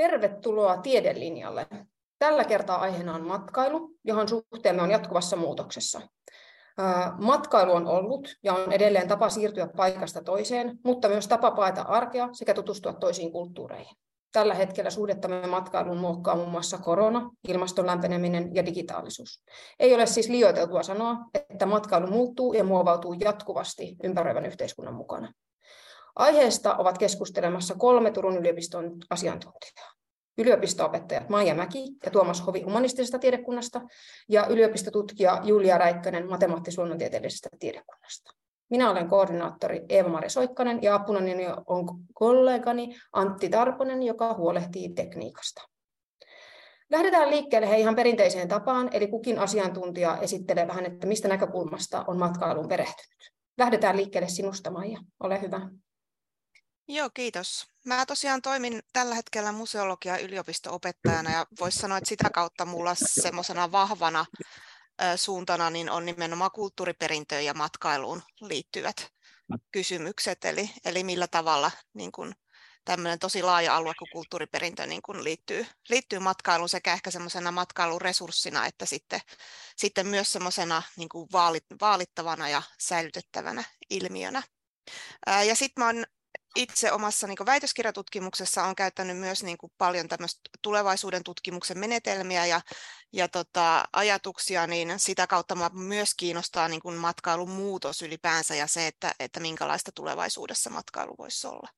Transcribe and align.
Tervetuloa 0.00 0.76
tiedelinjalle. 0.76 1.66
Tällä 2.18 2.44
kertaa 2.44 2.78
aiheena 2.78 3.14
on 3.14 3.26
matkailu, 3.26 3.90
johon 4.04 4.28
suhteemme 4.28 4.82
on 4.82 4.90
jatkuvassa 4.90 5.36
muutoksessa. 5.36 6.00
Matkailu 7.18 7.72
on 7.72 7.86
ollut 7.86 8.36
ja 8.42 8.54
on 8.54 8.72
edelleen 8.72 9.08
tapa 9.08 9.28
siirtyä 9.28 9.68
paikasta 9.76 10.22
toiseen, 10.22 10.78
mutta 10.84 11.08
myös 11.08 11.28
tapa 11.28 11.50
paeta 11.50 11.82
arkea 11.82 12.28
sekä 12.32 12.54
tutustua 12.54 12.92
toisiin 12.92 13.32
kulttuureihin. 13.32 13.96
Tällä 14.32 14.54
hetkellä 14.54 14.90
suhdettamme 14.90 15.46
matkailuun 15.46 15.98
muokkaa 15.98 16.36
muun 16.36 16.50
muassa 16.50 16.78
korona, 16.78 17.30
ilmaston 17.48 17.86
lämpeneminen 17.86 18.54
ja 18.54 18.66
digitaalisuus. 18.66 19.44
Ei 19.80 19.94
ole 19.94 20.06
siis 20.06 20.28
liioiteltua 20.28 20.82
sanoa, 20.82 21.16
että 21.50 21.66
matkailu 21.66 22.06
muuttuu 22.06 22.52
ja 22.52 22.64
muovautuu 22.64 23.12
jatkuvasti 23.12 23.96
ympäröivän 24.04 24.46
yhteiskunnan 24.46 24.94
mukana. 24.94 25.32
Aiheesta 26.16 26.76
ovat 26.76 26.98
keskustelemassa 26.98 27.74
kolme 27.74 28.10
Turun 28.10 28.36
yliopiston 28.36 28.96
asiantuntijaa. 29.10 29.89
Yliopisto-opettajat 30.40 31.28
Maija 31.28 31.54
Mäki 31.54 31.84
ja 32.04 32.10
Tuomas 32.10 32.46
Hovi 32.46 32.62
humanistisesta 32.62 33.18
tiedekunnasta 33.18 33.80
ja 34.28 34.46
yliopistotutkija 34.46 35.40
Julia 35.44 35.78
Räikkönen 35.78 36.28
matemaattis-luonnontieteellisestä 36.28 37.48
tiedekunnasta. 37.58 38.30
Minä 38.70 38.90
olen 38.90 39.08
koordinaattori 39.08 39.80
Eeva-Mari 39.88 40.30
Soikkanen 40.30 40.82
ja 40.82 40.94
apunani 40.94 41.46
on 41.66 41.84
kollegani 42.14 42.96
Antti 43.12 43.48
Tarponen, 43.48 44.02
joka 44.02 44.34
huolehtii 44.34 44.88
tekniikasta. 44.88 45.62
Lähdetään 46.90 47.30
liikkeelle 47.30 47.70
he 47.70 47.78
ihan 47.78 47.96
perinteiseen 47.96 48.48
tapaan, 48.48 48.88
eli 48.92 49.06
kukin 49.06 49.38
asiantuntija 49.38 50.18
esittelee 50.20 50.68
vähän, 50.68 50.86
että 50.86 51.06
mistä 51.06 51.28
näkökulmasta 51.28 52.04
on 52.06 52.18
matkailuun 52.18 52.68
perehtynyt. 52.68 53.32
Lähdetään 53.58 53.96
liikkeelle 53.96 54.28
sinusta, 54.28 54.70
Maija. 54.70 54.98
Ole 55.20 55.42
hyvä. 55.42 55.60
Joo, 56.92 57.10
kiitos. 57.14 57.66
Mä 57.84 58.06
tosiaan 58.06 58.42
toimin 58.42 58.82
tällä 58.92 59.14
hetkellä 59.14 59.52
museologia 59.52 60.18
yliopisto-opettajana 60.18 61.30
ja 61.30 61.46
voisi 61.60 61.78
sanoa, 61.78 61.98
että 61.98 62.08
sitä 62.08 62.30
kautta 62.30 62.64
mulla 62.64 62.94
semmoisena 62.94 63.72
vahvana 63.72 64.26
suuntana 65.16 65.70
niin 65.70 65.90
on 65.90 66.06
nimenomaan 66.06 66.50
kulttuuriperintöön 66.50 67.44
ja 67.44 67.54
matkailuun 67.54 68.22
liittyvät 68.40 69.10
kysymykset, 69.72 70.44
eli, 70.44 70.70
eli 70.84 71.04
millä 71.04 71.26
tavalla 71.28 71.70
niin 71.94 72.12
kun, 72.12 72.34
tämmöinen 72.84 73.18
tosi 73.18 73.42
laaja 73.42 73.76
alue 73.76 73.92
kuin 73.98 74.10
kulttuuriperintö 74.12 74.86
niin 74.86 75.02
kun 75.02 75.24
liittyy, 75.24 75.66
liittyy 75.88 76.18
matkailuun 76.18 76.68
sekä 76.68 76.92
ehkä 76.92 77.10
semmoisena 77.10 77.52
matkailuresurssina 77.52 78.66
että 78.66 78.86
sitten, 78.86 79.20
sitten 79.76 80.06
myös 80.06 80.32
semmoisena 80.32 80.82
niin 80.96 81.08
vaalittavana 81.80 82.48
ja 82.48 82.62
säilytettävänä 82.78 83.64
ilmiönä. 83.90 84.42
Ja 85.26 85.54
sitten 85.54 85.84
mä 85.84 85.86
oon 85.86 86.04
itse 86.56 86.92
omassa 86.92 87.26
niin 87.26 87.36
väitöskirjatutkimuksessa 87.46 88.64
on 88.64 88.74
käyttänyt 88.74 89.18
myös 89.18 89.42
niin 89.42 89.58
kuin 89.58 89.72
paljon 89.78 90.08
tämmöistä 90.08 90.40
tulevaisuuden 90.62 91.24
tutkimuksen 91.24 91.78
menetelmiä 91.78 92.46
ja, 92.46 92.60
ja 93.12 93.28
tota, 93.28 93.84
ajatuksia, 93.92 94.66
niin 94.66 94.94
sitä 94.96 95.26
kautta 95.26 95.54
mä 95.54 95.70
myös 95.72 96.14
kiinnostaa 96.14 96.68
niin 96.68 96.80
kuin 96.80 96.96
matkailun 96.96 97.50
muutos 97.50 98.02
ylipäänsä 98.02 98.54
ja 98.54 98.66
se, 98.66 98.86
että, 98.86 99.14
että 99.20 99.40
minkälaista 99.40 99.92
tulevaisuudessa 99.94 100.70
matkailu 100.70 101.14
voisi 101.18 101.46
olla. 101.46 101.68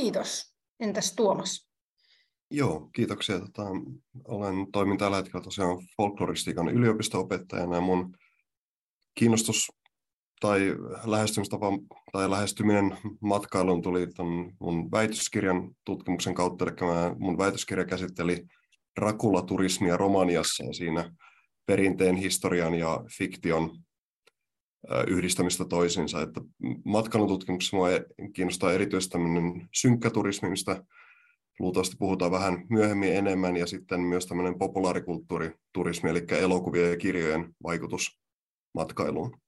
Kiitos. 0.00 0.54
Entäs 0.80 1.14
Tuomas? 1.14 1.70
Joo, 2.50 2.90
kiitoksia. 2.94 3.40
Tota, 3.40 3.62
olen 4.28 4.72
toimin 4.72 4.98
tällä 4.98 5.16
hetkellä 5.16 5.44
tosiaan 5.44 5.78
folkloristiikan 5.96 6.68
yliopisto-opettajana 6.68 7.74
ja 7.74 7.80
mun 7.80 8.16
kiinnostus 9.14 9.72
tai 10.40 10.76
lähestymistapa 11.04 11.66
tai 12.12 12.30
lähestyminen 12.30 12.96
matkailuun 13.20 13.82
tuli 13.82 14.06
ton 14.06 14.52
mun 14.60 14.90
väitöskirjan 14.90 15.70
tutkimuksen 15.84 16.34
kautta, 16.34 16.64
eli 16.64 16.72
mä, 16.80 17.14
mun 17.18 17.38
väitöskirja 17.38 17.84
käsitteli 17.84 18.46
Rakula-turismia 18.98 19.96
Romaniassa 19.96 20.64
ja 20.64 20.72
siinä 20.72 21.12
perinteen, 21.66 22.16
historian 22.16 22.74
ja 22.74 23.04
fiktion 23.18 23.70
yhdistämistä 25.06 25.64
toisiinsa. 25.64 26.22
Että 26.22 26.40
matkailun 26.84 27.28
tutkimuksessa 27.28 27.76
mua 27.76 27.88
kiinnostaa 28.32 28.72
erityisesti 28.72 29.12
tämmöinen 29.12 29.68
synkkä 29.74 30.10
turismi, 30.10 30.50
mistä 30.50 30.84
luultavasti 31.58 31.96
puhutaan 31.98 32.30
vähän 32.30 32.66
myöhemmin 32.70 33.16
enemmän, 33.16 33.56
ja 33.56 33.66
sitten 33.66 34.00
myös 34.00 34.26
tämmöinen 34.26 34.58
populaarikulttuuriturismi, 34.58 36.10
eli 36.10 36.24
elokuvien 36.30 36.90
ja 36.90 36.96
kirjojen 36.96 37.54
vaikutus 37.62 38.20
matkailuun. 38.74 39.40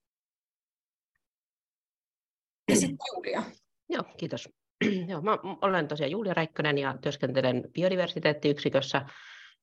Ja 2.69 2.77
sitten 2.77 2.99
Julia. 3.17 3.43
Joo, 3.89 4.03
kiitos. 4.17 4.49
Joo, 5.11 5.21
mä 5.21 5.39
olen 5.63 5.89
tosiaan 5.89 6.11
Julia 6.11 6.35
Räikkönen 6.35 6.79
ja 6.79 6.99
työskentelen 7.03 7.65
biodiversiteettiyksikössä 7.73 9.07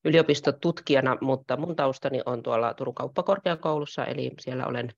yliopistotutkijana, 0.04 1.16
mutta 1.20 1.56
mun 1.56 1.76
taustani 1.76 2.20
on 2.26 2.42
tuolla 2.42 2.74
Turun 2.74 2.94
kauppakorkeakoulussa, 2.94 4.04
eli 4.04 4.30
siellä 4.40 4.66
olen 4.66 4.88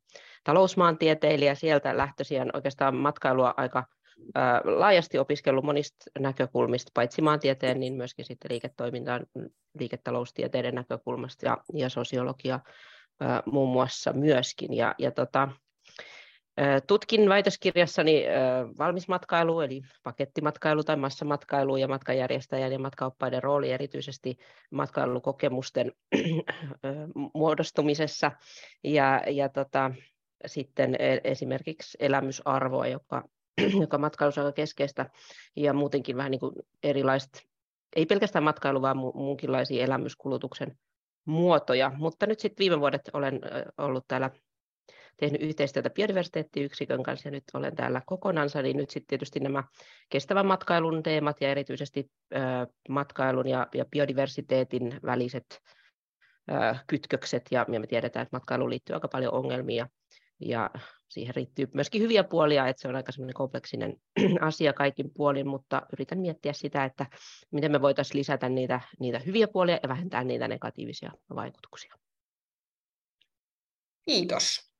talousmaantieteilijä, 0.45 1.55
sieltä 1.55 1.97
lähtöisin 1.97 2.57
oikeastaan 2.57 2.97
matkailua 2.97 3.55
aika 3.57 3.85
laajasti 4.65 5.19
opiskellut 5.19 5.65
monista 5.65 6.11
näkökulmista, 6.19 6.91
paitsi 6.95 7.23
maantieteen, 7.23 7.81
niin 7.81 7.95
myöskin 7.95 8.25
sitten 8.25 8.51
liiketoimintaan, 8.51 9.27
liiketaloustieteiden 9.79 10.75
näkökulmasta 10.75 11.47
ja, 11.47 11.59
ja 11.75 11.89
sosiologia 11.89 12.61
muun 13.47 13.73
muassa 13.73 14.13
myöskin. 14.13 14.75
Ja, 14.75 14.95
ja 14.99 15.11
tota, 15.11 15.49
Tutkin 16.87 17.29
väitöskirjassani 17.29 18.25
valmismatkailu, 18.79 19.61
eli 19.61 19.83
pakettimatkailu 20.03 20.85
tai 20.85 20.97
massamatkailu 20.97 21.77
ja 21.77 21.89
matkajärjestäjän 21.89 22.73
ja 22.73 22.79
matkaoppaiden 22.79 23.43
rooli 23.43 23.71
erityisesti 23.71 24.39
matkailukokemusten 24.71 25.93
muodostumisessa 27.35 28.33
ja, 28.85 29.23
ja 29.31 29.49
tota, 29.49 29.91
sitten 30.47 30.97
e, 30.99 31.21
esimerkiksi 31.25 31.99
elämysarvoa, 32.01 32.87
joka, 32.87 33.29
joka 33.81 33.99
matkailussa 33.99 34.41
on 34.41 34.47
aika 34.47 34.57
keskeistä 34.57 35.11
ja 35.57 35.73
muutenkin 35.73 36.17
vähän 36.17 36.31
niin 36.31 36.41
kuin 36.41 36.55
erilaista, 36.83 37.41
ei 37.97 38.07
pelkästään 38.07 38.45
matkailu, 38.45 38.83
vaan 38.83 38.97
muunkinlaisia 38.97 39.85
elämyskulutuksen 39.85 40.79
muotoja. 41.25 41.93
Mutta 41.97 42.27
nyt 42.27 42.41
sitten 42.41 42.65
viime 42.65 42.81
vuodet 42.81 43.11
olen 43.13 43.41
ollut 43.79 44.05
täällä 44.09 44.31
tehnyt 45.17 45.43
yhteistyötä 45.43 45.91
biodiversiteettiyksikön 45.91 47.03
kanssa 47.03 47.29
ja 47.29 47.33
nyt 47.33 47.45
olen 47.55 47.77
täällä 47.77 48.03
kokonansa, 48.07 48.63
niin 48.63 48.77
nyt 48.77 48.91
sitten 48.91 49.09
tietysti 49.09 49.41
nämä 49.41 49.65
kestävän 50.11 50.47
matkailun 50.47 51.03
teemat 51.03 51.41
ja 51.41 51.51
erityisesti 51.51 52.11
matkailun 52.89 53.49
ja, 53.49 53.67
ja 53.75 53.85
biodiversiteetin 53.85 55.01
väliset 55.05 55.63
kytkökset 56.87 57.43
ja, 57.51 57.67
ja 57.73 57.81
me 57.81 57.87
tiedetään, 57.87 58.23
että 58.23 58.37
matkailuun 58.37 58.71
liittyy 58.71 58.95
aika 58.95 59.09
paljon 59.09 59.35
ongelmia 59.35 59.89
ja 60.41 60.71
siihen 61.09 61.35
riittyy 61.35 61.69
myöskin 61.75 62.03
hyviä 62.03 62.25
puolia, 62.25 62.69
että 62.69 62.83
se 62.83 62.89
on 62.89 62.97
aika 62.97 63.13
semmoinen 63.13 63.35
kompleksinen 63.35 63.97
asia 64.41 64.73
kaikin 64.73 65.11
puolin, 65.15 65.49
mutta 65.49 65.83
yritän 65.93 66.19
miettiä 66.19 66.53
sitä, 66.53 66.85
että 66.85 67.07
miten 67.51 67.73
me 67.73 67.81
voitaisiin 67.81 68.19
lisätä 68.19 68.49
niitä, 68.49 68.81
niitä 69.01 69.19
hyviä 69.19 69.49
puolia 69.49 69.79
ja 69.83 69.89
vähentää 69.89 70.25
niitä 70.25 70.49
negatiivisia 70.49 71.13
vaikutuksia. 71.35 71.95
Kiitos. 74.05 74.72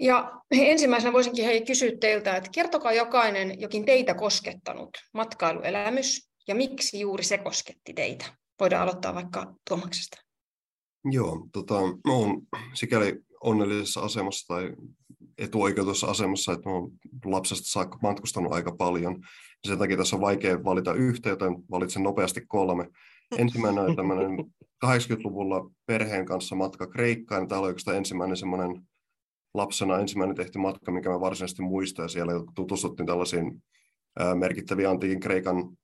Ja 0.00 0.40
ensimmäisenä 0.50 1.12
voisinkin 1.12 1.44
hei 1.44 1.64
kysyä 1.64 1.90
teiltä, 2.00 2.36
että 2.36 2.50
kertokaa 2.54 2.92
jokainen 2.92 3.60
jokin 3.60 3.84
teitä 3.84 4.14
koskettanut 4.14 4.90
matkailuelämys 5.14 6.30
ja 6.48 6.54
miksi 6.54 7.00
juuri 7.00 7.24
se 7.24 7.38
kosketti 7.38 7.94
teitä. 7.94 8.24
Voidaan 8.60 8.82
aloittaa 8.82 9.14
vaikka 9.14 9.54
Tuomaksesta. 9.68 10.16
Joo, 11.10 11.48
tota, 11.52 11.80
mä 11.80 12.12
oon 12.12 12.42
sikäli 12.74 13.14
onnellisessa 13.40 14.00
asemassa 14.00 14.54
tai 14.54 14.72
etuoikeutussa 15.38 16.06
asemassa, 16.06 16.52
että 16.52 16.70
olen 16.70 16.90
lapsesta 17.24 17.68
saakka 17.68 17.98
matkustanut 18.02 18.52
aika 18.52 18.72
paljon. 18.72 19.22
Sen 19.66 19.78
takia 19.78 19.96
tässä 19.96 20.16
on 20.16 20.22
vaikea 20.22 20.64
valita 20.64 20.94
yhtä, 20.94 21.28
joten 21.28 21.56
valitsen 21.70 22.02
nopeasti 22.02 22.40
kolme. 22.48 22.88
Ensimmäinen 23.38 23.84
on 23.84 23.96
tämmöinen 23.96 24.38
80-luvulla 24.86 25.70
perheen 25.86 26.26
kanssa 26.26 26.56
matka 26.56 26.86
Kreikkaan. 26.86 27.48
Tämä 27.48 27.60
oli 27.60 27.66
oikeastaan 27.66 27.96
ensimmäinen 27.96 28.36
semmoinen 28.36 28.82
lapsena 29.54 29.98
ensimmäinen 29.98 30.36
tehty 30.36 30.58
matka, 30.58 30.92
mikä 30.92 31.10
mä 31.10 31.20
varsinaisesti 31.20 31.62
muistan, 31.62 32.04
ja 32.04 32.08
siellä 32.08 32.32
tutustuttiin 32.54 33.06
tällaisiin 33.06 33.62
merkittäviin 34.34 34.88
antiikin 34.88 35.20
Kreikan 35.20 35.76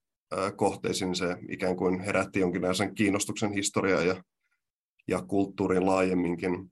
kohteisiin, 0.56 1.08
niin 1.08 1.16
se 1.16 1.36
ikään 1.48 1.76
kuin 1.76 2.00
herätti 2.00 2.40
jonkinlaisen 2.40 2.94
kiinnostuksen 2.94 3.52
historiaa 3.52 4.02
ja, 4.02 4.22
ja 5.08 5.22
kulttuuriin 5.22 5.86
laajemminkin. 5.86 6.70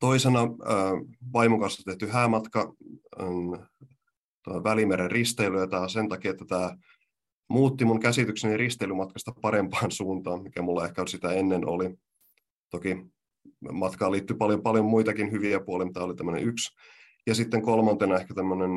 Toisena 0.00 0.40
vaimon 1.32 1.60
kanssa 1.60 1.82
tehty 1.84 2.06
häämatka 2.08 2.74
on 4.46 4.64
Välimeren 4.64 5.10
risteily, 5.10 5.60
ja 5.60 5.66
tämä 5.66 5.88
sen 5.88 6.08
takia, 6.08 6.30
että 6.30 6.44
tämä 6.44 6.76
muutti 7.48 7.84
mun 7.84 8.00
käsitykseni 8.00 8.56
risteilymatkasta 8.56 9.32
parempaan 9.42 9.90
suuntaan, 10.00 10.42
mikä 10.42 10.62
mulla 10.62 10.84
ehkä 10.84 11.06
sitä 11.06 11.32
ennen 11.32 11.68
oli. 11.68 11.94
Toki 12.70 12.96
matkaan 13.72 14.12
liittyy 14.12 14.36
paljon, 14.36 14.62
paljon 14.62 14.84
muitakin 14.84 15.32
hyviä 15.32 15.60
puolia, 15.60 15.92
tämä 15.92 16.06
oli 16.06 16.14
tämmöinen 16.14 16.44
yksi. 16.44 16.76
Ja 17.26 17.34
sitten 17.34 17.62
kolmantena 17.62 18.16
ehkä 18.16 18.34
tämmöinen 18.34 18.70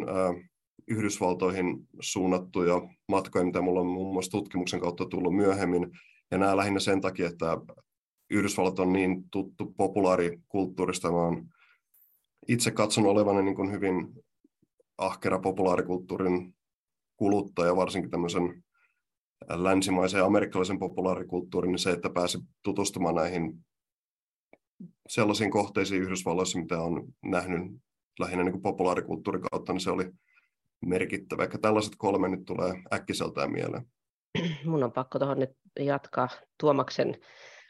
Yhdysvaltoihin 0.88 1.88
suunnattuja 2.00 2.82
matkoja, 3.08 3.46
mitä 3.46 3.62
mulla 3.62 3.80
on 3.80 3.88
muun 3.88 4.14
muassa 4.14 4.32
tutkimuksen 4.32 4.80
kautta 4.80 5.06
tullut 5.06 5.36
myöhemmin. 5.36 5.92
Ja 6.32 6.38
nämä 6.38 6.58
lähinnä 6.58 6.80
sen 6.80 7.02
takia, 7.02 7.28
että 7.28 7.58
Yhdysvallat 8.30 8.80
on 8.80 8.94
niin 8.94 9.24
tuttu 9.32 9.74
populaarikulttuurista. 9.78 11.10
Oon 11.10 11.48
itse 12.48 12.72
katsonut 12.72 13.12
olevani 13.12 13.44
niin 13.44 13.56
kuin 13.56 13.72
hyvin 13.72 14.25
ahkera 14.98 15.40
populaarikulttuurin 15.40 16.56
kuluttaja, 17.18 17.76
varsinkin 17.76 18.12
tämmöisen 18.12 18.64
länsimaisen 19.50 20.18
ja 20.18 20.26
amerikkalaisen 20.26 20.80
populaarikulttuurin, 20.80 21.72
niin 21.72 21.80
se, 21.80 21.92
että 21.92 22.10
pääsi 22.10 22.38
tutustumaan 22.64 23.16
näihin 23.16 23.66
sellaisiin 25.10 25.52
kohteisiin 25.52 26.02
Yhdysvalloissa, 26.02 26.60
mitä 26.60 26.82
on 26.82 27.08
nähnyt 27.26 27.82
lähinnä 28.20 28.44
niin 28.44 28.52
kuin 28.52 28.62
populaarikulttuurin 28.62 29.44
kautta, 29.52 29.74
niin 29.74 29.82
se 29.82 29.92
oli 29.92 30.12
merkittävä. 30.86 31.44
Ehkä 31.44 31.58
tällaiset 31.58 31.94
kolme 31.98 32.28
nyt 32.28 32.46
tulee 32.46 32.74
äkkiseltään 32.94 33.52
mieleen. 33.52 33.88
Mun 34.66 34.84
on 34.84 34.92
pakko 34.92 35.20
tuohon 35.20 35.40
nyt 35.40 35.50
jatkaa 35.80 36.30
Tuomaksen, 36.60 37.16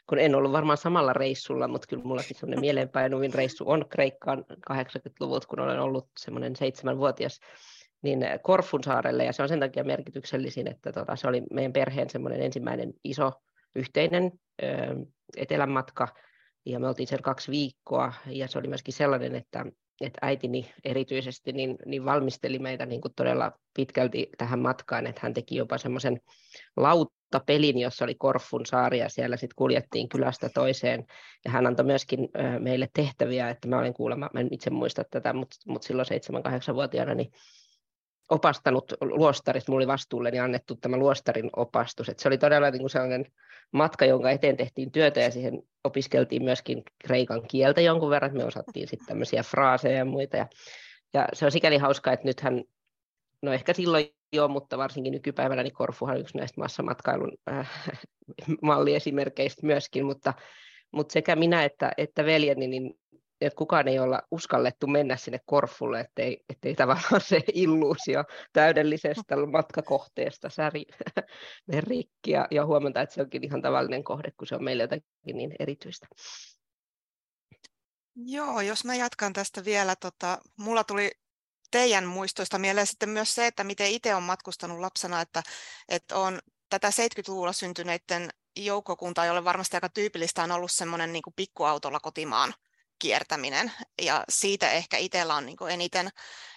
kun 0.08 0.18
en 0.18 0.34
ollut 0.34 0.52
varmaan 0.52 0.78
samalla 0.78 1.12
reissulla, 1.12 1.68
mutta 1.68 1.86
kyllä 1.86 2.02
mullakin 2.02 2.36
semmoinen 2.36 2.60
mieleenpainuvin 2.60 3.34
reissu 3.34 3.64
on 3.66 3.88
Kreikkaan 3.88 4.44
80-luvut, 4.70 5.46
kun 5.46 5.60
olen 5.60 5.80
ollut 5.80 6.08
semmoinen 6.18 6.56
seitsemänvuotias 6.56 7.40
niin 8.02 8.20
Korfun 8.42 8.84
saarelle, 8.84 9.24
ja 9.24 9.32
se 9.32 9.42
on 9.42 9.48
sen 9.48 9.60
takia 9.60 9.84
merkityksellisin, 9.84 10.68
että 10.68 10.92
tota, 10.92 11.16
se 11.16 11.28
oli 11.28 11.42
meidän 11.50 11.72
perheen 11.72 12.10
semmoinen 12.10 12.42
ensimmäinen 12.42 12.92
iso 13.04 13.32
yhteinen 13.74 14.32
ö, 14.62 14.66
etelänmatka, 15.36 16.08
ja 16.66 16.80
me 16.80 16.88
oltiin 16.88 17.06
siellä 17.06 17.22
kaksi 17.22 17.50
viikkoa, 17.50 18.12
ja 18.26 18.48
se 18.48 18.58
oli 18.58 18.68
myöskin 18.68 18.94
sellainen, 18.94 19.34
että, 19.34 19.64
että 20.00 20.18
äitini 20.22 20.70
erityisesti 20.84 21.52
niin, 21.52 21.76
niin 21.86 22.04
valmisteli 22.04 22.58
meitä 22.58 22.86
niin 22.86 23.00
kuin 23.00 23.14
todella 23.16 23.52
pitkälti 23.76 24.30
tähän 24.38 24.58
matkaan, 24.58 25.06
että 25.06 25.20
hän 25.22 25.34
teki 25.34 25.56
jopa 25.56 25.78
semmoisen 25.78 26.20
lauttapelin, 27.32 27.78
jossa 27.78 28.04
oli 28.04 28.14
Korfun 28.14 28.66
saari, 28.66 28.98
ja 28.98 29.08
siellä 29.08 29.36
sitten 29.36 29.56
kuljettiin 29.56 30.08
kylästä 30.08 30.48
toiseen, 30.48 31.06
ja 31.44 31.50
hän 31.50 31.66
antoi 31.66 31.86
myöskin 31.86 32.28
meille 32.58 32.88
tehtäviä, 32.92 33.50
että 33.50 33.68
mä 33.68 33.78
olen 33.78 33.94
kuulemma, 33.94 34.30
mä 34.32 34.40
en 34.40 34.48
itse 34.50 34.70
muista 34.70 35.04
tätä, 35.10 35.32
mutta, 35.32 35.56
mutta 35.66 35.86
silloin 35.86 36.06
7-8-vuotiaana, 36.70 37.14
niin 37.14 37.32
opastanut 38.30 38.92
luostarista, 39.00 39.72
mulla 39.72 39.80
oli 39.80 39.92
vastuulleni 39.92 40.38
annettu 40.38 40.76
tämä 40.76 40.96
luostarin 40.96 41.50
opastus, 41.56 42.08
että 42.08 42.22
se 42.22 42.28
oli 42.28 42.38
todella 42.38 42.70
niin 42.70 42.80
kuin 42.80 42.90
sellainen 42.90 43.26
matka, 43.72 44.04
jonka 44.04 44.30
eteen 44.30 44.56
tehtiin 44.56 44.92
työtä 44.92 45.20
ja 45.20 45.30
siihen 45.30 45.62
opiskeltiin 45.84 46.42
myöskin 46.42 46.82
kreikan 47.04 47.42
kieltä 47.48 47.80
jonkun 47.80 48.10
verran, 48.10 48.36
me 48.36 48.44
osattiin 48.44 48.88
sitten 48.88 49.06
tämmöisiä 49.06 49.42
fraaseja 49.42 49.98
ja 49.98 50.04
muita. 50.04 50.36
Ja, 50.36 50.46
ja 51.14 51.28
se 51.32 51.44
on 51.44 51.52
sikäli 51.52 51.78
hauskaa, 51.78 52.12
että 52.12 52.26
nythän, 52.26 52.64
no 53.42 53.52
ehkä 53.52 53.72
silloin 53.72 54.15
jo, 54.32 54.48
mutta 54.48 54.78
varsinkin 54.78 55.12
nykypäivänä 55.12 55.62
niin 55.62 55.74
Korfuhan 55.74 56.14
on 56.14 56.20
yksi 56.20 56.38
näistä 56.38 56.60
massamatkailun 56.60 57.32
äh, 57.50 57.70
malliesimerkkeistä 58.62 59.66
myöskin, 59.66 60.06
mutta, 60.06 60.34
mutta 60.92 61.12
sekä 61.12 61.36
minä 61.36 61.64
että, 61.64 61.92
että 61.96 62.24
veljeni, 62.24 62.66
niin 62.66 62.94
että 63.40 63.56
kukaan 63.56 63.88
ei 63.88 63.98
olla 63.98 64.22
uskallettu 64.30 64.86
mennä 64.86 65.16
sinne 65.16 65.40
Korfulle, 65.46 66.00
ettei, 66.00 66.44
ettei 66.48 66.74
tavallaan 66.74 67.20
se 67.20 67.40
illuusio 67.54 68.24
täydellisestä 68.52 69.36
matkakohteesta 69.52 70.48
säri 70.48 70.82
rikki 71.88 72.30
ja, 72.30 72.48
ja 72.50 72.66
huomata, 72.66 73.00
että 73.00 73.14
se 73.14 73.22
onkin 73.22 73.44
ihan 73.44 73.62
tavallinen 73.62 74.04
kohde, 74.04 74.30
kun 74.36 74.46
se 74.46 74.54
on 74.54 74.64
meille 74.64 74.82
jotakin 74.82 75.04
niin 75.24 75.52
erityistä. 75.58 76.06
Joo, 78.14 78.60
jos 78.60 78.84
mä 78.84 78.94
jatkan 78.94 79.32
tästä 79.32 79.64
vielä, 79.64 79.96
tota, 79.96 80.38
mulla 80.58 80.84
tuli 80.84 81.10
teidän 81.70 82.04
muistoista 82.04 82.58
mieleen 82.58 82.86
sitten 82.86 83.08
myös 83.08 83.34
se, 83.34 83.46
että 83.46 83.64
miten 83.64 83.90
itse 83.90 84.14
on 84.14 84.22
matkustanut 84.22 84.80
lapsena, 84.80 85.20
että, 85.20 85.42
että 85.88 86.18
on 86.18 86.40
tätä 86.68 86.90
70-luvulla 86.90 87.52
syntyneiden 87.52 88.30
joukkokuntaa, 88.56 89.26
jolle 89.26 89.44
varmasti 89.44 89.76
aika 89.76 89.88
tyypillistä 89.88 90.42
on 90.42 90.52
ollut 90.52 90.72
semmoinen 90.72 91.12
niin 91.12 91.22
pikkuautolla 91.36 92.00
kotimaan 92.00 92.54
kiertäminen. 92.98 93.72
Ja 94.02 94.24
siitä 94.28 94.70
ehkä 94.70 94.96
itsellä 94.96 95.34
on 95.34 95.46
niin 95.46 95.56
eniten, 95.70 96.08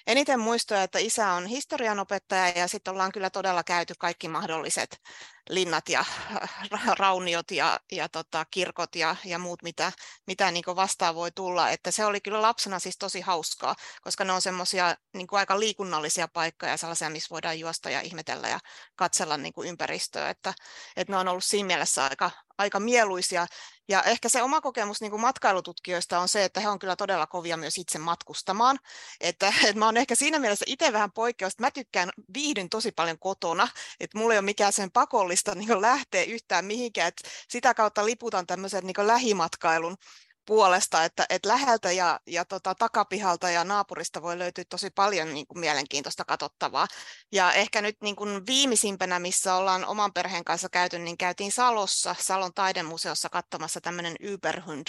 eniten 0.08 0.40
muistoja, 0.40 0.84
että 0.84 1.00
isä 1.00 1.32
on 1.32 1.46
historianopettaja 1.46 2.50
ja 2.50 2.68
sitten 2.68 2.92
ollaan 2.92 3.12
kyllä 3.12 3.30
todella 3.30 3.64
käyty 3.64 3.94
kaikki 4.00 4.28
mahdolliset 4.28 5.02
linnat 5.50 5.90
ja 5.90 6.06
rauniot 7.00 7.52
ja, 7.52 7.80
ja 7.92 8.10
tota, 8.10 8.46
kirkot 8.52 8.96
ja, 8.96 9.16
ja 9.26 9.40
muut, 9.40 9.64
mitä, 9.64 9.92
mitä 10.28 10.52
niin 10.52 10.64
vastaan 10.76 11.16
voi 11.16 11.32
tulla. 11.32 11.70
Että 11.70 11.92
se 11.92 12.06
oli 12.06 12.22
kyllä 12.22 12.42
lapsena 12.42 12.80
siis 12.80 12.98
tosi 12.98 13.22
hauskaa, 13.22 13.76
koska 14.02 14.24
ne 14.24 14.34
on 14.34 14.42
semmoisia 14.42 14.96
niin 15.14 15.28
aika 15.32 15.60
liikunnallisia 15.60 16.28
paikkoja, 16.28 16.78
sellaisia, 16.78 17.10
missä 17.10 17.30
voidaan 17.30 17.60
juosta 17.60 17.90
ja 17.90 18.02
ihmetellä 18.02 18.48
ja 18.48 18.60
katsella 18.96 19.38
niin 19.38 19.54
ympäristöä. 19.66 20.30
Että, 20.30 20.54
että 20.96 21.14
ne 21.14 21.18
on 21.18 21.28
ollut 21.28 21.44
siinä 21.44 21.68
mielessä 21.68 22.04
aika, 22.04 22.32
aika 22.58 22.80
mieluisia. 22.80 23.48
Ja 23.90 24.04
ehkä 24.04 24.30
se 24.30 24.42
oma 24.42 24.62
kokemus 24.62 25.02
niin 25.02 25.12
kuin 25.12 25.22
matkailututkijoista 25.22 26.20
on 26.20 26.28
se, 26.28 26.44
että 26.44 26.60
he 26.60 26.70
on 26.70 26.80
kyllä 26.80 26.96
todella 26.96 27.28
kovia 27.28 27.58
myös 27.58 27.78
itse 27.78 28.00
matkustamaan. 28.00 28.80
Että, 29.20 29.54
että 29.64 29.80
mä 29.80 29.86
oon 29.86 29.98
ehkä 30.00 30.16
siinä 30.16 30.40
mielessä 30.40 30.66
itse 30.68 30.94
vähän 30.94 31.12
poikkeus, 31.12 31.54
että 31.54 31.64
mä 31.64 31.72
tykkään, 31.72 32.10
viihdyn 32.34 32.70
tosi 32.70 32.92
paljon 32.92 33.20
kotona, 33.20 33.68
että 34.00 34.18
mulla 34.18 34.34
ei 34.34 34.40
ole 34.40 34.46
mikään 34.46 34.74
sen 34.74 34.92
pakollista 34.92 35.56
niin 35.56 35.82
lähteä 35.82 36.24
yhtään 36.24 36.66
mihinkään, 36.66 37.08
että 37.08 37.30
sitä 37.48 37.74
kautta 37.74 38.06
liputan 38.06 38.48
tämmöisen 38.48 38.84
niin 38.84 39.08
lähimatkailun 39.08 39.98
puolesta, 40.50 41.04
että, 41.04 41.26
että 41.30 41.50
läheltä 41.50 41.92
ja, 41.92 42.20
ja 42.28 42.46
tota, 42.46 42.76
takapihalta 42.76 43.50
ja 43.50 43.64
naapurista 43.64 44.22
voi 44.22 44.40
löytyä 44.40 44.64
tosi 44.70 44.90
paljon 44.90 45.34
niin 45.34 45.48
kuin 45.48 45.60
mielenkiintoista 45.60 46.26
katsottavaa. 46.26 46.88
Ja 47.32 47.54
ehkä 47.54 47.82
nyt 47.82 47.98
niin 48.02 48.16
kuin 48.16 48.46
viimeisimpänä, 48.48 49.20
missä 49.20 49.56
ollaan 49.56 49.86
oman 49.86 50.14
perheen 50.14 50.44
kanssa 50.44 50.70
käyty, 50.70 51.00
niin 51.00 51.18
käytiin 51.18 51.52
Salossa, 51.52 52.16
Salon 52.20 52.54
taidemuseossa 52.54 53.30
katsomassa 53.30 53.82
tämmöinen 53.82 54.16
Überhund 54.24 54.88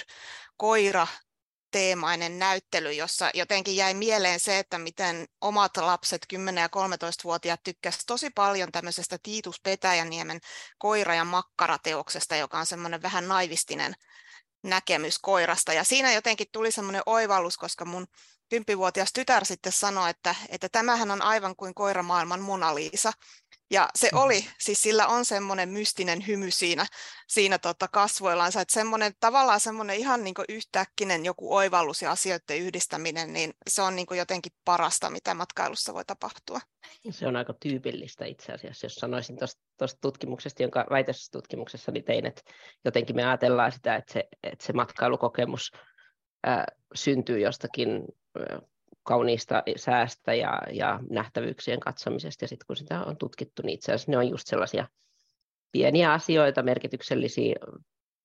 koira 0.56 1.06
teemainen 1.70 2.38
näyttely, 2.38 2.92
jossa 2.92 3.30
jotenkin 3.34 3.76
jäi 3.76 3.94
mieleen 3.94 4.40
se, 4.40 4.58
että 4.58 4.78
miten 4.78 5.26
omat 5.40 5.76
lapset, 5.76 6.26
10- 6.34 6.58
ja 6.58 6.66
13-vuotiaat, 6.66 7.62
tykkäsivät 7.62 8.02
tosi 8.06 8.30
paljon 8.30 8.72
tämmöisestä 8.72 9.18
Tiitus 9.22 9.60
Petäjäniemen 9.60 10.40
koira- 10.78 11.14
ja 11.14 11.24
makkarateoksesta, 11.24 12.36
joka 12.36 12.58
on 12.58 12.66
semmoinen 12.66 13.02
vähän 13.02 13.28
naivistinen 13.28 13.94
näkemys 14.62 15.18
koirasta. 15.18 15.72
Ja 15.72 15.84
siinä 15.84 16.12
jotenkin 16.12 16.46
tuli 16.52 16.72
semmoinen 16.72 17.02
oivallus, 17.06 17.56
koska 17.56 17.84
mun 17.84 18.06
kymppivuotias 18.48 19.12
tytär 19.12 19.44
sitten 19.44 19.72
sanoi, 19.72 20.10
että, 20.10 20.34
että 20.48 20.68
tämähän 20.68 21.10
on 21.10 21.22
aivan 21.22 21.56
kuin 21.56 21.74
koiramaailman 21.74 22.40
Mona 22.40 22.74
Lisa. 22.74 23.12
Ja 23.70 23.88
se 23.94 24.08
mm. 24.12 24.18
oli, 24.18 24.44
siis 24.58 24.82
sillä 24.82 25.06
on 25.06 25.24
semmoinen 25.24 25.68
mystinen 25.68 26.26
hymy 26.26 26.50
siinä, 26.50 26.86
siinä 27.28 27.58
tota 27.58 27.88
kasvoillansa, 27.88 28.60
että 28.60 28.74
semmoinen, 28.74 29.12
tavallaan 29.20 29.60
semmoinen 29.60 29.96
ihan 29.96 30.24
niin 30.24 30.34
yhtäkkinen 30.48 31.24
joku 31.24 31.54
oivallus 31.54 32.02
ja 32.02 32.10
asioiden 32.10 32.58
yhdistäminen, 32.58 33.32
niin 33.32 33.52
se 33.68 33.82
on 33.82 33.96
niin 33.96 34.06
jotenkin 34.10 34.52
parasta, 34.64 35.10
mitä 35.10 35.34
matkailussa 35.34 35.94
voi 35.94 36.04
tapahtua. 36.04 36.60
Se 37.10 37.26
on 37.26 37.36
aika 37.36 37.54
tyypillistä 37.60 38.24
itse 38.24 38.52
asiassa, 38.52 38.86
jos 38.86 38.94
sanoisin 38.94 39.36
tuosta 39.78 40.00
tutkimuksesta, 40.00 40.62
jonka 40.62 40.86
väitöstutkimuksessa 40.90 41.92
tein, 42.06 42.26
että 42.26 42.42
jotenkin 42.84 43.16
me 43.16 43.24
ajatellaan 43.24 43.72
sitä, 43.72 43.96
että 43.96 44.12
se, 44.12 44.28
että 44.42 44.66
se 44.66 44.72
matkailukokemus 44.72 45.72
ää, 46.44 46.64
syntyy 46.94 47.38
jostakin 47.38 48.02
kauniista 49.10 49.62
säästä 49.76 50.34
ja, 50.34 50.60
ja 50.72 51.00
nähtävyyksien 51.10 51.80
katsomisesta. 51.80 52.44
Ja 52.44 52.48
sitten 52.48 52.66
kun 52.66 52.76
sitä 52.76 53.04
on 53.04 53.16
tutkittu, 53.16 53.62
niin 53.62 53.74
itse 53.74 53.92
asiassa 53.92 54.10
ne 54.10 54.18
on 54.18 54.28
just 54.28 54.46
sellaisia 54.46 54.88
pieniä 55.72 56.12
asioita, 56.12 56.62
merkityksellisiä 56.62 57.54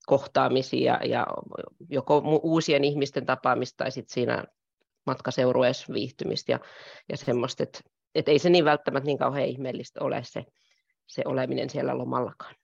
kohtaamisia 0.06 1.00
ja 1.04 1.28
joko 1.90 2.18
uusien 2.44 2.84
ihmisten 2.84 3.26
tapaamista 3.26 3.78
tai 3.78 3.92
sitten 3.92 4.14
siinä 4.14 4.44
matkaseurueessa 5.06 5.94
viihtymistä 5.94 6.52
ja, 6.52 6.60
ja 7.10 7.18
semmoista, 7.18 7.64
että 7.64 7.80
et 8.16 8.30
ei 8.30 8.40
se 8.40 8.50
niin 8.50 8.66
välttämättä 8.66 9.06
niin 9.06 9.18
kauhean 9.18 9.48
ihmeellistä 9.48 10.00
ole 10.04 10.22
se, 10.24 10.46
se 11.08 11.22
oleminen 11.26 11.70
siellä 11.70 11.98
lomallakaan. 11.98 12.56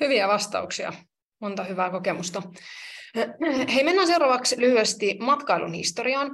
Hyviä 0.00 0.28
vastauksia, 0.28 0.92
monta 1.40 1.64
hyvää 1.64 1.90
kokemusta. 1.90 2.42
Hei, 3.74 3.84
mennään 3.84 4.06
seuraavaksi 4.06 4.60
lyhyesti 4.60 5.16
matkailun 5.20 5.74
historiaan. 5.74 6.30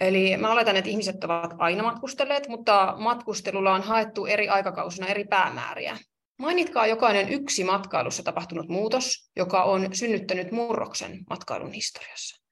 Eli 0.00 0.36
mä 0.36 0.52
oletan, 0.52 0.76
että 0.76 0.90
ihmiset 0.90 1.24
ovat 1.24 1.54
aina 1.58 1.82
matkustelleet, 1.82 2.48
mutta 2.48 2.94
matkustelulla 2.98 3.74
on 3.74 3.82
haettu 3.82 4.26
eri 4.26 4.48
aikakausina 4.48 5.06
eri 5.06 5.24
päämääriä. 5.24 5.98
Mainitkaa 6.38 6.86
jokainen 6.86 7.28
yksi 7.28 7.64
matkailussa 7.64 8.22
tapahtunut 8.22 8.68
muutos, 8.68 9.30
joka 9.36 9.62
on 9.62 9.88
synnyttänyt 9.96 10.52
murroksen 10.52 11.24
matkailun 11.30 11.72
historiassa. 11.72 12.42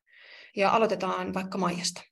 Ja 0.57 0.71
aloitetaan 0.71 1.35
vaikka 1.35 1.59
Maijasta. 1.59 2.03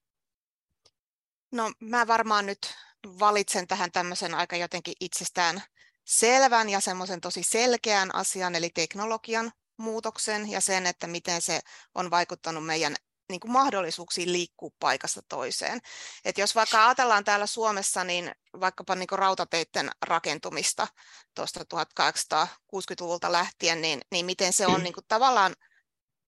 No 1.53 1.73
mä 1.81 2.07
varmaan 2.07 2.47
nyt 2.47 2.75
valitsen 3.21 3.67
tähän 3.67 3.93
tämmöisen 3.93 4.35
aika 4.35 4.57
jotenkin 4.57 4.95
itsestään 5.01 5.63
selvän 6.05 6.69
ja 6.69 6.81
semmoisen 6.81 7.21
tosi 7.21 7.43
selkeän 7.43 8.15
asian, 8.15 8.55
eli 8.55 8.71
teknologian 8.75 9.53
muutoksen 9.79 10.51
ja 10.51 10.61
sen, 10.61 10.87
että 10.87 11.07
miten 11.07 11.43
se 11.43 11.61
on 11.95 12.11
vaikuttanut 12.11 12.67
meidän 12.67 12.97
niin 13.29 13.41
kuin 13.41 13.53
mahdollisuuksiin 13.53 14.33
liikkua 14.33 14.71
paikasta 14.79 15.23
toiseen. 15.29 15.81
Et 16.25 16.39
jos 16.39 16.55
vaikka 16.55 16.87
ajatellaan 16.87 17.25
täällä 17.25 17.47
Suomessa, 17.47 18.05
niin 18.05 18.33
vaikkapa 18.61 18.95
niin 18.95 19.07
kuin 19.07 19.19
rautateiden 19.19 19.91
rakentumista 20.07 20.89
tuosta 21.35 21.61
1860-luvulta 21.61 23.33
lähtien, 23.33 23.81
niin, 23.81 24.01
niin 24.11 24.27
miten 24.27 24.53
se 24.53 24.67
on 24.67 24.83
niin 24.83 24.95
kuin 24.95 25.05
tavallaan 25.09 25.55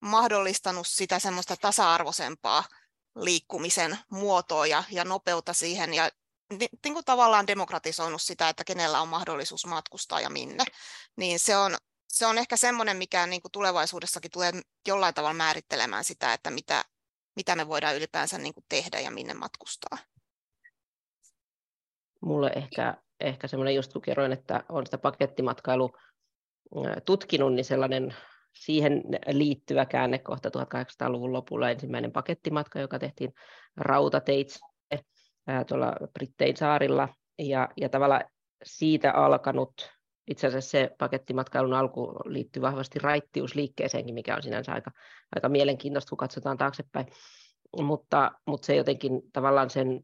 mahdollistanut 0.00 0.86
sitä 0.86 1.18
semmoista 1.18 1.56
tasa-arvoisempaa 1.56 2.64
liikkumisen 3.16 3.98
muotoa 4.10 4.66
ja, 4.66 4.84
ja 4.90 5.04
nopeutta 5.04 5.52
siihen 5.52 5.94
ja 5.94 6.10
niin 6.58 6.94
kuin 6.94 7.04
tavallaan 7.04 7.46
demokratisoinut 7.46 8.22
sitä, 8.22 8.48
että 8.48 8.64
kenellä 8.64 9.00
on 9.00 9.08
mahdollisuus 9.08 9.66
matkustaa 9.66 10.20
ja 10.20 10.30
minne, 10.30 10.64
niin 11.16 11.38
se 11.38 11.56
on, 11.56 11.76
se 12.12 12.26
on 12.26 12.38
ehkä 12.38 12.56
semmoinen, 12.56 12.96
mikä 12.96 13.26
niin 13.26 13.42
kuin 13.42 13.52
tulevaisuudessakin 13.52 14.30
tulee 14.30 14.52
jollain 14.88 15.14
tavalla 15.14 15.34
määrittelemään 15.34 16.04
sitä, 16.04 16.32
että 16.32 16.50
mitä, 16.50 16.84
mitä 17.36 17.56
me 17.56 17.68
voidaan 17.68 17.96
ylipäänsä 17.96 18.38
niin 18.38 18.54
kuin 18.54 18.64
tehdä 18.68 19.00
ja 19.00 19.10
minne 19.10 19.34
matkustaa. 19.34 19.98
Mulle 22.20 22.52
ehkä, 22.56 22.94
ehkä 23.20 23.48
semmoinen, 23.48 23.74
just 23.74 23.92
kun 23.92 24.02
kerroin, 24.02 24.32
että 24.32 24.64
on 24.68 24.86
sitä 24.86 24.98
pakettimatkailu 24.98 25.96
tutkinut, 27.04 27.54
niin 27.54 27.64
sellainen 27.64 28.16
siihen 28.54 29.02
liittyvä 29.26 29.86
käännekohta 29.86 30.48
1800-luvun 30.48 31.32
lopulla 31.32 31.70
ensimmäinen 31.70 32.12
pakettimatka, 32.12 32.80
joka 32.80 32.98
tehtiin 32.98 33.34
rautateitse 33.76 34.58
tuolla 35.68 35.92
Brittein 36.14 36.56
saarilla, 36.56 37.08
ja, 37.38 37.68
ja 37.76 37.88
tavallaan 37.88 38.24
siitä 38.64 39.12
alkanut 39.12 39.99
itse 40.30 40.46
asiassa 40.46 40.70
se 40.70 40.90
pakettimatkailun 40.98 41.74
alku 41.74 42.14
liittyy 42.24 42.62
vahvasti 42.62 42.98
raittiusliikkeeseenkin, 42.98 44.14
mikä 44.14 44.36
on 44.36 44.42
sinänsä 44.42 44.72
aika, 44.72 44.90
aika 45.36 45.48
mielenkiintoista, 45.48 46.08
kun 46.08 46.18
katsotaan 46.18 46.58
taaksepäin. 46.58 47.06
Mutta, 47.82 48.30
mutta 48.46 48.66
se 48.66 48.76
jotenkin 48.76 49.22
tavallaan 49.32 49.70
sen 49.70 50.00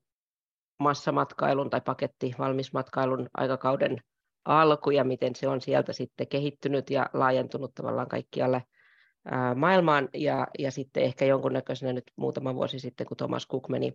massamatkailun 0.79 1.71
tai 1.71 1.81
pakettivalmismatkailun 1.81 3.29
aikakauden 3.35 3.99
alku 4.45 4.91
ja 4.91 5.05
miten 5.05 5.37
se 5.37 5.49
on 5.49 5.61
sieltä 5.61 5.93
sitten 5.93 6.29
kehittynyt 6.29 6.91
ja 6.91 7.11
laajentunut 7.13 7.75
tavallaan 7.75 8.09
kaikkialle 8.09 8.63
maailmaan 9.55 10.09
ja, 10.15 10.47
ja 10.59 10.71
sitten 10.71 11.03
ehkä 11.03 11.25
jonkunnäköisenä 11.25 11.93
nyt 11.93 12.05
muutama 12.17 12.55
vuosi 12.55 12.79
sitten, 12.79 13.07
kun 13.07 13.17
Thomas 13.17 13.49
Cook 13.49 13.69
meni 13.69 13.93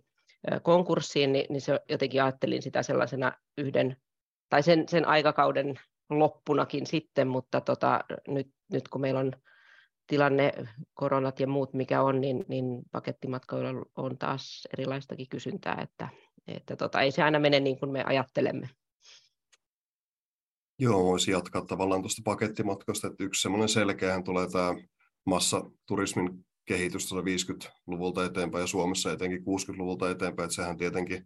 konkurssiin, 0.62 1.32
niin, 1.32 1.46
niin 1.48 1.60
se 1.60 1.80
jotenkin 1.88 2.22
ajattelin 2.22 2.62
sitä 2.62 2.82
sellaisena 2.82 3.32
yhden, 3.58 3.96
tai 4.48 4.62
sen, 4.62 4.88
sen 4.88 5.08
aikakauden 5.08 5.74
loppunakin 6.10 6.86
sitten, 6.86 7.28
mutta 7.28 7.60
tota, 7.60 8.00
nyt, 8.28 8.50
nyt 8.72 8.88
kun 8.88 9.00
meillä 9.00 9.20
on 9.20 9.32
tilanne, 10.06 10.52
koronat 10.94 11.40
ja 11.40 11.46
muut 11.46 11.74
mikä 11.74 12.02
on, 12.02 12.20
niin, 12.20 12.44
niin 12.48 12.82
pakettimatkoilla 12.92 13.84
on 13.96 14.18
taas 14.18 14.68
erilaistakin 14.72 15.28
kysyntää, 15.28 15.78
että, 15.82 16.08
että 16.46 16.76
tota, 16.76 17.00
ei 17.00 17.10
se 17.10 17.22
aina 17.22 17.38
mene 17.38 17.60
niin 17.60 17.78
kuin 17.78 17.92
me 17.92 18.04
ajattelemme. 18.04 18.68
Joo, 20.78 21.04
voisi 21.04 21.30
jatkaa 21.30 21.64
tavallaan 21.64 22.02
tuosta 22.02 22.22
pakettimatkosta, 22.24 23.06
että 23.06 23.24
yksi 23.24 23.42
semmoinen 23.42 23.68
selkeähän 23.68 24.24
tulee 24.24 24.48
tämä 24.50 24.74
massaturismin 25.26 26.44
kehitys 26.64 27.12
50-luvulta 27.12 28.24
eteenpäin 28.24 28.62
ja 28.62 28.66
Suomessa 28.66 29.12
etenkin 29.12 29.40
60-luvulta 29.40 30.10
eteenpäin, 30.10 30.44
että 30.44 30.54
sehän 30.54 30.76
tietenkin 30.76 31.24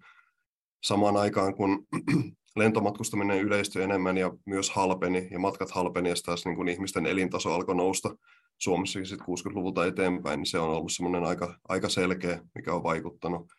samaan 0.87 1.17
aikaan, 1.17 1.55
kun 1.55 1.87
lentomatkustaminen 2.57 3.41
yleistyi 3.41 3.83
enemmän 3.83 4.17
ja 4.17 4.33
myös 4.45 4.71
halpeni, 4.71 5.29
ja 5.31 5.39
matkat 5.39 5.71
halpeni, 5.71 6.09
ja 6.09 6.15
taas 6.25 6.45
niin 6.45 6.57
kuin 6.57 6.69
ihmisten 6.69 7.07
elintaso 7.07 7.55
alkoi 7.55 7.77
nousta 7.77 8.17
sitten 8.59 9.19
60-luvulta 9.21 9.87
eteenpäin, 9.87 10.39
niin 10.39 10.47
se 10.47 10.59
on 10.59 10.71
ollut 10.71 10.93
semmoinen 10.93 11.25
aika, 11.25 11.59
aika 11.69 11.89
selkeä, 11.89 12.43
mikä 12.55 12.75
on 12.75 12.83
vaikuttanut. 12.83 13.53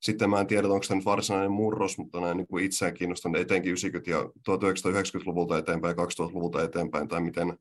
Sitten 0.00 0.30
mä 0.30 0.40
en 0.40 0.46
tiedä, 0.46 0.68
onko 0.68 0.82
se 0.82 0.94
nyt 0.94 1.04
varsinainen 1.04 1.52
murros, 1.52 1.98
mutta 1.98 2.20
näin 2.20 2.36
niin 2.36 2.46
kuin 2.46 2.64
itseään 2.64 2.94
kiinnostunut 2.94 3.40
etenkin 3.40 3.74
90- 3.74 4.10
ja 4.10 4.22
1990-luvulta 4.22 5.58
eteenpäin, 5.58 5.96
2000-luvulta 5.96 6.62
eteenpäin, 6.62 7.08
tai 7.08 7.20
miten 7.20 7.58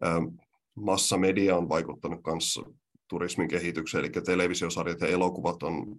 ää, 0.00 0.20
massamedia 0.74 1.56
on 1.56 1.68
vaikuttanut 1.68 2.22
kanssa 2.22 2.62
turismin 3.08 3.48
kehitykseen, 3.48 4.04
eli 4.04 4.12
televisiosarjat 4.24 5.00
ja 5.00 5.06
elokuvat 5.06 5.62
on, 5.62 5.96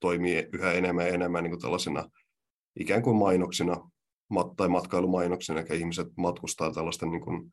toimii 0.00 0.48
yhä 0.52 0.72
enemmän 0.72 1.06
ja 1.06 1.12
enemmän 1.12 1.42
niin 1.42 1.50
kuin 1.50 1.60
tällaisina 1.60 2.10
ikään 2.80 3.02
kuin 3.02 3.16
mainoksina 3.16 3.90
tai 4.56 4.68
matkailumainoksina, 4.68 5.60
eli 5.60 5.78
ihmiset 5.78 6.08
matkustaa 6.16 6.72
tällaisten 6.72 7.10
niin 7.10 7.20
kuin 7.20 7.52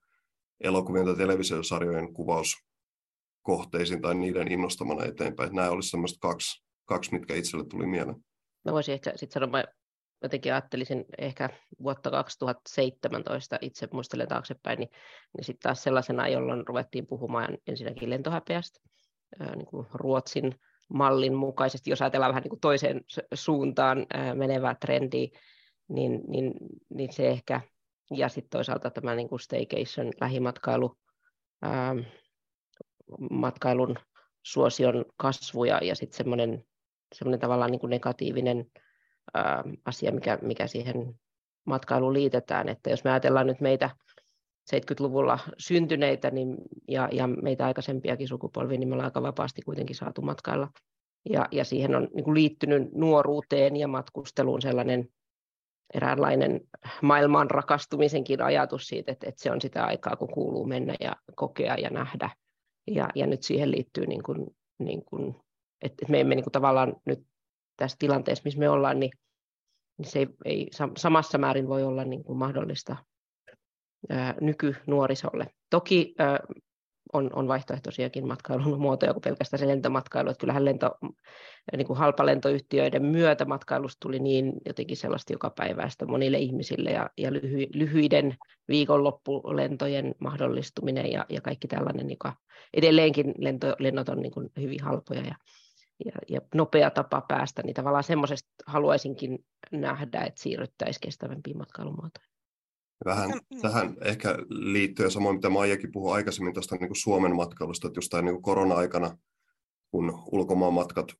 elokuvien 0.63 1.06
tai 1.06 1.16
televisiosarjojen 1.16 2.13
kuvauskohteisiin 2.13 4.01
tai 4.01 4.16
niiden 4.16 4.51
innostamana 4.51 5.06
eteenpäin. 5.06 5.56
Nämä 5.56 5.70
olisivat 5.70 5.92
sellaiset 5.92 6.18
kaksi, 6.22 6.63
kaksi, 6.86 7.13
mitkä 7.13 7.36
itselle 7.36 7.66
tuli 7.66 7.88
mieleen. 7.88 8.25
Mä 8.66 8.72
voisin 8.72 8.94
ehkä 8.94 9.12
sitten 9.16 9.34
sanoa, 9.34 9.50
mä 9.50 9.63
jotenkin 10.24 10.54
ajattelisin 10.54 11.06
ehkä 11.18 11.50
vuotta 11.84 12.12
2017, 12.12 13.58
itse 13.62 13.88
muistelen 13.94 14.27
taaksepäin, 14.27 14.80
niin, 14.80 14.89
niin 15.38 15.46
sitten 15.46 15.63
taas 15.63 15.84
sellaisena, 15.84 16.27
jolloin 16.27 16.68
ruvettiin 16.68 17.08
puhumaan 17.08 17.58
ensinnäkin 17.68 18.10
lentohäpeästä, 18.10 18.80
niin 19.56 19.66
kuin 19.66 19.88
Ruotsin 19.94 20.56
mallin 20.88 21.34
mukaisesti, 21.34 21.89
jos 21.89 22.01
ajatellaan 22.01 22.29
vähän 22.29 22.44
niin 22.44 22.50
kuin 22.50 22.60
toiseen 22.60 23.01
suuntaan 23.34 24.06
menevää 24.34 24.75
trendiä, 24.82 25.27
niin, 25.88 26.22
niin, 26.27 26.53
niin 26.89 27.13
se 27.13 27.29
ehkä, 27.29 27.62
ja 28.12 28.29
sitten 28.29 28.50
toisaalta 28.50 28.89
tämä 28.89 29.15
niin 29.15 29.29
kuin 29.29 29.39
staycation, 29.39 30.12
lähimatkailu, 30.22 30.98
ää, 31.62 31.96
matkailun 33.32 33.96
suosion 34.44 35.06
kasvu 35.17 35.63
ja, 35.63 35.79
ja 35.84 35.96
sitten 35.96 36.17
semmoinen, 36.17 36.63
semmoinen 37.15 37.39
tavallaan 37.39 37.72
niin 37.72 37.79
kuin 37.79 37.89
negatiivinen 37.89 38.65
ää, 39.34 39.63
asia, 39.86 40.12
mikä, 40.12 40.39
mikä 40.41 40.67
siihen 40.67 41.20
matkailuun 41.65 42.13
liitetään, 42.13 42.70
että 42.70 42.89
jos 42.89 43.03
me 43.03 43.12
ajatellaan 43.12 43.48
nyt 43.48 43.62
meitä 43.62 43.89
70-luvulla 44.76 45.40
syntyneitä 45.58 46.32
niin, 46.32 46.58
ja, 46.88 47.10
ja 47.12 47.28
meitä 47.28 47.66
aikaisempiakin 47.66 48.28
sukupolvia, 48.28 48.78
niin 48.78 48.90
me 48.90 48.94
ollaan 48.94 49.06
aika 49.06 49.22
vapaasti 49.22 49.62
kuitenkin 49.62 49.96
saatu 49.96 50.22
matkailla. 50.22 50.68
Ja, 51.30 51.48
ja 51.52 51.66
siihen 51.66 51.96
on 51.96 52.08
niin 52.14 52.24
kuin 52.24 52.36
liittynyt 52.36 52.92
nuoruuteen 52.94 53.76
ja 53.76 53.88
matkusteluun 53.88 54.62
sellainen 54.62 55.10
eräänlainen 55.94 56.62
maailman 57.02 57.52
rakastumisenkin 57.52 58.42
ajatus 58.42 58.88
siitä, 58.88 59.12
että, 59.12 59.30
että 59.30 59.44
se 59.44 59.52
on 59.52 59.62
sitä 59.62 59.86
aikaa, 59.86 60.16
kun 60.16 60.34
kuuluu 60.34 60.66
mennä 60.66 60.96
ja 61.00 61.16
kokea 61.36 61.76
ja 61.76 61.90
nähdä. 61.90 62.30
Ja, 62.88 63.10
ja 63.16 63.28
nyt 63.28 63.44
siihen 63.44 63.72
liittyy, 63.72 64.08
niin 64.08 64.24
kuin, 64.24 64.48
niin 64.80 65.06
kuin, 65.06 65.36
että 65.82 66.06
me 66.10 66.20
emme 66.20 66.36
niin 66.36 66.44
kuin 66.44 66.52
tavallaan 66.52 66.96
nyt 67.06 67.20
tässä 67.78 67.96
tilanteessa, 68.00 68.42
missä 68.46 68.60
me 68.60 68.70
ollaan, 68.70 69.00
niin, 69.00 69.12
niin 69.98 70.10
se 70.10 70.20
ei, 70.20 70.28
ei 70.46 70.68
samassa 70.98 71.38
määrin 71.38 71.68
voi 71.68 71.84
olla 71.84 72.04
niin 72.04 72.24
kuin 72.24 72.38
mahdollista 72.38 72.96
nykynuorisolle. 74.42 75.48
Toki 75.70 76.16
on, 77.13 77.30
on 77.34 77.48
vaihtoehtoisiakin 77.48 78.27
matkailun 78.27 78.80
muotoja 78.80 79.13
kuin 79.13 79.22
pelkästään 79.22 79.60
se 79.60 79.68
lentomatkailu. 79.68 80.30
Että 80.30 80.39
kyllähän 80.39 80.66
lento, 80.66 80.98
niin 81.77 81.88
kuin 81.88 82.00
halpalentoyhtiöiden 82.00 83.06
myötä 83.06 83.46
matkailusta 83.46 83.98
tuli 84.00 84.20
niin 84.20 84.54
jotenkin 84.66 84.98
sellaista 84.98 85.34
jokapäiväistä 85.34 86.06
monille 86.06 86.38
ihmisille 86.38 86.89
ja, 86.89 87.10
ja 87.18 87.34
lyhy, 87.34 87.68
lyhyiden 87.74 88.38
viikonloppulentojen 88.68 90.16
mahdollistuminen 90.20 91.12
ja, 91.12 91.25
ja 91.30 91.42
kaikki 91.42 91.68
tällainen, 91.68 92.10
joka 92.10 92.34
edelleenkin 92.74 93.34
lento, 93.38 93.75
lennot 93.80 94.10
on 94.10 94.20
niin 94.20 94.32
kuin 94.32 94.50
hyvin 94.60 94.84
halpoja 94.84 95.22
ja, 95.22 95.36
ja, 96.06 96.12
ja 96.30 96.42
nopea 96.56 96.92
tapa 96.92 97.22
päästä, 97.27 97.62
niin 97.63 97.74
tavallaan 97.74 98.04
semmoisesta 98.04 98.50
haluaisinkin 98.68 99.46
nähdä, 99.72 100.22
että 100.22 100.42
siirryttäisiin 100.42 101.01
kestävämpiin 101.01 101.58
matkailumuotoihin. 101.58 102.37
Vähän 103.06 103.30
mm. 103.30 103.62
tähän 103.62 103.96
ehkä 104.01 104.38
liittyen 104.50 105.12
samoin, 105.12 105.36
mitä 105.36 105.50
Maijakin 105.50 105.92
puhui 105.92 106.13
aikaisemmin 106.13 106.54
tuosta 106.54 106.75
niin 106.75 106.88
kuin 106.88 106.98
Suomen 106.98 107.36
matkailusta, 107.36 107.88
että 107.88 107.98
just 107.98 108.10
tämän 108.10 108.25
niin 108.25 108.42
korona-aikana, 108.42 109.18
kun 109.92 110.24
ulkomaan 110.32 110.74
matkat 110.74 111.13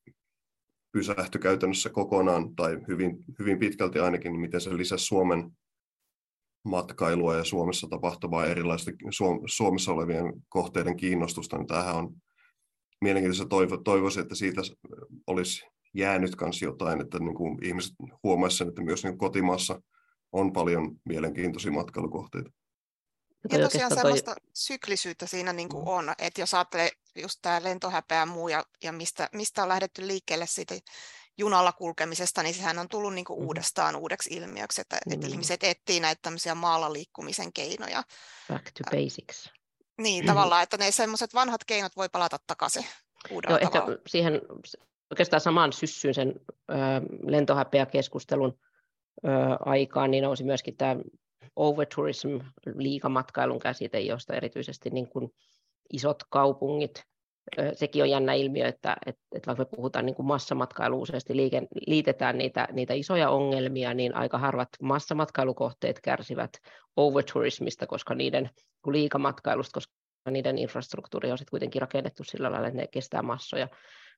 pysähtyi 0.92 1.42
käytännössä 1.42 1.90
kokonaan 1.90 2.56
tai 2.56 2.78
hyvin, 2.88 3.18
hyvin 3.40 3.60
pitkälti 3.60 4.00
ainakin, 4.00 4.32
niin 4.32 4.42
miten 4.42 4.62
se 4.62 4.78
lisäsi 4.78 5.06
Suomen 5.06 5.52
matkailua 6.66 7.36
ja 7.36 7.44
Suomessa 7.44 7.88
tapahtuvaa 7.88 8.46
erilaista 8.46 8.92
Suomessa 9.46 9.92
olevien 9.92 10.34
kohteiden 10.50 10.98
kiinnostusta, 10.98 11.58
niin 11.58 11.68
tämähän 11.68 11.96
on 11.96 12.14
mielenkiintoista 13.02 13.50
toivo, 13.50 13.78
toivoisin, 13.78 14.22
että 14.22 14.36
siitä 14.36 14.62
olisi 15.28 15.66
jäänyt 15.94 16.36
myös 16.42 16.62
jotain, 16.62 17.02
että 17.02 17.20
niin 17.20 17.36
kuin 17.36 17.66
ihmiset 17.66 17.94
huomaisivat 18.24 18.70
että 18.70 18.82
myös 18.82 19.04
niin 19.04 19.18
kotimaassa– 19.18 19.82
on 20.32 20.54
paljon 20.54 20.96
mielenkiintoisia 21.06 21.72
matkailukohteita. 21.72 22.52
Ja 23.52 23.60
tosiaan 23.60 23.96
sellaista 23.96 24.36
toi... 24.36 24.50
syklisyyttä 24.54 25.26
siinä 25.26 25.54
niin 25.54 25.70
kuin 25.70 25.84
mm. 25.84 25.88
on, 25.88 26.14
että 26.20 26.42
jos 26.42 26.54
ajattelee 26.54 26.90
just 27.16 27.40
tämä 27.42 27.64
lentohäpeä 27.64 28.18
ja 28.18 28.26
muu 28.26 28.48
ja, 28.48 28.66
ja 28.84 28.92
mistä, 28.92 29.30
mistä 29.32 29.64
on 29.64 29.70
lähdetty 29.70 30.08
liikkeelle 30.08 30.46
siitä 30.48 30.76
junalla 31.38 31.72
kulkemisesta, 31.72 32.44
niin 32.44 32.56
sehän 32.56 32.80
on 32.80 32.90
tullut 32.90 33.14
niin 33.14 33.26
kuin 33.26 33.40
mm. 33.40 33.46
uudestaan 33.46 33.96
uudeksi 33.96 34.34
ilmiöksi, 34.34 34.82
että, 34.82 34.98
mm. 35.06 35.14
että 35.14 35.28
ihmiset 35.28 35.64
etsii 35.64 36.00
näitä 36.00 36.20
tämmöisiä 36.22 36.56
maalla 36.56 36.94
liikkumisen 36.94 37.54
keinoja. 37.54 38.04
Back 38.48 38.66
to 38.66 38.84
basics. 38.92 39.52
Niin, 39.98 40.26
tavallaan, 40.26 40.64
että 40.64 40.78
ne 40.78 40.92
semmoiset 40.92 41.34
vanhat 41.34 41.64
keinot 41.64 41.96
voi 41.96 42.10
palata 42.10 42.38
takaisin. 42.48 42.86
Joo, 43.50 43.58
ehkä 43.62 43.82
siihen 44.08 44.42
oikeastaan 45.12 45.42
samaan 45.42 45.74
syssyyn 45.74 46.14
sen 46.14 46.34
ö, 46.72 46.74
lentohäpeäkeskustelun 47.24 48.60
aikaan, 49.66 50.12
niin 50.12 50.24
nousi 50.24 50.44
myöskin 50.44 50.78
tämä 50.78 50.96
overtourism, 51.56 52.30
liikamatkailun 52.76 53.60
käsite, 53.60 54.00
josta 54.00 54.34
erityisesti 54.34 54.90
niin 54.90 55.10
kuin 55.10 55.30
isot 55.94 56.24
kaupungit, 56.30 57.04
sekin 57.74 58.04
on 58.04 58.10
jännä 58.10 58.34
ilmiö, 58.34 58.68
että, 58.68 58.98
että, 59.06 59.22
että 59.36 59.48
vaikka 59.48 59.64
me 59.64 59.76
puhutaan 59.76 60.06
niin 60.06 60.16
kuin 60.16 60.26
massamatkailu 60.26 61.02
useasti 61.02 61.36
liike, 61.36 61.62
liitetään 61.88 62.38
niitä, 62.38 62.68
niitä 62.72 62.94
isoja 62.94 63.30
ongelmia, 63.30 63.94
niin 63.94 64.16
aika 64.16 64.38
harvat 64.38 64.70
massamatkailukohteet 64.82 66.00
kärsivät 66.00 66.52
overtourismista, 66.96 67.88
koska 67.88 68.16
niiden 68.16 68.50
liikamatkailusta, 68.88 69.74
koska 69.74 69.94
niiden 70.32 70.58
infrastruktuuri 70.58 71.32
on 71.32 71.38
sitten 71.38 71.52
kuitenkin 71.52 71.82
rakennettu 71.82 72.24
sillä 72.24 72.52
lailla, 72.52 72.68
että 72.68 72.82
ne 72.82 72.88
kestää 72.88 73.22
massoja. 73.22 73.68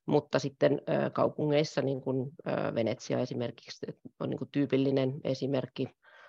Mutta 0.06 0.38
sitten 0.38 0.82
kaupungeissa, 1.12 1.82
niin 1.82 2.00
kuin 2.00 2.30
Venetsia 2.74 3.18
esimerkiksi 3.18 3.86
on 4.20 4.30
niin 4.30 4.38
kuin 4.38 4.48
tyypillinen 4.52 5.20
esimerkki, 5.24 5.86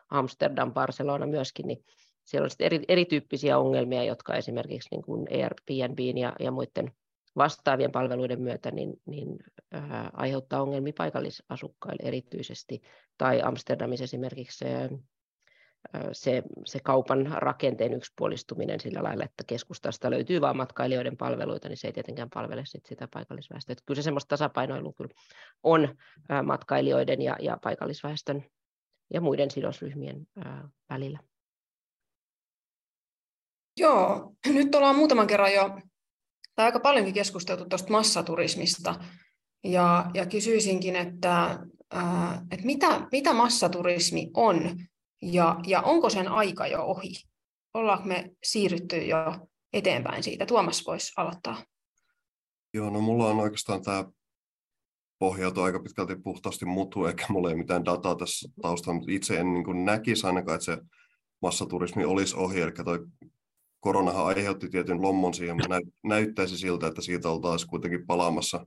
Amsterdam, 0.10 0.74
Barcelona 0.74 1.28
myöskin, 1.28 1.68
niin 1.68 1.84
siellä 2.24 2.46
on 2.46 2.52
eri, 2.60 2.82
erityyppisiä 2.88 3.58
ongelmia, 3.58 4.04
jotka 4.04 4.36
esimerkiksi 4.36 4.90
niin 4.92 5.02
kuin 5.02 5.28
Airbnbin 5.32 6.18
ja, 6.18 6.34
ja 6.40 6.52
muiden 6.52 6.92
vastaavien 7.36 7.92
palveluiden 7.92 8.42
myötä 8.42 8.72
niin, 8.72 8.94
niin, 9.06 9.40
äh, 9.76 10.10
aiheuttaa 10.14 10.62
ongelmia 10.62 10.94
paikallisasukkaille 10.98 12.04
erityisesti. 12.08 12.82
Tai 13.18 13.42
Amsterdamissa 13.42 14.04
esimerkiksi 14.04 14.58
se, 14.58 14.90
se, 16.12 16.44
se 16.66 16.80
kaupan 16.80 17.28
rakenteen 17.32 17.94
yksipuolistuminen 17.94 18.80
sillä 18.80 19.04
lailla, 19.04 19.24
että 19.24 19.44
keskustasta 19.48 20.12
löytyy 20.12 20.42
vain 20.42 20.58
matkailijoiden 20.58 21.18
palveluita, 21.18 21.70
niin 21.70 21.78
se 21.78 21.88
ei 21.88 21.94
tietenkään 21.94 22.30
palvele 22.34 22.64
sit 22.66 22.86
sitä 22.86 23.08
paikallisväestöä. 23.14 23.74
Että 23.74 23.84
kyllä 23.86 23.96
se 23.96 24.04
semmoista 24.04 24.28
tasapainoilua 24.28 24.94
kyllä 24.98 25.14
on 25.64 25.96
matkailijoiden 26.44 27.22
ja, 27.22 27.36
ja 27.40 27.58
paikallisväestön 27.64 28.46
ja 29.14 29.22
muiden 29.22 29.52
sidosryhmien 29.52 30.28
välillä. 30.90 31.20
Joo, 33.80 34.34
nyt 34.46 34.76
ollaan 34.76 34.96
muutaman 34.96 35.28
kerran 35.28 35.54
jo, 35.54 35.80
tai 36.56 36.66
aika 36.66 36.80
paljonkin 36.80 37.14
keskusteltu 37.14 37.66
tuosta 37.66 37.92
massaturismista, 37.92 38.96
ja, 39.64 40.06
ja 40.14 40.26
kysyisinkin, 40.26 40.96
että, 40.96 41.60
että 42.52 42.66
mitä, 42.66 43.08
mitä 43.12 43.34
massaturismi 43.34 44.32
on, 44.34 44.78
ja, 45.22 45.60
ja 45.68 45.82
onko 45.82 46.10
sen 46.10 46.28
aika 46.28 46.68
jo 46.68 46.84
ohi? 46.84 47.14
Ollaanko 47.74 48.06
me 48.06 48.32
siirrytty 48.44 48.98
jo 48.98 49.48
eteenpäin 49.74 50.24
siitä? 50.24 50.46
Tuomas 50.46 50.86
voisi 50.88 51.14
aloittaa. 51.18 51.64
Joo, 52.74 52.90
no 52.90 53.02
mulla 53.02 53.28
on 53.28 53.40
oikeastaan 53.40 53.82
tämä 53.82 54.06
pohjautuu 55.20 55.64
aika 55.64 55.80
pitkälti 55.80 56.16
puhtaasti 56.16 56.66
mutu, 56.66 57.06
eikä 57.06 57.26
mulla 57.30 57.50
ei 57.50 57.56
mitään 57.56 57.86
dataa 57.86 58.16
tässä 58.16 58.50
taustalla, 58.62 59.00
mutta 59.00 59.12
itse 59.12 59.38
en 59.38 59.54
niin 59.54 59.86
näkisi 59.86 60.28
ainakaan, 60.28 60.56
että 60.56 60.66
se 60.66 60.78
massaturismi 61.42 62.06
olisi 62.06 62.36
ohi, 62.36 62.62
eli 62.62 62.72
toi 62.72 63.00
koronahan 63.80 64.26
aiheutti 64.26 64.70
tietyn 64.70 65.02
lommon 65.02 65.34
siihen, 65.34 65.56
mutta 65.56 65.80
näyttäisi 66.04 66.58
siltä, 66.58 66.88
että 66.88 67.02
siitä 67.02 67.30
oltaisiin 67.30 67.70
kuitenkin 67.70 68.08
palaamassa 68.08 68.66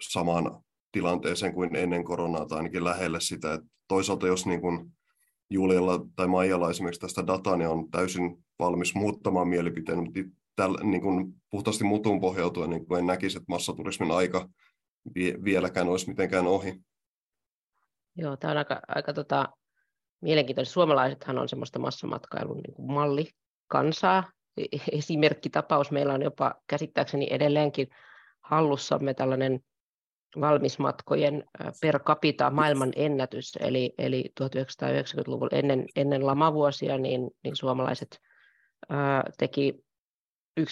samaan 0.00 0.64
tilanteeseen 0.92 1.54
kuin 1.54 1.76
ennen 1.76 2.04
koronaa 2.04 2.46
tai 2.46 2.58
ainakin 2.58 2.84
lähelle 2.84 3.20
sitä. 3.20 3.54
Että 3.54 3.66
toisaalta 3.88 4.26
jos 4.26 4.46
niin 4.46 4.60
kuin 4.60 4.92
Julialla 5.50 6.00
tai 6.16 6.26
Maijalla 6.26 6.70
esimerkiksi 6.70 7.00
tästä 7.00 7.26
dataa, 7.26 7.56
niin 7.56 7.68
on 7.68 7.90
täysin 7.90 8.44
valmis 8.58 8.94
muuttamaan 8.94 9.48
mielipiteen, 9.48 9.98
mutta 9.98 10.20
tällä, 10.56 10.78
niin 10.82 11.02
kuin 11.02 11.34
puhtaasti 11.50 11.84
mutuun 11.84 12.20
pohjautuen 12.20 12.70
niin 12.70 12.86
kuin 12.86 12.98
en 12.98 13.06
näkisi, 13.06 13.36
että 13.36 13.52
massaturismin 13.52 14.10
aika 14.10 14.48
vieläkään 15.44 15.88
olisi 15.88 16.08
mitenkään 16.08 16.46
ohi. 16.46 16.80
Joo, 18.16 18.36
tämä 18.36 18.50
on 18.50 18.58
aika, 18.58 18.80
aika 18.88 19.12
tota, 19.12 19.48
mielenkiintoista. 20.20 20.72
Suomalaisethan 20.72 21.38
on 21.38 21.48
semmoista 21.48 21.78
massamatkailun 21.78 22.56
niin 22.56 22.74
kuin 22.74 22.92
malli 22.92 23.28
kansaa. 23.66 24.30
E-, 24.56 24.64
esimerkkitapaus 24.92 25.90
meillä 25.90 26.14
on 26.14 26.22
jopa 26.22 26.54
käsittääkseni 26.66 27.26
edelleenkin 27.30 27.88
hallussamme 28.40 29.14
tällainen 29.14 29.60
valmismatkojen 30.40 31.44
per 31.80 32.00
capita 32.00 32.50
maailman 32.50 32.92
ennätys, 32.96 33.56
eli, 33.60 33.94
eli 33.98 34.32
1990-luvulla 34.40 35.58
ennen, 35.58 35.84
ennen 35.96 36.26
lamavuosia 36.26 36.98
niin, 36.98 37.30
niin 37.44 37.56
suomalaiset 37.56 38.20
ää, 38.88 39.24
teki 39.38 39.84
1,2 40.60 40.66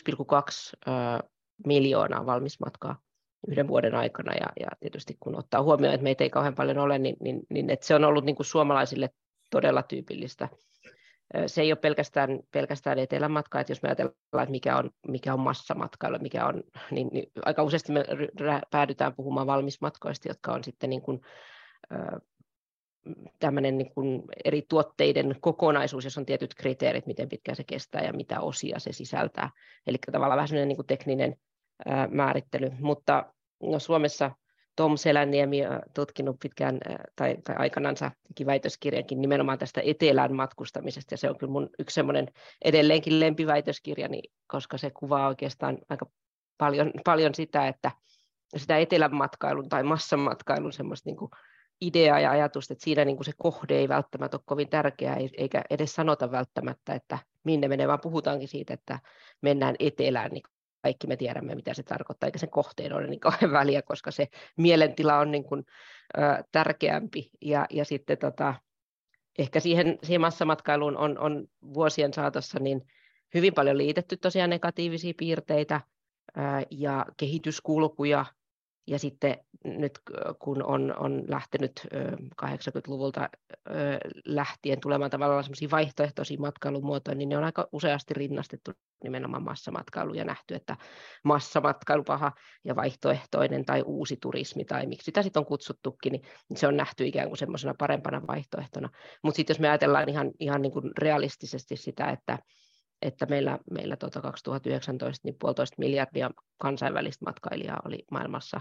miljoonaa 1.66 2.26
valmismatkaa 2.26 3.00
yhden 3.48 3.68
vuoden 3.68 3.94
aikana, 3.94 4.34
ja, 4.34 4.46
ja 4.60 4.68
tietysti 4.80 5.16
kun 5.20 5.38
ottaa 5.38 5.62
huomioon, 5.62 5.94
että 5.94 6.02
meitä 6.02 6.24
ei 6.24 6.30
kauhean 6.30 6.54
paljon 6.54 6.78
ole, 6.78 6.98
niin, 6.98 7.16
niin, 7.20 7.40
niin 7.50 7.70
että 7.70 7.86
se 7.86 7.94
on 7.94 8.04
ollut 8.04 8.24
niin 8.24 8.36
kuin 8.36 8.46
suomalaisille 8.46 9.10
todella 9.50 9.82
tyypillistä. 9.82 10.48
Se 11.46 11.62
ei 11.62 11.72
ole 11.72 11.78
pelkästään, 11.78 12.40
pelkästään 12.50 12.98
etelämatka, 12.98 13.60
että 13.60 13.70
jos 13.70 13.82
me 13.82 13.88
ajatellaan, 13.88 14.42
että 14.42 14.50
mikä 14.50 14.76
on, 14.76 14.90
mikä 15.08 15.32
on 15.32 15.40
massamatkailu, 15.40 16.18
mikä 16.18 16.46
on, 16.46 16.62
niin, 16.90 17.08
niin 17.12 17.32
aika 17.44 17.62
useasti 17.62 17.92
me 17.92 18.04
päädytään 18.70 19.14
puhumaan 19.14 19.46
valmismatkoista, 19.46 20.28
jotka 20.28 20.52
on 20.52 20.64
sitten 20.64 20.90
niin 20.90 21.02
kuin, 21.02 21.20
tämmöinen 23.38 23.78
niin 23.78 23.94
kuin 23.94 24.22
eri 24.44 24.62
tuotteiden 24.68 25.36
kokonaisuus, 25.40 26.04
jos 26.04 26.18
on 26.18 26.26
tietyt 26.26 26.54
kriteerit, 26.54 27.06
miten 27.06 27.28
pitkään 27.28 27.56
se 27.56 27.64
kestää 27.64 28.02
ja 28.02 28.12
mitä 28.12 28.40
osia 28.40 28.78
se 28.78 28.92
sisältää. 28.92 29.50
Eli 29.86 29.96
tavallaan 30.12 30.36
vähän 30.36 30.48
sellainen 30.48 30.68
niin 30.68 30.76
kuin 30.76 30.86
tekninen 30.86 31.36
ää, 31.86 32.08
määrittely. 32.10 32.70
Mutta 32.80 33.32
no, 33.62 33.78
Suomessa 33.78 34.30
Tom 34.78 34.96
Selänniemi 34.96 35.62
tutkinut 35.94 36.36
pitkään 36.42 36.78
tai, 37.16 37.36
tai 37.44 37.56
aikanansa 37.58 38.10
teki 38.28 38.46
väitöskirjankin 38.46 39.20
nimenomaan 39.20 39.58
tästä 39.58 39.80
etelän 39.84 40.34
matkustamisesta, 40.34 41.14
ja 41.14 41.18
se 41.18 41.30
on 41.30 41.38
kyllä 41.38 41.52
mun 41.52 41.70
yksi 41.78 41.94
semmoinen 41.94 42.28
edelleenkin 42.64 43.20
lempiväitöskirjani, 43.20 44.22
koska 44.46 44.78
se 44.78 44.90
kuvaa 44.90 45.28
oikeastaan 45.28 45.78
aika 45.88 46.06
paljon, 46.58 46.90
paljon 47.04 47.34
sitä, 47.34 47.68
että 47.68 47.90
sitä 48.56 48.78
etelän 48.78 49.14
matkailun 49.14 49.68
tai 49.68 49.82
massan 49.82 50.20
matkailun 50.20 50.72
semmoista 50.72 51.08
niin 51.08 51.16
kuin 51.16 51.30
idea 51.80 52.20
ja 52.20 52.30
ajatus, 52.30 52.70
että 52.70 52.84
siinä 52.84 53.04
niin 53.04 53.16
kuin 53.16 53.24
se 53.24 53.32
kohde 53.36 53.74
ei 53.74 53.88
välttämättä 53.88 54.36
ole 54.36 54.42
kovin 54.46 54.68
tärkeää, 54.68 55.16
eikä 55.38 55.62
edes 55.70 55.94
sanota 55.94 56.30
välttämättä, 56.30 56.94
että 56.94 57.18
minne 57.44 57.68
menee, 57.68 57.88
vaan 57.88 58.00
puhutaankin 58.00 58.48
siitä, 58.48 58.74
että 58.74 59.00
mennään 59.42 59.74
etelään, 59.78 60.30
niin 60.30 60.42
kaikki 60.82 61.06
me 61.06 61.16
tiedämme, 61.16 61.54
mitä 61.54 61.74
se 61.74 61.82
tarkoittaa, 61.82 62.26
eikä 62.26 62.38
sen 62.38 62.50
kohteen 62.50 62.92
ole 62.92 63.06
niin 63.06 63.20
kauhean 63.20 63.52
väliä, 63.52 63.82
koska 63.82 64.10
se 64.10 64.28
mielentila 64.56 65.18
on 65.18 65.30
niin 65.30 65.44
kuin, 65.44 65.64
ö, 66.18 66.44
tärkeämpi. 66.52 67.30
Ja, 67.40 67.66
ja 67.70 67.84
sitten 67.84 68.18
tota, 68.18 68.54
ehkä 69.38 69.60
siihen, 69.60 69.98
siihen 70.02 70.20
massamatkailuun 70.20 70.96
on, 70.96 71.18
on 71.18 71.48
vuosien 71.74 72.12
saatossa 72.12 72.58
niin 72.58 72.86
hyvin 73.34 73.54
paljon 73.54 73.78
liitetty 73.78 74.16
tosiaan 74.16 74.50
negatiivisia 74.50 75.12
piirteitä 75.16 75.80
ö, 76.36 76.40
ja 76.70 77.06
kehityskulkuja, 77.16 78.24
ja 78.88 78.98
sitten 78.98 79.36
nyt 79.64 79.98
kun 80.38 80.62
on, 80.62 80.94
on 80.98 81.24
lähtenyt 81.28 81.72
80-luvulta 82.42 83.28
lähtien 84.24 84.80
tulemaan 84.80 85.10
tavallaan 85.10 85.44
sellaisia 85.44 85.70
vaihtoehtoisia 85.70 86.40
matkailumuotoja, 86.40 87.14
niin 87.14 87.28
ne 87.28 87.38
on 87.38 87.44
aika 87.44 87.68
useasti 87.72 88.14
rinnastettu 88.14 88.70
nimenomaan 89.04 89.42
massamatkailu 89.42 90.14
ja 90.14 90.24
nähty, 90.24 90.54
että 90.54 90.76
massamatkailu 91.24 92.04
paha 92.04 92.32
ja 92.64 92.76
vaihtoehtoinen 92.76 93.64
tai 93.64 93.82
uusi 93.82 94.16
turismi 94.22 94.64
tai 94.64 94.86
miksi 94.86 95.04
sitä 95.04 95.22
sitten 95.22 95.40
on 95.40 95.46
kutsuttukin, 95.46 96.12
niin 96.12 96.56
se 96.56 96.66
on 96.66 96.76
nähty 96.76 97.06
ikään 97.06 97.28
kuin 97.28 97.38
semmoisena 97.38 97.74
parempana 97.78 98.26
vaihtoehtona. 98.26 98.88
Mutta 99.22 99.36
sitten 99.36 99.54
jos 99.54 99.60
me 99.60 99.68
ajatellaan 99.68 100.08
ihan, 100.08 100.30
ihan 100.40 100.62
niin 100.62 100.72
kuin 100.72 100.90
realistisesti 100.98 101.76
sitä, 101.76 102.10
että 102.10 102.38
että 103.02 103.26
meillä, 103.26 103.58
meillä 103.70 103.96
tuota 103.96 104.20
2019 104.20 105.28
niin 105.28 105.36
puolitoista 105.40 105.74
miljardia 105.78 106.30
kansainvälistä 106.58 107.24
matkailijaa 107.24 107.80
oli 107.84 108.04
maailmassa 108.10 108.60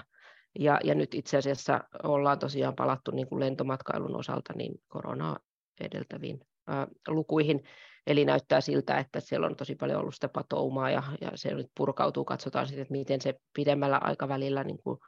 ja, 0.60 0.80
ja 0.84 0.96
nyt 0.96 1.14
itse 1.14 1.38
asiassa 1.38 1.84
ollaan 2.04 2.40
tosiaan 2.40 2.76
palattu 2.76 3.12
niin 3.12 3.28
kuin 3.28 3.40
lentomatkailun 3.40 4.16
osalta 4.16 4.54
niin 4.56 4.82
koronaa 4.88 5.40
edeltäviin 5.80 6.40
ää, 6.68 6.88
lukuihin. 7.08 7.64
Eli 8.08 8.26
näyttää 8.26 8.62
siltä, 8.62 8.98
että 8.98 9.20
siellä 9.20 9.48
on 9.48 9.56
tosi 9.56 9.76
paljon 9.76 10.00
ollut 10.00 10.14
sitä 10.14 10.30
patoumaa 10.30 10.90
ja, 10.90 11.04
ja 11.22 11.32
se 11.36 11.54
nyt 11.54 11.72
purkautuu. 11.78 12.26
Katsotaan 12.26 12.68
sitten, 12.68 12.82
että 12.82 12.92
miten 12.92 13.22
se 13.22 13.34
pidemmällä 13.54 13.98
aikavälillä, 13.98 14.64
niin 14.64 14.80
kuin, 14.84 15.00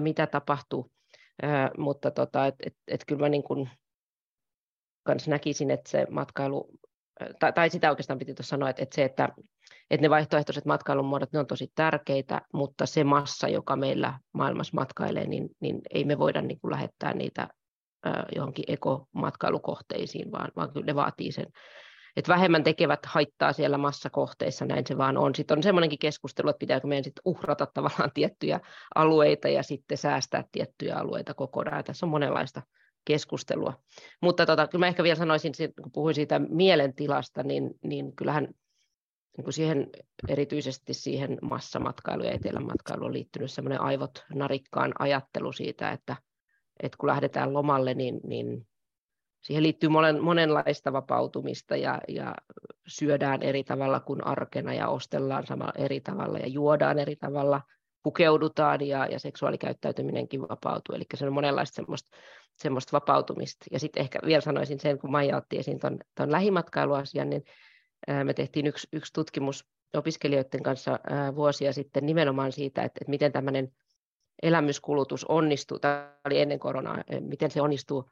mitä 0.00 0.26
tapahtuu. 0.26 0.90
Ää, 1.42 1.70
mutta 1.78 2.10
tota, 2.10 2.46
et, 2.46 2.54
et, 2.66 2.74
et 2.88 3.04
kyllä 3.06 3.20
mä 3.20 3.28
niin 3.28 3.42
kuin, 3.42 3.70
kans 5.02 5.28
näkisin, 5.28 5.70
että 5.70 5.90
se 5.90 6.06
matkailu, 6.10 6.70
tai, 7.38 7.52
tai 7.52 7.70
sitä 7.70 7.90
oikeastaan 7.90 8.18
piti 8.18 8.34
tuossa 8.34 8.50
sanoa, 8.50 8.70
että, 8.70 8.82
että 8.82 8.94
se, 8.96 9.04
että 9.04 9.28
että 9.90 10.02
ne 10.02 10.10
vaihtoehtoiset 10.10 10.64
matkailun 10.64 11.04
muodot, 11.04 11.32
ne 11.32 11.38
on 11.38 11.46
tosi 11.46 11.72
tärkeitä, 11.74 12.40
mutta 12.52 12.86
se 12.86 13.04
massa, 13.04 13.48
joka 13.48 13.76
meillä 13.76 14.18
maailmassa 14.32 14.74
matkailee, 14.74 15.26
niin, 15.26 15.48
niin 15.60 15.80
ei 15.90 16.04
me 16.04 16.18
voida 16.18 16.42
niin 16.42 16.60
kuin 16.60 16.70
lähettää 16.70 17.14
niitä 17.14 17.48
johonkin 18.36 18.64
ekomatkailukohteisiin, 18.68 20.32
vaan, 20.32 20.48
vaan 20.56 20.72
kyllä 20.72 20.86
ne 20.86 20.94
vaatii 20.94 21.32
sen 21.32 21.46
että 22.16 22.32
vähemmän 22.32 22.64
tekevät 22.64 23.06
haittaa 23.06 23.52
siellä 23.52 23.78
massakohteissa, 23.78 24.64
näin 24.64 24.86
se 24.86 24.98
vaan 24.98 25.16
on. 25.16 25.34
Sitten 25.34 25.58
on 25.58 25.62
semmoinenkin 25.62 25.98
keskustelu, 25.98 26.48
että 26.48 26.58
pitääkö 26.58 26.86
meidän 26.86 27.04
sitten 27.04 27.22
uhrata 27.24 27.66
tavallaan 27.66 28.10
tiettyjä 28.14 28.60
alueita 28.94 29.48
ja 29.48 29.62
sitten 29.62 29.98
säästää 29.98 30.44
tiettyjä 30.52 30.96
alueita 30.96 31.34
kokonaan. 31.34 31.76
Ja 31.76 31.82
tässä 31.82 32.06
on 32.06 32.10
monenlaista 32.10 32.62
keskustelua. 33.04 33.74
Mutta 34.20 34.46
tota, 34.46 34.66
kyllä 34.66 34.82
mä 34.82 34.88
ehkä 34.88 35.02
vielä 35.02 35.16
sanoisin, 35.16 35.52
kun 35.82 35.92
puhuin 35.92 36.14
siitä 36.14 36.38
mielentilasta, 36.38 37.42
niin, 37.42 37.70
niin 37.84 38.16
kyllähän 38.16 38.48
niin 39.36 39.44
kuin 39.44 39.54
siihen, 39.54 39.90
erityisesti 40.28 40.94
siihen 40.94 41.38
massamatkailuun 41.42 42.26
ja 42.26 42.34
etelämatkailuun 42.34 43.06
on 43.06 43.12
liittynyt 43.12 43.50
semmoinen 43.50 43.80
aivot 43.80 44.24
narikkaan 44.34 44.92
ajattelu 44.98 45.52
siitä, 45.52 45.90
että, 45.90 46.16
että 46.82 46.98
kun 46.98 47.08
lähdetään 47.08 47.52
lomalle, 47.52 47.94
niin, 47.94 48.20
niin 48.24 48.66
siihen 49.42 49.62
liittyy 49.62 49.88
monen, 49.88 50.24
monenlaista 50.24 50.92
vapautumista 50.92 51.76
ja, 51.76 52.00
ja 52.08 52.34
syödään 52.86 53.42
eri 53.42 53.64
tavalla 53.64 54.00
kuin 54.00 54.26
arkena 54.26 54.74
ja 54.74 54.88
ostellaan 54.88 55.46
sama 55.46 55.72
eri 55.78 56.00
tavalla 56.00 56.38
ja 56.38 56.46
juodaan 56.46 56.98
eri 56.98 57.16
tavalla, 57.16 57.60
pukeudutaan 58.02 58.86
ja, 58.86 59.06
ja 59.06 59.18
seksuaalikäyttäytyminenkin 59.18 60.40
vapautuu. 60.40 60.94
Eli 60.94 61.04
se 61.14 61.26
on 61.26 61.32
monenlaista 61.32 61.74
semmoista, 61.74 62.16
semmoista 62.56 62.92
vapautumista. 62.92 63.66
Ja 63.70 63.80
sitten 63.80 64.00
ehkä 64.00 64.18
vielä 64.26 64.40
sanoisin 64.40 64.80
sen, 64.80 64.98
kun 64.98 65.10
Maija 65.10 65.36
otti 65.36 65.58
esiin 65.58 65.80
tuon 66.16 66.32
lähimatkailuasian, 66.32 67.30
niin 67.30 67.44
me 68.24 68.34
tehtiin 68.34 68.66
yksi, 68.66 68.88
yksi 68.92 69.12
tutkimus 69.12 69.66
opiskelijoiden 69.94 70.62
kanssa 70.62 70.98
vuosia 71.34 71.72
sitten 71.72 72.06
nimenomaan 72.06 72.52
siitä, 72.52 72.82
että, 72.82 72.98
että 73.00 73.10
miten 73.10 73.32
tämmöinen 73.32 73.72
elämyskulutus 74.42 75.24
onnistuu, 75.24 75.78
tämä 75.78 76.14
oli 76.24 76.40
ennen 76.40 76.58
koronaa, 76.58 76.98
miten 77.20 77.50
se 77.50 77.62
onnistuu, 77.62 78.10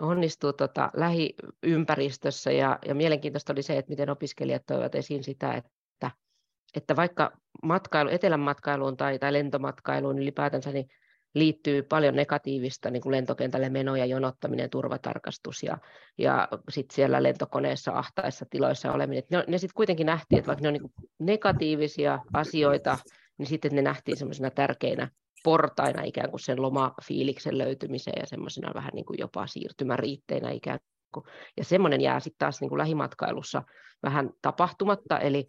onnistuu 0.00 0.52
tota, 0.52 0.90
lähiympäristössä. 0.94 2.52
Ja, 2.52 2.78
ja 2.86 2.94
mielenkiintoista 2.94 3.52
oli 3.52 3.62
se, 3.62 3.78
että 3.78 3.90
miten 3.90 4.10
opiskelijat 4.10 4.62
toivat 4.66 4.94
esiin 4.94 5.24
sitä, 5.24 5.54
että, 5.54 6.10
että 6.74 6.96
vaikka 6.96 7.32
matkailu, 7.62 8.10
etelän 8.10 8.40
matkailuun 8.40 8.96
tai, 8.96 9.18
tai 9.18 9.32
lentomatkailuun 9.32 10.18
ylipäätänsä, 10.18 10.72
niin 10.72 10.88
liittyy 11.34 11.82
paljon 11.82 12.16
negatiivista, 12.16 12.90
niin 12.90 13.02
kuin 13.02 13.10
lentokentälle 13.10 13.68
menoja, 13.68 14.06
jonottaminen, 14.06 14.70
turvatarkastus 14.70 15.62
ja, 15.62 15.78
ja 16.18 16.48
sitten 16.68 16.94
siellä 16.94 17.22
lentokoneessa 17.22 17.92
ahtaissa 17.92 18.46
tiloissa 18.50 18.92
oleminen. 18.92 19.22
Ne, 19.30 19.44
ne 19.48 19.58
sitten 19.58 19.76
kuitenkin 19.76 20.06
nähtiin, 20.06 20.38
että 20.38 20.46
vaikka 20.46 20.62
ne 20.62 20.68
on 20.68 20.74
niin 20.74 20.92
negatiivisia 21.18 22.18
asioita, 22.32 22.98
niin 23.38 23.46
sitten 23.46 23.74
ne 23.74 23.82
nähtiin 23.82 24.16
semmoisena 24.16 24.50
tärkeinä 24.50 25.10
portaina 25.44 26.02
ikään 26.02 26.30
kuin 26.30 26.40
sen 26.40 26.62
lomafiiliksen 26.62 27.58
löytymiseen 27.58 28.20
ja 28.20 28.26
semmoisena 28.26 28.74
vähän 28.74 28.90
niin 28.94 29.04
kuin 29.04 29.18
jopa 29.20 29.46
siirtymäriitteinä 29.46 30.50
ikään 30.50 30.78
kuin. 31.12 31.24
Ja 31.56 31.64
semmoinen 31.64 32.00
jää 32.00 32.20
sitten 32.20 32.38
taas 32.38 32.60
niin 32.60 32.68
kuin 32.68 32.78
lähimatkailussa 32.78 33.62
vähän 34.02 34.30
tapahtumatta, 34.42 35.18
eli 35.18 35.46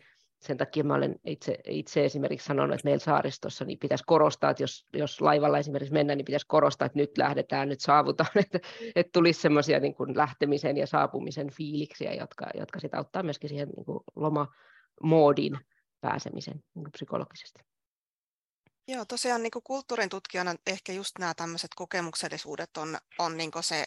sen 0.48 0.58
takia 0.58 0.84
mä 0.84 0.96
olen 0.96 1.16
itse, 1.26 1.58
itse 1.68 2.06
esimerkiksi 2.06 2.46
sanonut, 2.46 2.76
että 2.76 2.86
meillä 2.86 3.04
saaristossa 3.04 3.66
niin 3.66 3.80
pitäisi 3.80 4.04
korostaa, 4.08 4.50
että 4.50 4.64
jos, 4.64 4.88
jos 4.94 5.22
laivalla 5.22 5.60
esimerkiksi 5.60 5.94
mennään, 5.94 6.18
niin 6.18 6.26
pitäisi 6.26 6.48
korostaa, 6.48 6.86
että 6.86 7.00
nyt 7.00 7.18
lähdetään, 7.18 7.70
nyt 7.70 7.80
saavutaan, 7.80 8.30
että, 8.46 8.60
että 8.96 9.12
tulisi 9.14 9.42
semmoisia 9.42 9.80
niin 9.80 9.96
kuin 9.96 10.18
lähtemisen 10.18 10.78
ja 10.78 10.88
saapumisen 10.88 11.52
fiiliksiä, 11.52 12.14
jotka, 12.14 12.46
jotka 12.54 12.80
sitä 12.80 12.98
auttaa 12.98 13.24
myöskin 13.24 13.50
siihen 13.50 13.70
niin 13.70 13.86
kuin 13.86 14.00
lomamoodiin 14.16 15.58
pääsemisen 16.02 16.64
niin 16.76 16.84
kuin 16.84 16.92
psykologisesti. 16.92 17.60
Joo, 18.88 19.06
tosiaan 19.06 19.44
niin 19.44 19.52
kuin 19.52 19.64
kulttuurin 19.64 20.10
tutkijana 20.10 20.56
ehkä 20.68 20.94
just 20.94 21.12
nämä 21.20 21.34
tämmöiset 21.34 21.72
kokemuksellisuudet 21.76 22.78
on, 22.78 22.98
on 23.20 23.38
niin 23.38 23.52
se 23.62 23.86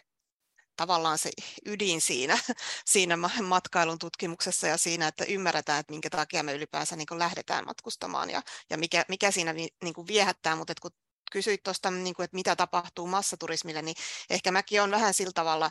tavallaan 0.77 1.19
se 1.19 1.31
ydin 1.67 2.01
siinä, 2.01 2.39
siinä 2.85 3.17
matkailun 3.43 3.99
tutkimuksessa 3.99 4.67
ja 4.67 4.77
siinä, 4.77 5.09
että 5.09 5.25
ymmärretään, 5.25 5.81
että 5.81 5.93
minkä 5.93 6.11
takia 6.11 6.43
me 6.43 6.55
ylipäänsä 6.55 6.97
niin 6.97 7.07
lähdetään 7.11 7.65
matkustamaan 7.65 8.31
ja, 8.31 8.43
ja 8.71 8.79
mikä, 8.79 9.05
mikä 9.09 9.31
siinä 9.31 9.53
niin 9.53 9.95
kuin 9.95 10.07
viehättää, 10.07 10.57
mutta 10.57 10.73
kun 10.83 10.91
kysyit 11.33 11.62
tuosta, 11.62 11.91
niin 11.91 12.15
että 12.19 12.35
mitä 12.37 12.57
tapahtuu 12.57 13.07
massaturismille, 13.07 13.83
niin 13.83 13.97
ehkä 14.31 14.51
mäkin 14.51 14.81
olen 14.81 14.91
vähän 14.91 15.15
sillä 15.15 15.33
tavalla, 15.35 15.71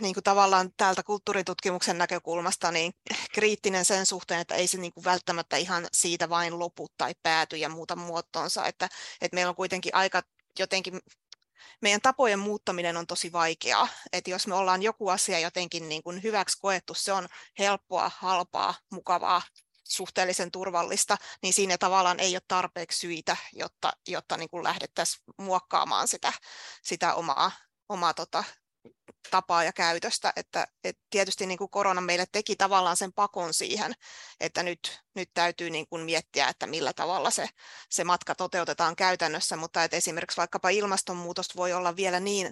niin 0.00 0.14
kuin 0.14 0.24
tavallaan 0.24 0.70
täältä 0.76 1.02
kulttuuritutkimuksen 1.02 1.98
näkökulmasta 1.98 2.70
niin 2.70 2.92
kriittinen 3.34 3.84
sen 3.84 4.06
suhteen, 4.06 4.40
että 4.40 4.54
ei 4.54 4.66
se 4.66 4.78
niin 4.78 4.92
kuin 4.92 5.04
välttämättä 5.04 5.56
ihan 5.56 5.86
siitä 5.92 6.28
vain 6.28 6.58
lopu 6.58 6.88
tai 6.96 7.14
pääty 7.22 7.56
ja 7.56 7.68
muuta 7.68 7.96
muotoonsa, 7.96 8.66
että, 8.66 8.88
että 9.20 9.34
meillä 9.34 9.50
on 9.50 9.56
kuitenkin 9.56 9.94
aika 9.94 10.22
jotenkin 10.58 11.00
meidän 11.80 12.00
tapojen 12.00 12.38
muuttaminen 12.38 12.96
on 12.96 13.06
tosi 13.06 13.32
vaikeaa. 13.32 13.88
Että 14.12 14.30
jos 14.30 14.46
me 14.46 14.54
ollaan 14.54 14.82
joku 14.82 15.08
asia 15.08 15.38
jotenkin 15.38 15.88
niin 15.88 16.02
kuin 16.02 16.22
hyväksi 16.22 16.58
koettu, 16.60 16.94
se 16.94 17.12
on 17.12 17.28
helppoa, 17.58 18.10
halpaa, 18.18 18.74
mukavaa, 18.92 19.42
suhteellisen 19.84 20.50
turvallista, 20.50 21.16
niin 21.42 21.52
siinä 21.52 21.78
tavallaan 21.78 22.20
ei 22.20 22.34
ole 22.34 22.42
tarpeeksi 22.48 22.98
syitä, 22.98 23.36
jotta, 23.52 23.92
jotta 24.08 24.36
niin 24.36 24.50
kuin 24.50 24.64
lähdettäisiin 24.64 25.24
muokkaamaan 25.38 26.08
sitä, 26.08 26.32
sitä 26.82 27.14
omaa, 27.14 27.52
omaa 27.88 28.14
tota, 28.14 28.44
tapaa 29.30 29.64
ja 29.64 29.72
käytöstä. 29.72 30.32
Että, 30.36 30.66
et 30.84 30.98
tietysti 31.10 31.46
niin 31.46 31.58
kuin 31.58 31.70
korona 31.70 32.00
meille 32.00 32.26
teki 32.32 32.56
tavallaan 32.56 32.96
sen 32.96 33.12
pakon 33.12 33.54
siihen, 33.54 33.94
että 34.40 34.62
nyt, 34.62 35.02
nyt 35.14 35.30
täytyy 35.34 35.70
niin 35.70 35.86
kuin 35.86 36.04
miettiä, 36.04 36.48
että 36.48 36.66
millä 36.66 36.92
tavalla 36.92 37.30
se, 37.30 37.48
se 37.90 38.04
matka 38.04 38.34
toteutetaan 38.34 38.96
käytännössä, 38.96 39.56
mutta 39.56 39.84
että 39.84 39.96
esimerkiksi 39.96 40.36
vaikkapa 40.36 40.68
ilmastonmuutos 40.68 41.56
voi 41.56 41.72
olla 41.72 41.96
vielä 41.96 42.20
niin 42.20 42.50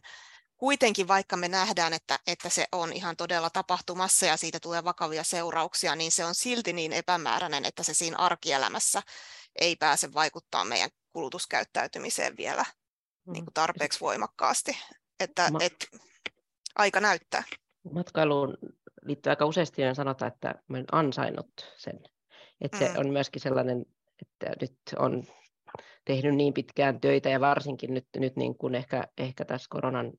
kuitenkin 0.56 1.08
vaikka 1.08 1.36
me 1.36 1.48
nähdään, 1.48 1.92
että, 1.92 2.18
että 2.26 2.48
se 2.48 2.66
on 2.72 2.92
ihan 2.92 3.16
todella 3.16 3.50
tapahtumassa 3.50 4.26
ja 4.26 4.36
siitä 4.36 4.60
tulee 4.60 4.84
vakavia 4.84 5.24
seurauksia, 5.24 5.96
niin 5.96 6.12
se 6.12 6.24
on 6.24 6.34
silti 6.34 6.72
niin 6.72 6.92
epämääräinen, 6.92 7.64
että 7.64 7.82
se 7.82 7.94
siinä 7.94 8.16
arkielämässä 8.16 9.02
ei 9.60 9.76
pääse 9.76 10.14
vaikuttaa 10.14 10.64
meidän 10.64 10.90
kulutuskäyttäytymiseen 11.12 12.36
vielä 12.36 12.64
niin 13.26 13.44
kuin 13.44 13.54
tarpeeksi 13.54 14.00
voimakkaasti. 14.00 14.78
Että, 15.20 15.50
Ma- 15.50 15.58
et, 15.62 15.88
aika 16.74 17.00
näyttää. 17.00 17.42
Matkailuun 17.92 18.58
liittyy 19.02 19.30
aika 19.30 19.46
useasti 19.46 19.82
ja 19.82 19.94
sanotaan, 19.94 20.32
että 20.32 20.54
olen 20.70 20.84
ansainnut 20.92 21.50
sen. 21.76 22.00
Että 22.60 22.76
mm. 22.76 22.92
se 22.92 22.98
on 22.98 23.10
myöskin 23.10 23.42
sellainen, 23.42 23.84
että 24.22 24.56
nyt 24.60 24.78
on 24.98 25.24
tehnyt 26.04 26.34
niin 26.34 26.54
pitkään 26.54 27.00
töitä 27.00 27.28
ja 27.28 27.40
varsinkin 27.40 27.94
nyt, 27.94 28.06
nyt 28.16 28.36
niin 28.36 28.58
kuin 28.58 28.74
ehkä, 28.74 29.04
ehkä 29.18 29.44
tässä 29.44 29.66
koronan, 29.70 30.12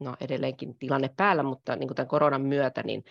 no 0.00 0.16
edelleenkin 0.20 0.78
tilanne 0.78 1.10
päällä, 1.16 1.42
mutta 1.42 1.76
niin 1.76 1.88
kuin 1.88 1.96
tämän 1.96 2.08
koronan 2.08 2.42
myötä, 2.42 2.82
niin, 2.82 3.04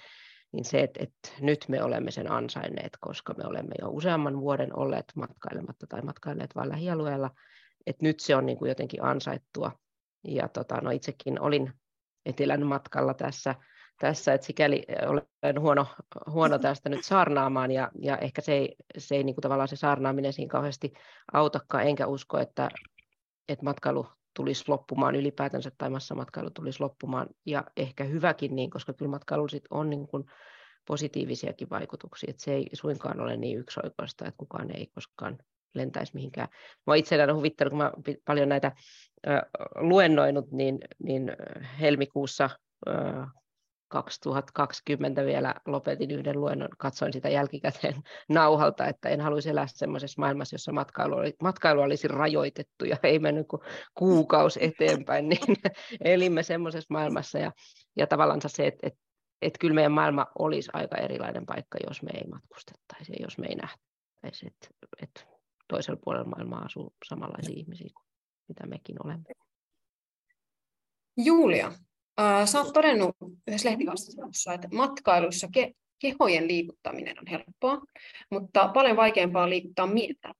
niin 0.51 0.65
se, 0.65 0.79
että, 0.79 0.99
että 1.03 1.29
nyt 1.41 1.65
me 1.67 1.83
olemme 1.83 2.11
sen 2.11 2.31
ansainneet, 2.31 2.97
koska 2.99 3.33
me 3.33 3.43
olemme 3.47 3.75
jo 3.81 3.89
useamman 3.89 4.39
vuoden 4.39 4.77
olleet 4.77 5.05
matkailematta 5.15 5.87
tai 5.87 6.01
matkailleet 6.01 6.55
vain 6.55 6.69
lähialueella, 6.69 7.31
että 7.87 8.03
nyt 8.05 8.19
se 8.19 8.35
on 8.35 8.45
niin 8.45 8.57
kuin 8.57 8.69
jotenkin 8.69 9.03
ansaittua. 9.03 9.71
Ja 10.27 10.47
tota, 10.47 10.81
no 10.81 10.91
itsekin 10.91 11.41
olin 11.41 11.73
etelän 12.25 12.65
matkalla 12.65 13.13
tässä, 13.13 13.55
tässä 13.99 14.33
että 14.33 14.47
sikäli 14.47 14.85
olen 15.07 15.61
huono, 15.61 15.87
huono 16.29 16.59
tästä 16.59 16.89
nyt 16.89 17.03
saarnaamaan, 17.03 17.71
ja, 17.71 17.91
ja 17.99 18.17
ehkä 18.17 18.41
se 18.41 18.53
ei, 18.53 18.75
se 18.97 19.15
ei 19.15 19.23
niin 19.23 19.35
kuin 19.35 19.41
tavallaan 19.41 19.67
se 19.67 19.75
saarnaaminen 19.75 20.33
siinä 20.33 20.51
kauheasti 20.51 20.93
autakaan, 21.33 21.87
enkä 21.87 22.07
usko, 22.07 22.39
että, 22.39 22.69
että 23.49 23.65
matkailu 23.65 24.07
tulisi 24.33 24.63
loppumaan 24.67 25.15
ylipäätänsä, 25.15 25.71
tai 25.77 25.89
massamatkailu 25.89 26.49
tulisi 26.49 26.79
loppumaan, 26.79 27.27
ja 27.45 27.63
ehkä 27.77 28.03
hyväkin 28.03 28.55
niin, 28.55 28.69
koska 28.69 28.93
kyllä 28.93 29.11
matkailu 29.11 29.47
sit 29.47 29.63
on 29.69 29.89
niin 29.89 30.07
kuin 30.07 30.25
positiivisiakin 30.87 31.69
vaikutuksia, 31.69 32.29
että 32.29 32.43
se 32.43 32.53
ei 32.53 32.69
suinkaan 32.73 33.19
ole 33.19 33.37
niin 33.37 33.57
yksioikoista, 33.57 34.25
että 34.25 34.37
kukaan 34.37 34.75
ei 34.75 34.87
koskaan 34.87 35.37
lentäisi 35.73 36.15
mihinkään. 36.15 36.47
Mä 36.87 36.95
itse 36.95 37.17
huvittanut, 37.33 37.71
kun 37.71 37.77
mä 37.77 37.91
paljon 38.25 38.49
näitä 38.49 38.71
äh, 39.27 39.41
luennoinut, 39.75 40.51
niin, 40.51 40.79
niin 40.99 41.31
helmikuussa 41.79 42.49
äh, 42.89 43.27
2020 43.91 45.25
vielä 45.25 45.55
lopetin 45.65 46.11
yhden 46.11 46.41
luennon, 46.41 46.69
katsoin 46.77 47.13
sitä 47.13 47.29
jälkikäteen 47.29 47.95
nauhalta, 48.29 48.85
että 48.85 49.09
en 49.09 49.21
haluaisi 49.21 49.49
elää 49.49 49.67
sellaisessa 49.67 50.21
maailmassa, 50.21 50.53
jossa 50.53 50.71
matkailu, 50.71 51.15
oli, 51.15 51.33
matkailu 51.41 51.81
olisi 51.81 52.07
rajoitettu 52.07 52.85
ja 52.85 52.97
ei 53.03 53.19
mennyt 53.19 53.47
kuin 53.47 53.61
kuukausi 53.93 54.63
eteenpäin, 54.63 55.29
niin 55.29 55.57
elimme 56.01 56.43
semmoisessa 56.43 56.93
maailmassa 56.93 57.39
ja, 57.39 57.51
ja 57.95 58.07
tavallaan 58.07 58.41
se, 58.47 58.67
että, 58.67 58.87
että, 58.87 58.99
että 59.41 59.59
kyllä 59.59 59.75
meidän 59.75 59.91
maailma 59.91 60.27
olisi 60.39 60.69
aika 60.73 60.97
erilainen 60.97 61.45
paikka, 61.45 61.77
jos 61.87 62.03
me 62.03 62.09
ei 62.13 62.27
matkustettaisi 62.27 63.11
ja 63.11 63.17
jos 63.21 63.37
me 63.37 63.47
ei 63.47 63.55
nähtäisi, 63.55 64.47
että, 64.47 64.67
että 65.01 65.21
toisella 65.71 65.99
puolella 66.03 66.29
maailmaa 66.29 66.65
asuu 66.65 66.93
samanlaisia 67.09 67.55
ihmisiä 67.57 67.89
kuin 67.93 68.05
mitä 68.47 68.67
mekin 68.67 69.05
olemme. 69.05 69.29
Julia, 71.17 71.67
äh, 72.19 72.47
sä 72.47 72.61
oot 72.61 72.73
todennut 72.73 73.15
yhdessä 73.47 73.69
lehtihaastattelussa, 73.69 74.53
että 74.53 74.67
matkailussa 74.71 75.47
ke- 75.57 75.73
kehojen 75.99 76.47
liikuttaminen 76.47 77.19
on 77.19 77.27
helppoa, 77.27 77.81
mutta 78.31 78.67
paljon 78.67 78.97
vaikeampaa 78.97 79.49
liikuttaa 79.49 79.87
mieltä. 79.87 80.33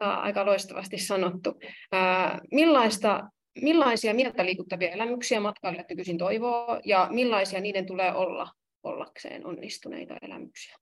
Aika 0.00 0.46
loistavasti 0.46 0.98
sanottu. 0.98 1.54
Äh, 1.94 2.40
millaista, 2.52 3.30
millaisia 3.62 4.14
mieltä 4.14 4.44
liikuttavia 4.44 4.90
elämyksiä 4.90 5.40
matkailijat 5.40 5.88
nykyisin 5.88 6.18
toivoo 6.18 6.80
ja 6.84 7.08
millaisia 7.10 7.60
niiden 7.60 7.86
tulee 7.86 8.14
olla 8.14 8.48
ollakseen 8.82 9.46
onnistuneita 9.46 10.14
elämyksiä. 10.22 10.76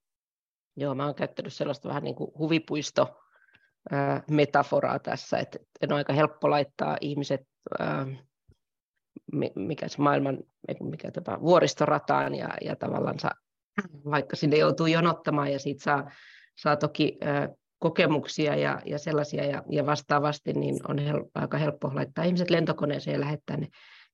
Joo, 0.75 0.95
mä 0.95 1.05
oon 1.05 1.15
käyttänyt 1.15 1.53
sellaista 1.53 1.89
vähän 1.89 2.03
niin 2.03 2.15
kuin 2.15 2.31
huvipuisto 2.37 3.23
metaforaa 4.29 4.99
tässä, 4.99 5.37
että 5.37 5.59
on 5.83 5.93
aika 5.93 6.13
helppo 6.13 6.49
laittaa 6.49 6.97
ihmiset, 7.01 7.41
mikä 9.55 9.87
se 9.87 10.01
maailman, 10.01 10.37
mikä 10.79 11.11
tämä, 11.11 11.41
vuoristorataan 11.41 12.35
ja, 12.35 12.49
ja 12.61 12.75
tavallaan 12.75 13.17
vaikka 14.05 14.35
sinne 14.35 14.57
joutuu 14.57 14.85
jonottamaan 14.85 15.51
ja 15.51 15.59
siitä 15.59 15.83
saa, 15.83 16.11
saa 16.55 16.75
toki 16.75 17.17
kokemuksia 17.79 18.55
ja, 18.55 18.81
ja 18.85 18.99
sellaisia 18.99 19.45
ja, 19.45 19.63
ja 19.69 19.85
vastaavasti, 19.85 20.53
niin 20.53 20.79
on 20.87 20.97
hel, 20.97 21.23
aika 21.35 21.57
helppo 21.57 21.91
laittaa 21.95 22.25
ihmiset 22.25 22.49
lentokoneeseen 22.49 23.13
ja 23.13 23.19
lähettää 23.19 23.57
ne 23.57 23.67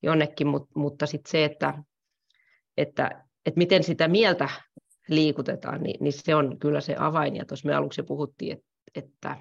jonnekin, 0.04 0.48
Mut, 0.48 0.70
mutta 0.76 1.06
sitten 1.06 1.32
se, 1.32 1.46
että, 1.46 1.84
että, 2.78 3.26
että 3.46 3.58
miten 3.58 3.84
sitä 3.84 4.08
mieltä 4.08 4.50
liikutetaan, 5.08 5.84
niin, 5.84 6.04
niin 6.04 6.14
se 6.14 6.36
on 6.36 6.60
kyllä 6.60 6.82
se 6.82 6.96
avain. 7.00 7.36
Ja 7.36 7.46
tuossa 7.46 7.68
me 7.68 7.76
aluksi 7.76 8.04
puhuttiin, 8.04 8.52
että, 8.52 8.68
että 8.96 9.38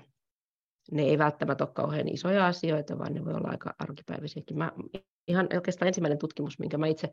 ne 0.90 1.02
ei 1.02 1.18
välttämättä 1.18 1.64
ole 1.64 1.72
kauhean 1.74 2.08
isoja 2.08 2.46
asioita, 2.46 2.98
vaan 2.98 3.14
ne 3.14 3.24
voi 3.24 3.34
olla 3.34 3.48
aika 3.48 3.74
arkipäiväisiäkin. 3.78 4.58
Mä, 4.58 4.72
ihan 5.28 5.48
oikeastaan 5.54 5.86
ensimmäinen 5.86 6.18
tutkimus, 6.18 6.58
minkä 6.58 6.78
mä 6.78 6.86
itse, 6.86 7.08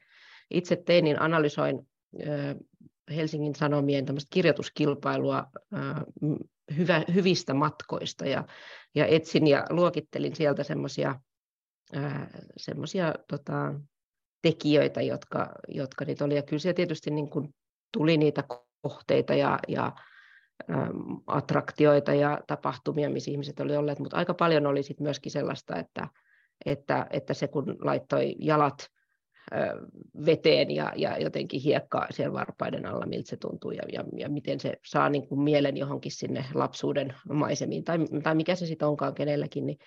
itse 0.51 0.75
tein, 0.75 1.03
niin 1.03 1.21
analysoin 1.21 1.87
Helsingin 3.15 3.55
Sanomien 3.55 4.05
kirjoituskilpailua 4.29 5.47
hyvä, 6.77 7.03
hyvistä 7.13 7.53
matkoista 7.53 8.25
ja, 8.25 8.43
ja 8.95 9.05
etsin 9.05 9.47
ja 9.47 9.65
luokittelin 9.69 10.35
sieltä 10.35 10.63
semmoisia 10.63 11.19
semmoisia 12.57 13.13
tota, 13.27 13.73
tekijöitä, 14.41 15.01
jotka, 15.01 15.51
jotka 15.67 16.05
niitä 16.05 16.25
oli. 16.25 16.35
Ja 16.35 16.43
kyllä 16.43 16.59
siellä 16.59 16.75
tietysti 16.75 17.11
niin 17.11 17.29
kuin 17.29 17.55
tuli 17.91 18.17
niitä 18.17 18.43
kohteita 18.81 19.33
ja, 19.33 19.59
ja 19.67 19.91
attraktioita 21.27 22.13
ja 22.13 22.39
tapahtumia, 22.47 23.09
missä 23.09 23.31
ihmiset 23.31 23.59
oli 23.59 23.77
olleet, 23.77 23.99
mutta 23.99 24.17
aika 24.17 24.33
paljon 24.33 24.67
oli 24.67 24.83
sit 24.83 24.99
myöskin 24.99 25.31
sellaista, 25.31 25.75
että, 25.75 26.07
että, 26.65 27.07
että 27.09 27.33
se 27.33 27.47
kun 27.47 27.75
laittoi 27.81 28.35
jalat 28.39 28.89
veteen 30.25 30.71
ja, 30.71 30.93
ja 30.95 31.17
jotenkin 31.17 31.61
hiekkaa 31.61 32.07
siellä 32.11 32.33
varpaiden 32.33 32.85
alla, 32.85 33.05
miltä 33.05 33.29
se 33.29 33.37
tuntuu 33.37 33.71
ja, 33.71 33.83
ja, 33.91 34.03
ja 34.17 34.29
miten 34.29 34.59
se 34.59 34.73
saa 34.85 35.09
niin 35.09 35.27
kuin 35.27 35.41
mielen 35.41 35.77
johonkin 35.77 36.11
sinne 36.11 36.45
lapsuuden 36.53 37.13
maisemiin 37.33 37.83
tai, 37.83 37.97
tai 38.23 38.35
mikä 38.35 38.55
se 38.55 38.65
sitten 38.65 38.87
onkaan 38.87 39.15
kenelläkin, 39.15 39.65
niin, 39.65 39.77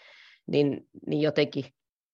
niin, 0.47 0.89
niin 1.07 1.23
jotenkin, 1.23 1.65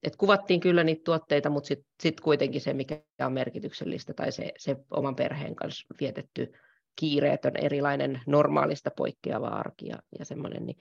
että 0.03 0.17
kuvattiin 0.17 0.59
kyllä 0.59 0.83
niitä 0.83 1.01
tuotteita, 1.05 1.49
mutta 1.49 1.67
sitten 1.67 1.87
sit 2.03 2.19
kuitenkin 2.19 2.61
se, 2.61 2.73
mikä 2.73 3.01
on 3.25 3.33
merkityksellistä 3.33 4.13
tai 4.13 4.31
se, 4.31 4.51
se 4.57 4.75
oman 4.91 5.15
perheen 5.15 5.55
kanssa 5.55 5.87
vietetty 5.99 6.51
kiireetön, 6.95 7.53
erilainen 7.57 8.21
normaalista 8.27 8.91
poikkeava 8.97 9.47
arki 9.47 9.87
ja, 9.87 9.99
ja 10.19 10.25
semmoinen. 10.25 10.65
Niin. 10.65 10.77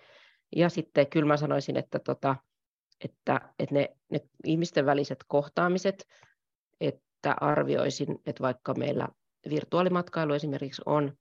Ja 0.56 0.68
sitten 0.68 1.06
kyllä 1.06 1.26
mä 1.26 1.36
sanoisin, 1.36 1.76
että, 1.76 1.98
tota, 1.98 2.36
että, 3.04 3.40
että 3.58 3.74
ne, 3.74 3.96
ne 4.10 4.20
ihmisten 4.44 4.86
väliset 4.86 5.18
kohtaamiset, 5.28 6.04
että 6.80 7.34
arvioisin, 7.40 8.18
että 8.26 8.42
vaikka 8.42 8.74
meillä 8.74 9.08
virtuaalimatkailu 9.50 10.32
esimerkiksi 10.32 10.82
on, 10.86 11.12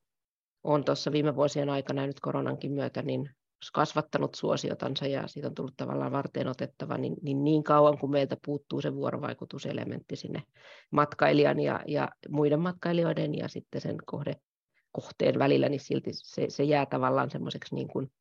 on 0.63 0.85
tuossa 0.85 1.11
viime 1.11 1.35
vuosien 1.35 1.69
aikana 1.69 2.07
nyt 2.07 2.19
koronankin 2.19 2.71
myötä 2.71 3.01
niin 3.01 3.29
kasvattanut 3.73 4.35
suosiotansa 4.35 5.07
ja 5.07 5.27
siitä 5.27 5.47
on 5.47 5.55
tullut 5.55 5.77
tavallaan 5.77 6.11
varten 6.11 6.47
otettava, 6.47 6.97
niin, 6.97 7.15
niin, 7.21 7.43
niin 7.43 7.63
kauan 7.63 7.97
kuin 7.97 8.11
meiltä 8.11 8.37
puuttuu 8.45 8.81
se 8.81 8.95
vuorovaikutuselementti 8.95 10.15
sinne 10.15 10.43
matkailijan 10.91 11.59
ja, 11.59 11.79
ja 11.87 12.09
muiden 12.29 12.59
matkailijoiden 12.59 13.37
ja 13.37 13.47
sitten 13.47 13.81
sen 13.81 13.95
kohde, 14.05 14.35
kohteen 14.93 15.39
välillä, 15.39 15.69
niin 15.69 15.79
silti 15.79 16.09
se, 16.13 16.45
se 16.49 16.63
jää 16.63 16.85
tavallaan 16.85 17.31
semmoiseksi 17.31 17.75
niin 17.75 17.87
kuin 17.87 18.11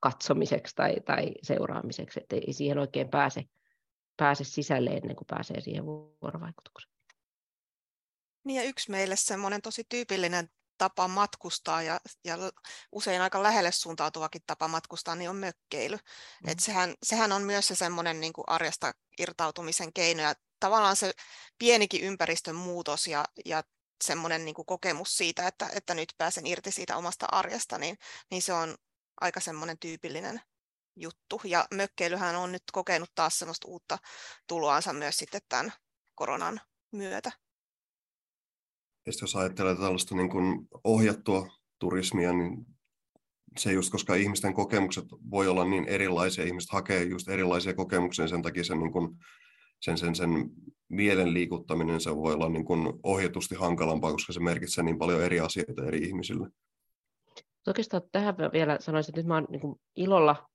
katsomiseksi 0.00 0.76
tai, 0.76 0.96
tai 1.04 1.32
seuraamiseksi, 1.42 2.20
että 2.20 2.36
ei 2.36 2.52
siihen 2.52 2.78
oikein 2.78 3.08
pääse 3.08 3.44
pääse 4.20 4.44
sisälle 4.44 4.90
ennen 4.90 5.16
kuin 5.16 5.26
pääsee 5.26 5.60
siihen 5.60 5.86
vuorovaikutukseen. 5.86 6.94
Niin 8.44 8.56
ja 8.56 8.68
yksi 8.68 8.90
meille 8.90 9.16
semmoinen 9.16 9.62
tosi 9.62 9.84
tyypillinen 9.88 10.48
tapa 10.78 11.08
matkustaa 11.08 11.82
ja, 11.82 12.00
ja 12.24 12.36
usein 12.92 13.20
aika 13.20 13.42
lähelle 13.42 13.72
suuntautuvakin 13.72 14.42
tapa 14.46 14.68
matkustaa, 14.68 15.14
niin 15.14 15.30
on 15.30 15.36
mökkeily. 15.36 15.96
Mm. 15.96 16.48
Et 16.48 16.60
sehän, 16.60 16.94
sehän 17.02 17.32
on 17.32 17.42
myös 17.42 17.68
se 17.68 17.74
semmoinen 17.74 18.20
niin 18.20 18.32
kuin 18.32 18.44
arjesta 18.46 18.92
irtautumisen 19.18 19.92
keino 19.92 20.22
ja 20.22 20.34
tavallaan 20.60 20.96
se 20.96 21.12
pienikin 21.58 22.04
ympäristön 22.04 22.56
muutos 22.56 23.06
ja, 23.06 23.24
ja 23.44 23.62
semmoinen 24.04 24.44
niin 24.44 24.54
kokemus 24.66 25.16
siitä, 25.16 25.46
että, 25.46 25.68
että 25.74 25.94
nyt 25.94 26.14
pääsen 26.18 26.46
irti 26.46 26.70
siitä 26.70 26.96
omasta 26.96 27.26
arjesta, 27.32 27.78
niin, 27.78 27.98
niin 28.30 28.42
se 28.42 28.52
on 28.52 28.74
aika 29.20 29.40
semmoinen 29.40 29.78
tyypillinen 29.78 30.40
juttu. 30.96 31.40
Ja 31.44 31.66
mökkeilyhän 31.74 32.36
on 32.36 32.52
nyt 32.52 32.62
kokenut 32.72 33.10
taas 33.14 33.38
semmoista 33.38 33.68
uutta 33.68 33.98
tuloansa 34.46 34.92
myös 34.92 35.16
sitten 35.16 35.40
tämän 35.48 35.72
koronan 36.14 36.60
myötä. 36.92 37.32
Ja 39.06 39.12
jos 39.20 39.36
ajattelee 39.36 39.74
tällaista 39.74 40.14
niin 40.14 40.30
kuin 40.30 40.68
ohjattua 40.84 41.48
turismia, 41.78 42.32
niin 42.32 42.66
se 43.58 43.72
just, 43.72 43.92
koska 43.92 44.14
ihmisten 44.14 44.54
kokemukset 44.54 45.04
voi 45.30 45.48
olla 45.48 45.64
niin 45.64 45.88
erilaisia, 45.88 46.44
ihmiset 46.44 46.70
hakee 46.70 47.02
just 47.02 47.28
erilaisia 47.28 47.74
kokemuksia, 47.74 48.28
sen 48.28 48.42
takia 48.42 48.64
sen, 48.64 48.78
niin 48.78 48.92
kuin, 48.92 49.16
sen, 49.80 49.98
sen, 49.98 50.14
sen 50.14 50.30
mielen 50.88 51.34
liikuttaminen 51.34 52.00
se 52.00 52.16
voi 52.16 52.34
olla 52.34 52.48
niin 52.48 52.64
kuin 52.64 52.92
ohjatusti 53.02 53.54
hankalampaa, 53.54 54.12
koska 54.12 54.32
se 54.32 54.40
merkitsee 54.40 54.84
niin 54.84 54.98
paljon 54.98 55.22
eri 55.22 55.40
asioita 55.40 55.86
eri 55.86 55.98
ihmisille. 55.98 56.48
Oikeastaan 57.66 58.02
tähän 58.12 58.36
vielä 58.52 58.76
sanoisin, 58.80 59.10
että 59.10 59.20
nyt 59.20 59.26
mä 59.26 59.34
olen 59.34 59.46
niin 59.50 59.80
ilolla 59.96 60.50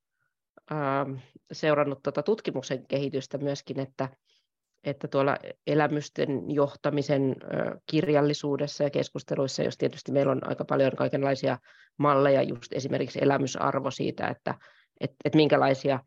Ähm, 0.71 1.13
seurannut 1.51 2.03
tuota 2.03 2.23
tutkimuksen 2.23 2.87
kehitystä 2.87 3.37
myöskin, 3.37 3.79
että, 3.79 4.09
että 4.83 5.07
tuolla 5.07 5.37
elämysten 5.67 6.51
johtamisen 6.51 7.35
kirjallisuudessa 7.85 8.83
ja 8.83 8.89
keskusteluissa, 8.89 9.63
jos 9.63 9.77
tietysti 9.77 10.11
meillä 10.11 10.31
on 10.31 10.49
aika 10.49 10.65
paljon 10.65 10.91
kaikenlaisia 10.95 11.57
malleja, 11.97 12.41
just 12.41 12.73
esimerkiksi 12.73 13.19
elämysarvo 13.21 13.91
siitä, 13.91 14.27
että 14.27 14.55
että 15.01 15.15
että 15.25 15.37
minkälaisia 15.37 15.99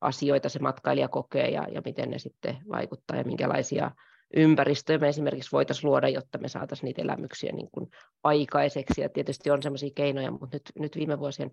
asioita 0.00 0.48
se 0.48 0.58
matkailija 0.58 1.08
kokee 1.08 1.48
ja, 1.48 1.66
ja 1.72 1.82
miten 1.84 2.10
ne 2.10 2.18
sitten 2.18 2.56
vaikuttaa 2.68 3.16
ja 3.16 3.24
minkälaisia 3.24 3.90
ympäristöjä 4.36 4.98
me 4.98 5.08
esimerkiksi 5.08 5.52
voitaisiin 5.52 5.90
luoda, 5.90 6.08
jotta 6.08 6.38
me 6.38 6.48
saataisiin 6.48 6.84
niitä 6.86 7.02
elämyksiä 7.02 7.52
niin 7.52 7.70
kuin 7.72 7.90
aikaiseksi. 8.24 9.00
Ja 9.00 9.08
tietysti 9.08 9.50
on 9.50 9.62
sellaisia 9.62 9.90
keinoja, 9.94 10.30
mutta 10.30 10.48
nyt, 10.52 10.62
nyt 10.78 10.96
viime 10.96 11.18
vuosien 11.18 11.50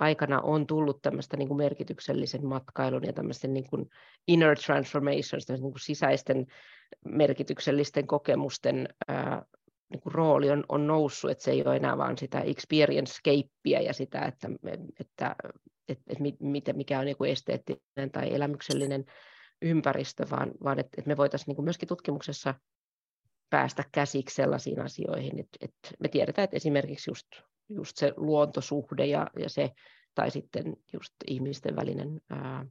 aikana 0.00 0.40
on 0.40 0.66
tullut 0.66 1.02
tämmöistä 1.02 1.36
niin 1.36 1.48
kuin 1.48 1.58
merkityksellisen 1.58 2.46
matkailun 2.46 3.04
ja 3.04 3.12
tämmöisten 3.12 3.54
niin 3.54 3.70
kuin 3.70 3.90
inner 4.28 4.58
transformations, 4.58 5.48
niin 5.48 5.60
kuin 5.60 5.80
sisäisten 5.80 6.46
merkityksellisten 7.04 8.06
kokemusten 8.06 8.88
ää, 9.08 9.44
niin 9.94 10.12
rooli 10.14 10.50
on, 10.50 10.64
on 10.68 10.86
noussut, 10.86 11.30
että 11.30 11.44
se 11.44 11.50
ei 11.50 11.62
ole 11.66 11.76
enää 11.76 11.98
vaan 11.98 12.18
sitä 12.18 12.40
experience-skeippiä 12.40 13.80
ja 13.80 13.92
sitä, 13.92 14.20
että, 14.20 14.48
että, 15.00 15.36
että, 15.88 16.14
että 16.58 16.72
mikä 16.72 16.98
on 16.98 17.08
joku 17.08 17.24
esteettinen 17.24 18.10
tai 18.12 18.34
elämyksellinen 18.34 19.04
ympäristö, 19.62 20.26
vaan, 20.30 20.52
vaan 20.64 20.78
että, 20.78 20.96
että 20.98 21.08
me 21.08 21.16
voitaisiin 21.16 21.46
niin 21.46 21.56
kuin 21.56 21.64
myöskin 21.64 21.88
tutkimuksessa 21.88 22.54
päästä 23.50 23.84
käsiksi 23.92 24.34
sellaisiin 24.34 24.80
asioihin, 24.80 25.40
että, 25.40 25.58
että 25.60 25.90
me 26.00 26.08
tiedetään, 26.08 26.44
että 26.44 26.56
esimerkiksi 26.56 27.10
just 27.10 27.26
just 27.68 27.96
se 27.96 28.12
luontosuhde 28.16 29.06
ja, 29.06 29.26
ja 29.38 29.48
se, 29.48 29.70
tai 30.14 30.30
sitten 30.30 30.76
just 30.92 31.14
ihmisten 31.26 31.76
välinen 31.76 32.20
ää, 32.30 32.66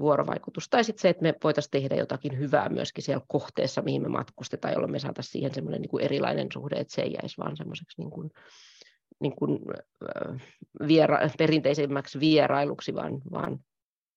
vuorovaikutus. 0.00 0.68
Tai 0.68 0.84
sitten 0.84 1.02
se, 1.02 1.08
että 1.08 1.22
me 1.22 1.34
voitaisiin 1.44 1.70
tehdä 1.70 1.96
jotakin 1.96 2.38
hyvää 2.38 2.68
myöskin 2.68 3.04
siellä 3.04 3.24
kohteessa, 3.28 3.82
mihin 3.82 4.02
me 4.02 4.08
matkustetaan, 4.08 4.74
jolloin 4.74 4.92
me 4.92 4.98
saataisiin 4.98 5.32
siihen 5.32 5.54
semmoinen 5.54 5.80
niin 5.80 5.90
kuin 5.90 6.04
erilainen 6.04 6.48
suhde, 6.52 6.76
että 6.76 6.94
se 6.94 7.02
ei 7.02 7.12
jäisi 7.12 7.38
vaan 7.38 7.56
semmoiseksi 7.56 8.00
niin 8.00 8.10
kuin, 8.10 8.30
niin 9.20 9.36
kuin, 9.36 9.58
viera, 10.88 11.18
perinteisemmäksi 11.38 12.20
vierailuksi, 12.20 12.94
vaan, 12.94 13.20
vaan, 13.32 13.58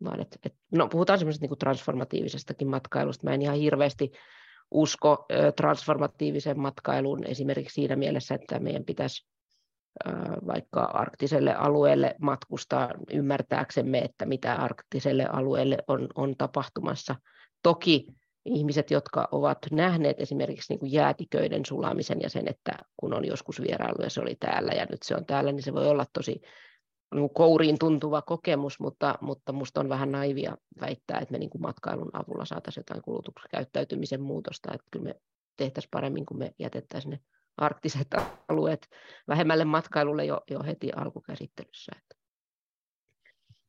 vaan 0.04 0.22
et, 0.22 0.38
et, 0.44 0.54
no, 0.72 0.88
puhutaan 0.88 1.20
semmoisesta 1.20 1.44
niin 1.44 1.50
kuin 1.50 1.60
transformatiivisestakin 1.60 2.68
matkailusta. 2.68 3.28
Mä 3.28 3.34
en 3.34 3.42
ihan 3.42 3.58
hirveästi 3.58 4.12
usko 4.72 5.26
transformatiiviseen 5.56 6.60
matkailuun 6.60 7.28
esimerkiksi 7.28 7.74
siinä 7.74 7.96
mielessä, 7.96 8.36
että 8.36 8.60
meidän 8.60 8.86
pitäisi 8.86 9.28
vaikka 10.48 10.82
arktiselle 10.82 11.56
alueelle 11.56 12.16
matkustaa 12.22 12.92
ymmärtääksemme, 13.14 14.00
että 14.00 14.26
mitä 14.26 14.54
arktiselle 14.54 15.26
alueelle 15.26 15.78
on, 15.88 16.08
on 16.16 16.36
tapahtumassa. 16.38 17.16
Toki 17.64 18.08
ihmiset, 18.46 18.92
jotka 18.92 19.28
ovat 19.32 19.58
nähneet 19.72 20.20
esimerkiksi 20.20 20.74
niin 20.74 20.80
kuin 20.80 20.92
jäätiköiden 20.92 21.66
sulamisen 21.66 22.22
ja 22.22 22.30
sen, 22.30 22.48
että 22.48 22.72
kun 22.98 23.14
on 23.14 23.28
joskus 23.28 23.62
vierailu 23.62 24.04
ja 24.04 24.10
se 24.10 24.22
oli 24.22 24.36
täällä 24.36 24.72
ja 24.72 24.86
nyt 24.90 25.04
se 25.04 25.16
on 25.16 25.26
täällä, 25.26 25.52
niin 25.52 25.64
se 25.64 25.74
voi 25.74 25.88
olla 25.88 26.06
tosi 26.14 26.42
niin 27.16 27.30
kouriin 27.34 27.80
tuntuva 27.80 28.22
kokemus, 28.22 28.80
mutta, 28.80 29.18
mutta 29.22 29.52
minusta 29.52 29.80
on 29.80 29.90
vähän 29.90 30.12
naivia 30.12 30.58
väittää, 30.82 31.20
että 31.20 31.32
me 31.32 31.38
niin 31.38 31.50
kuin 31.50 31.62
matkailun 31.62 32.10
avulla 32.14 32.46
saataisiin 32.46 32.82
jotain 32.82 33.02
kulutuksen 33.02 33.50
käyttäytymisen 33.52 34.22
muutosta. 34.22 34.74
Että 34.74 34.88
kyllä 34.92 35.04
me 35.04 35.16
tehtäisiin 35.58 35.92
paremmin, 35.92 36.26
kun 36.26 36.38
me 36.38 36.52
jätettäisiin 36.60 37.12
ne 37.12 37.20
arktiset 37.58 38.08
alueet 38.48 38.90
vähemmälle 39.28 39.66
matkailulle 39.66 40.26
jo, 40.26 40.42
jo 40.50 40.64
heti 40.64 40.92
alkukäsittelyssä. 40.96 41.92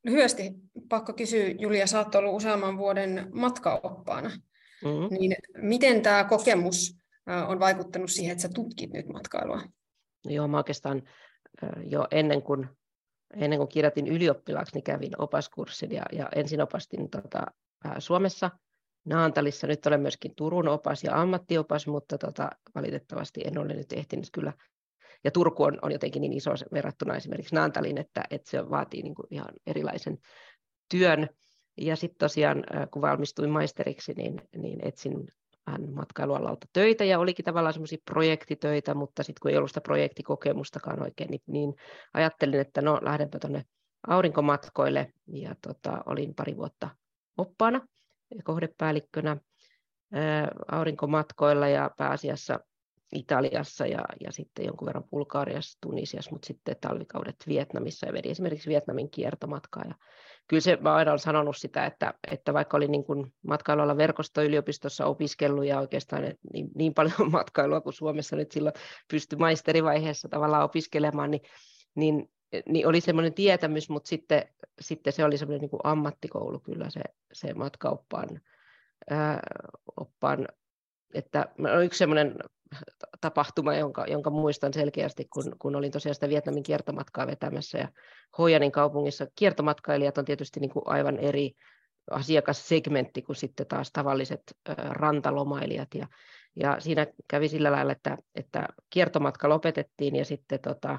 Lyhyesti 0.05 0.53
pakko 0.89 1.13
kysyä, 1.13 1.55
Julia, 1.59 1.87
sä 1.87 1.99
oot 1.99 2.15
ollut 2.15 2.35
useamman 2.35 2.79
vuoden 2.79 3.29
matkaoppaana. 3.33 4.29
Mm-hmm. 4.85 5.17
Niin 5.19 5.37
miten 5.57 6.03
tämä 6.03 6.25
kokemus 6.25 6.99
on 7.49 7.61
vaikuttanut 7.61 8.11
siihen, 8.11 8.33
että 8.33 8.43
sä 8.43 8.49
tutkit 8.55 8.93
nyt 8.93 9.07
matkailua? 9.07 9.63
No 10.25 10.31
joo, 10.31 10.49
mä 10.49 10.57
oikeastaan 10.57 11.03
jo 11.85 12.07
ennen 12.11 12.43
kuin, 12.43 12.69
ennen 13.37 13.59
kuin 13.59 13.69
kirjoitin 13.69 14.07
ylioppilaaksi, 14.07 14.75
niin 14.75 14.85
kävin 14.85 15.23
opaskurssin 15.23 15.93
ja, 15.93 16.03
ja 16.13 16.29
ensin 16.35 16.61
opastin 16.61 17.11
tota, 17.11 17.47
Suomessa 17.99 18.51
Naantalissa. 19.07 19.67
Nyt 19.67 19.87
olen 19.87 20.01
myöskin 20.01 20.35
Turun 20.37 20.69
opas 20.69 21.05
ja 21.05 21.21
ammattiopas, 21.21 21.87
mutta 21.87 22.19
tota, 22.19 22.51
valitettavasti 22.75 23.41
en 23.45 23.59
ole 23.59 23.75
nyt 23.75 23.93
ehtinyt 23.93 24.29
kyllä 24.33 24.53
ja 25.25 25.31
Turku 25.31 25.63
on, 25.63 25.79
on 25.83 25.93
jotenkin 25.93 26.21
niin 26.21 26.33
iso 26.33 26.51
verrattuna 26.73 27.17
esimerkiksi 27.17 27.55
Naantalin, 27.55 27.99
että, 27.99 28.25
että 28.31 28.51
se 28.51 28.71
vaatii 28.71 29.03
niin 29.03 29.15
kuin 29.15 29.27
ihan 29.31 29.49
erilaisen 29.67 30.19
työn. 30.91 31.29
Ja 31.81 31.97
sitten 31.97 32.19
tosiaan, 32.19 32.65
kun 32.91 33.03
valmistuin 33.03 33.51
maisteriksi, 33.51 34.13
niin, 34.13 34.41
niin 34.57 34.87
etsin 34.87 35.29
vähän 35.67 35.93
matkailualalta 35.95 36.67
töitä 36.73 37.05
ja 37.05 37.19
olikin 37.19 37.45
tavallaan 37.45 37.73
semmoisia 37.73 37.99
projektitöitä, 38.05 38.95
mutta 38.95 39.23
sitten 39.23 39.41
kun 39.43 39.51
ei 39.51 39.57
ollut 39.57 39.71
sitä 39.71 39.81
projektikokemustakaan 39.81 41.03
oikein, 41.03 41.31
niin, 41.31 41.43
niin 41.47 41.75
ajattelin, 42.15 42.61
että 42.61 42.83
no 42.83 42.99
lähdenpä 43.03 43.39
tuonne 43.39 43.65
aurinkomatkoille 44.07 45.13
ja 45.27 45.57
tota, 45.67 46.03
olin 46.07 46.35
pari 46.35 46.57
vuotta 46.57 46.91
oppaana 47.37 47.87
kohdepäällikkönä 48.45 49.37
aurinkomatkoilla 50.73 51.69
ja 51.69 51.91
pääasiassa 51.97 52.61
Italiassa 53.15 53.87
ja, 53.87 54.05
ja 54.21 54.33
sitten 54.33 54.65
jonkun 54.65 54.87
verran 54.87 55.09
Bulgaariassa, 55.11 55.79
Tunisiassa, 55.81 56.31
mutta 56.31 56.47
sitten 56.47 56.77
talvikaudet 56.81 57.37
Vietnamissa 57.47 58.07
ja 58.07 58.13
vedin 58.13 58.31
esimerkiksi 58.31 58.69
Vietnamin 58.69 59.11
kiertomatkaa. 59.11 59.85
Ja 59.89 59.95
kyllä 60.49 60.61
se, 60.61 60.79
mä 60.81 60.95
aina 60.95 61.11
olen 61.11 61.19
sanonut 61.19 61.57
sitä, 61.57 61.87
että, 61.87 62.15
että 62.33 62.55
vaikka 62.55 62.77
olin 62.77 62.91
niin 62.91 63.05
kuin 63.05 63.33
matkailualla 63.47 63.97
verkostoyliopistossa 63.97 65.07
opiskellut 65.07 65.65
ja 65.65 65.81
oikeastaan 65.81 66.23
niin, 66.53 66.69
niin 66.75 66.95
paljon 66.95 67.31
matkailua 67.31 67.81
kuin 67.81 67.93
Suomessa 67.93 68.37
nyt 68.37 68.53
silloin 68.53 68.75
pystyi 69.11 69.39
maisterivaiheessa 69.39 70.29
tavallaan 70.29 70.65
opiskelemaan, 70.65 71.31
niin, 71.31 71.43
niin, 71.95 72.31
niin 72.69 72.87
oli 72.87 73.01
semmoinen 73.01 73.35
tietämys, 73.35 73.89
mutta 73.89 74.09
sitten, 74.09 74.49
sitten 74.81 75.13
se 75.13 75.25
oli 75.25 75.39
semmoinen 75.39 75.61
niin 75.61 75.81
ammattikoulu 75.85 76.61
kyllä 76.61 76.91
se, 76.91 77.01
se 77.33 77.55
matkaoppaan 77.55 78.41
ää, 79.11 79.41
oppaan 79.97 80.49
että 81.15 81.49
on 81.75 81.85
yksi 81.85 81.99
semmoinen 81.99 82.37
tapahtuma, 83.21 83.75
jonka, 83.75 84.07
jonka 84.07 84.31
muistan 84.31 84.73
selkeästi, 84.73 85.25
kun, 85.25 85.57
kun 85.59 85.77
olin 85.77 85.93
tosiaan 85.93 86.15
sitä 86.15 86.29
Vietnamin 86.29 86.63
kiertomatkaa 86.63 87.27
vetämässä. 87.27 87.79
Ja 87.79 87.89
Hojanin 88.39 88.73
kaupungissa 88.73 89.27
kiertomatkailijat 89.35 90.19
on 90.19 90.25
tietysti 90.25 90.61
niin 90.61 90.71
kuin 90.71 90.83
aivan 90.87 91.19
eri 91.19 91.53
asiakassegmentti 92.11 93.23
kuin 93.23 93.37
sitten 93.37 93.67
taas 93.67 93.93
tavalliset 93.93 94.43
rantalomailijat. 94.91 95.89
Ja, 95.95 96.07
ja 96.57 96.81
siinä 96.81 97.07
kävi 97.31 97.49
sillä 97.49 97.73
lailla, 97.73 97.93
että, 97.93 98.19
että 98.35 98.69
kiertomatka 98.91 99.49
lopetettiin 99.49 100.17
ja 100.17 100.25
sitten 100.25 100.61
tota, 100.61 100.99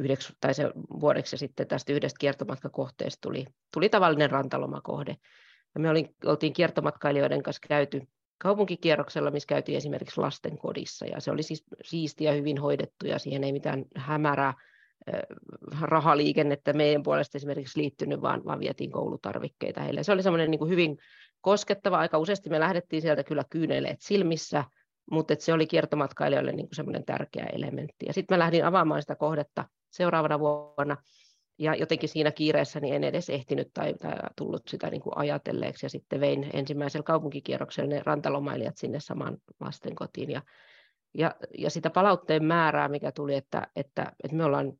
yhdeksi, 0.00 0.32
tai 0.40 0.54
se 0.54 0.70
vuodeksi 1.00 1.34
ja 1.34 1.38
sitten 1.38 1.68
tästä 1.68 1.92
yhdestä 1.92 2.18
kiertomatkakohteesta 2.20 3.20
tuli, 3.20 3.44
tuli 3.74 3.88
tavallinen 3.88 4.30
rantalomakohde. 4.30 5.16
Ja 5.74 5.80
me 5.80 5.90
olin, 5.90 6.14
oltiin 6.24 6.52
kiertomatkailijoiden 6.52 7.42
kanssa 7.42 7.66
käyty 7.68 8.02
kaupunkikierroksella, 8.38 9.30
missä 9.30 9.46
käytiin 9.46 9.78
esimerkiksi 9.78 10.20
lastenkodissa, 10.20 11.06
ja 11.06 11.20
se 11.20 11.30
oli 11.30 11.42
siis 11.42 11.64
siistiä, 11.84 12.32
hyvin 12.32 12.58
hoidettu, 12.58 13.06
ja 13.06 13.18
siihen 13.18 13.44
ei 13.44 13.52
mitään 13.52 13.84
hämärää 13.96 14.54
rahaliikennettä 15.80 16.72
meidän 16.72 17.02
puolesta 17.02 17.38
esimerkiksi 17.38 17.80
liittynyt, 17.80 18.22
vaan, 18.22 18.44
vaan 18.44 18.60
vietiin 18.60 18.90
koulutarvikkeita 18.90 19.80
heille. 19.80 20.02
Se 20.02 20.12
oli 20.12 20.22
semmoinen 20.22 20.50
niin 20.50 20.68
hyvin 20.68 20.98
koskettava. 21.40 21.98
Aika 21.98 22.18
useasti 22.18 22.50
me 22.50 22.60
lähdettiin 22.60 23.02
sieltä 23.02 23.24
kyllä 23.24 23.44
kyyneleet 23.50 24.00
silmissä, 24.00 24.64
mutta 25.10 25.34
se 25.38 25.52
oli 25.52 25.66
kiertomatkailijoille 25.66 26.52
niin 26.52 26.68
semmoinen 26.72 27.04
tärkeä 27.04 27.46
elementti. 27.52 28.06
Ja 28.06 28.12
sitten 28.12 28.34
mä 28.34 28.38
lähdin 28.38 28.64
avaamaan 28.64 29.02
sitä 29.02 29.16
kohdetta 29.16 29.64
seuraavana 29.90 30.38
vuonna, 30.38 30.96
ja 31.58 31.74
jotenkin 31.74 32.08
siinä 32.08 32.30
kiireessä 32.30 32.80
niin 32.80 32.94
en 32.94 33.04
edes 33.04 33.30
ehtinyt 33.30 33.70
tai, 33.74 33.94
tai 33.94 34.16
tullut 34.36 34.68
sitä 34.68 34.90
niin 34.90 35.00
kuin 35.00 35.16
ajatelleeksi. 35.16 35.86
Ja 35.86 35.90
sitten 35.90 36.20
vein 36.20 36.50
ensimmäisellä 36.52 37.04
kaupunkikierroksella 37.04 37.90
ne 37.90 38.02
rantalomailijat 38.04 38.76
sinne 38.76 39.00
samaan 39.00 39.38
lastenkotiin. 39.60 40.30
Ja, 40.30 40.42
ja, 41.14 41.34
ja 41.58 41.70
sitä 41.70 41.90
palautteen 41.90 42.44
määrää, 42.44 42.88
mikä 42.88 43.12
tuli, 43.12 43.34
että, 43.34 43.68
että, 43.76 44.12
että 44.24 44.36
me, 44.36 44.44
ollaan, 44.44 44.72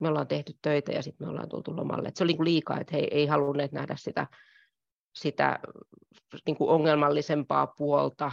me 0.00 0.08
ollaan 0.08 0.28
tehty 0.28 0.52
töitä 0.62 0.92
ja 0.92 1.02
sitten 1.02 1.26
me 1.26 1.30
ollaan 1.30 1.48
tultu 1.48 1.76
lomalle. 1.76 2.08
Että 2.08 2.18
se 2.18 2.24
oli 2.24 2.30
niin 2.30 2.36
kuin 2.36 2.48
liikaa, 2.48 2.80
että 2.80 2.96
he 2.96 3.08
ei 3.10 3.26
halunneet 3.26 3.72
nähdä 3.72 3.94
sitä, 3.98 4.26
sitä 5.14 5.58
niin 6.46 6.56
kuin 6.56 6.70
ongelmallisempaa 6.70 7.66
puolta, 7.66 8.32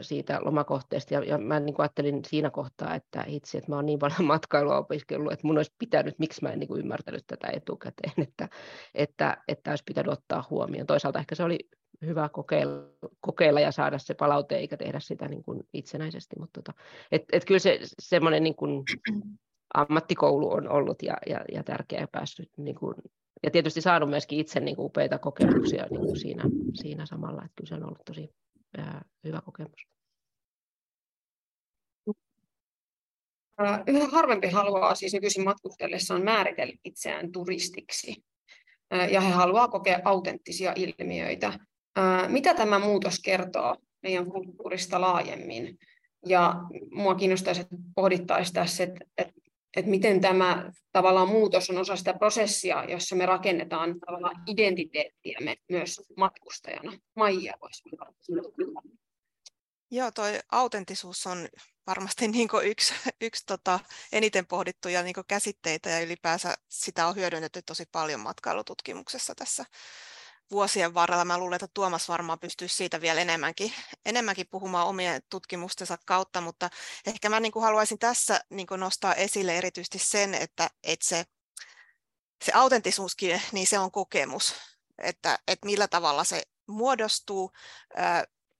siitä 0.00 0.38
lomakohteesta. 0.42 1.14
Ja, 1.14 1.24
ja 1.24 1.38
mä 1.38 1.60
niin 1.60 1.74
kuin 1.74 1.84
ajattelin 1.84 2.20
siinä 2.26 2.50
kohtaa, 2.50 2.94
että 2.94 3.24
itse, 3.26 3.58
että 3.58 3.70
mä 3.70 3.76
oon 3.76 3.86
niin 3.86 3.98
paljon 3.98 4.24
matkailua 4.34 4.78
opiskellut, 4.78 5.32
että 5.32 5.46
mun 5.46 5.56
olisi 5.56 5.74
pitänyt, 5.78 6.18
miksi 6.18 6.42
mä 6.42 6.50
en 6.50 6.58
niin 6.58 6.68
kuin 6.68 6.80
ymmärtänyt 6.80 7.24
tätä 7.26 7.48
etukäteen, 7.52 8.12
että, 8.28 8.48
että, 8.94 9.36
että 9.48 9.70
olisi 9.70 9.84
pitänyt 9.84 10.12
ottaa 10.12 10.46
huomioon. 10.50 10.86
Toisaalta 10.86 11.18
ehkä 11.18 11.34
se 11.34 11.42
oli 11.42 11.58
hyvä 12.06 12.28
kokeilla, 12.28 12.82
kokeilla 13.20 13.60
ja 13.60 13.72
saada 13.72 13.98
se 13.98 14.14
palaute, 14.14 14.56
eikä 14.56 14.76
tehdä 14.76 15.00
sitä 15.00 15.28
niin 15.28 15.42
kuin 15.42 15.62
itsenäisesti. 15.72 16.36
Mutta 16.38 16.62
tota, 16.62 16.78
et, 17.12 17.24
et 17.32 17.44
kyllä 17.44 17.60
se 17.60 17.78
semmoinen 17.98 18.42
niin 18.42 18.54
kuin 18.54 18.84
ammattikoulu 19.74 20.52
on 20.52 20.68
ollut 20.68 21.02
ja, 21.02 21.16
ja, 21.26 21.44
ja 21.52 21.64
tärkeä 21.64 22.08
päässyt 22.12 22.50
niin 22.56 22.76
kuin, 22.76 22.94
ja 23.42 23.50
tietysti 23.50 23.80
saanut 23.80 24.10
myöskin 24.10 24.38
itse 24.38 24.60
niin 24.60 24.76
kuin 24.76 24.86
upeita 24.86 25.18
kokemuksia 25.18 25.86
niin 25.90 26.00
kuin 26.00 26.20
siinä, 26.20 26.44
siinä 26.74 27.06
samalla, 27.06 27.44
että 27.44 27.52
kyllä 27.56 27.68
se 27.68 27.74
on 27.74 27.84
ollut 27.84 28.04
tosi 28.04 28.30
hyvä 29.24 29.40
kokemus. 29.44 29.86
Yhä 33.86 34.06
harvempi 34.06 34.48
haluaa 34.48 34.94
siis 34.94 35.12
nykyisin 35.12 35.44
matkustellessaan 35.44 36.24
määritellä 36.24 36.74
itseään 36.84 37.32
turistiksi. 37.32 38.24
Ja 39.10 39.20
he 39.20 39.30
haluaa 39.30 39.68
kokea 39.68 40.00
autenttisia 40.04 40.72
ilmiöitä. 40.76 41.58
Mitä 42.28 42.54
tämä 42.54 42.78
muutos 42.78 43.20
kertoo 43.24 43.76
meidän 44.02 44.26
kulttuurista 44.26 45.00
laajemmin? 45.00 45.78
Ja 46.26 46.54
mua 46.92 47.14
kiinnostaisi, 47.14 47.60
että 47.60 47.76
pohdittaisiin 47.94 48.54
tässä, 48.54 48.84
että, 48.84 49.04
että, 49.18 49.40
että 49.78 49.90
miten 49.90 50.20
tämä 50.20 50.72
tavallaan 50.92 51.28
muutos 51.28 51.70
on 51.70 51.78
osa 51.78 51.96
sitä 51.96 52.14
prosessia, 52.14 52.84
jossa 52.84 53.16
me 53.16 53.26
rakennetaan 53.26 54.00
tavallaan 54.00 54.42
identiteettiämme 54.46 55.56
myös 55.68 56.00
matkustajana. 56.16 56.92
Maija 57.16 57.54
voisi 57.60 57.82
Joo, 59.90 60.10
toi 60.10 60.38
autenttisuus 60.52 61.26
on 61.26 61.48
varmasti 61.86 62.28
niin 62.28 62.48
yksi, 62.64 62.94
yksi 63.20 63.46
tota, 63.46 63.80
eniten 64.12 64.46
pohdittuja 64.46 65.02
niin 65.02 65.14
käsitteitä 65.28 65.90
ja 65.90 66.00
ylipäänsä 66.00 66.54
sitä 66.68 67.06
on 67.06 67.16
hyödynnetty 67.16 67.62
tosi 67.62 67.84
paljon 67.92 68.20
matkailututkimuksessa 68.20 69.34
tässä 69.34 69.64
vuosien 70.50 70.94
varrella. 70.94 71.24
Mä 71.24 71.38
luulen, 71.38 71.56
että 71.56 71.68
Tuomas 71.74 72.08
varmaan 72.08 72.38
pystyisi 72.38 72.76
siitä 72.76 73.00
vielä 73.00 73.20
enemmänkin, 73.20 73.72
enemmänkin 74.06 74.46
puhumaan 74.50 74.86
omien 74.86 75.22
tutkimustensa 75.30 75.98
kautta, 76.06 76.40
mutta 76.40 76.70
ehkä 77.06 77.28
mä 77.28 77.40
niin 77.40 77.52
kuin 77.52 77.62
haluaisin 77.62 77.98
tässä 77.98 78.40
niin 78.50 78.66
kuin 78.66 78.80
nostaa 78.80 79.14
esille 79.14 79.58
erityisesti 79.58 79.98
sen, 79.98 80.34
että, 80.34 80.70
että 80.82 81.06
se, 81.06 81.24
se 82.44 82.52
autenttisuuskin, 82.54 83.42
niin 83.52 83.66
se 83.66 83.78
on 83.78 83.90
kokemus, 83.90 84.54
että, 84.98 85.38
että 85.48 85.66
millä 85.66 85.88
tavalla 85.88 86.24
se 86.24 86.42
muodostuu, 86.66 87.52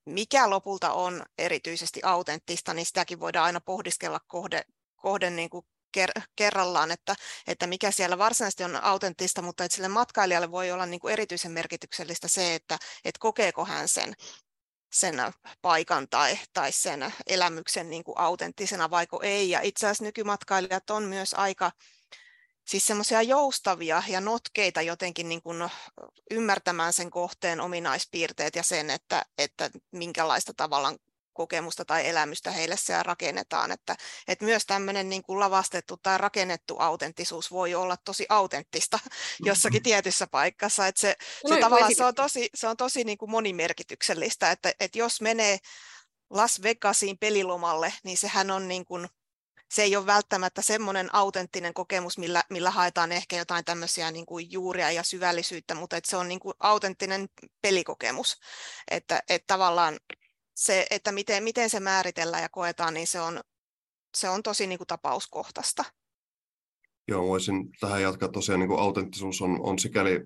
mikä 0.04 0.50
lopulta 0.50 0.92
on 0.92 1.26
erityisesti 1.38 2.00
autenttista, 2.02 2.74
niin 2.74 2.86
sitäkin 2.86 3.20
voidaan 3.20 3.46
aina 3.46 3.60
pohdiskella 3.60 4.20
kohde, 4.26 4.62
kohden 4.96 5.36
niin 5.36 5.50
kuin 5.50 5.66
ker- 5.96 6.22
kerrallaan, 6.36 6.90
että, 6.90 7.16
että 7.46 7.66
mikä 7.66 7.90
siellä 7.90 8.18
varsinaisesti 8.18 8.64
on 8.64 8.84
autenttista, 8.84 9.42
mutta 9.42 9.64
että 9.64 9.74
sille 9.74 9.88
matkailijalle 9.88 10.50
voi 10.50 10.72
olla 10.72 10.86
niin 10.86 11.00
kuin 11.00 11.12
erityisen 11.12 11.52
merkityksellistä 11.52 12.28
se, 12.28 12.54
että, 12.54 12.78
että 13.04 13.18
kokeeko 13.18 13.64
hän 13.64 13.88
sen, 13.88 14.14
sen 14.92 15.14
paikan 15.62 16.08
tai, 16.08 16.38
tai 16.52 16.72
sen 16.72 17.14
elämyksen 17.26 17.90
niin 17.90 18.04
kuin 18.04 18.18
autenttisena 18.18 18.90
vaiko 18.90 19.20
ei. 19.22 19.50
Ja 19.50 19.60
itse 19.60 19.86
asiassa 19.86 20.04
nykymatkailijat 20.04 20.90
on 20.90 21.02
myös 21.02 21.34
aika 21.34 21.72
siis 22.68 22.86
semmoisia 22.86 23.22
joustavia 23.22 24.02
ja 24.08 24.20
notkeita 24.20 24.82
jotenkin 24.82 25.28
niin 25.28 25.42
kuin 25.42 25.70
ymmärtämään 26.30 26.92
sen 26.92 27.10
kohteen 27.10 27.60
ominaispiirteet 27.60 28.56
ja 28.56 28.62
sen, 28.62 28.90
että, 28.90 29.24
että 29.38 29.70
minkälaista 29.92 30.54
tavallaan 30.56 30.98
kokemusta 31.38 31.84
tai 31.84 32.08
elämystä 32.08 32.50
heille 32.50 32.76
siellä 32.76 33.02
rakennetaan. 33.02 33.70
Että, 33.72 33.96
että 34.28 34.44
myös 34.44 34.66
tämmöinen 34.66 35.08
niin 35.08 35.22
kuin 35.22 35.40
lavastettu 35.40 35.96
tai 35.96 36.18
rakennettu 36.18 36.76
autenttisuus 36.78 37.50
voi 37.50 37.74
olla 37.74 37.96
tosi 37.96 38.26
autenttista 38.28 38.98
jossakin 39.48 39.82
tietyssä 39.82 40.26
paikassa. 40.26 40.86
Että 40.86 41.00
se, 41.00 41.16
se, 41.48 41.60
tavallaan, 41.60 41.94
se 41.94 42.04
on 42.04 42.14
tosi, 42.14 42.50
se 42.54 42.68
on 42.68 42.76
tosi 42.76 43.04
niin 43.04 43.18
kuin 43.18 43.30
monimerkityksellistä, 43.30 44.50
että, 44.50 44.72
että 44.80 44.98
jos 44.98 45.20
menee 45.20 45.58
Las 46.30 46.62
Vegasiin 46.62 47.18
pelilomalle, 47.18 47.92
niin 48.04 48.18
sehän 48.18 48.50
on 48.50 48.68
niin 48.68 48.84
kuin, 48.84 49.08
se 49.70 49.82
ei 49.82 49.96
ole 49.96 50.06
välttämättä 50.06 50.62
semmoinen 50.62 51.14
autenttinen 51.14 51.74
kokemus, 51.74 52.18
millä, 52.18 52.44
millä 52.50 52.70
haetaan 52.70 53.12
ehkä 53.12 53.36
jotain 53.36 53.64
tämmöisiä 53.64 54.10
niin 54.10 54.26
kuin 54.26 54.52
juuria 54.52 54.90
ja 54.90 55.02
syvällisyyttä, 55.02 55.74
mutta 55.74 55.96
että 55.96 56.10
se 56.10 56.16
on 56.16 56.28
niin 56.28 56.40
kuin 56.40 56.54
autenttinen 56.60 57.28
pelikokemus. 57.62 58.40
Että, 58.90 59.22
että 59.28 59.46
tavallaan 59.46 59.98
se, 60.58 60.86
että 60.90 61.12
miten, 61.12 61.44
miten 61.44 61.70
se 61.70 61.80
määritellään 61.80 62.42
ja 62.42 62.48
koetaan, 62.48 62.94
niin 62.94 63.06
se 63.06 63.20
on, 63.20 63.40
se 64.16 64.28
on 64.28 64.42
tosi 64.42 64.66
niin 64.66 64.78
kuin 64.78 64.86
tapauskohtaista. 64.86 65.84
Joo, 67.08 67.26
voisin 67.26 67.70
tähän 67.80 68.02
jatkaa. 68.02 68.28
Tosiaan 68.28 68.60
niin 68.60 68.68
kuin 68.68 68.80
autenttisuus 68.80 69.42
on, 69.42 69.60
on 69.60 69.78
sikäli 69.78 70.24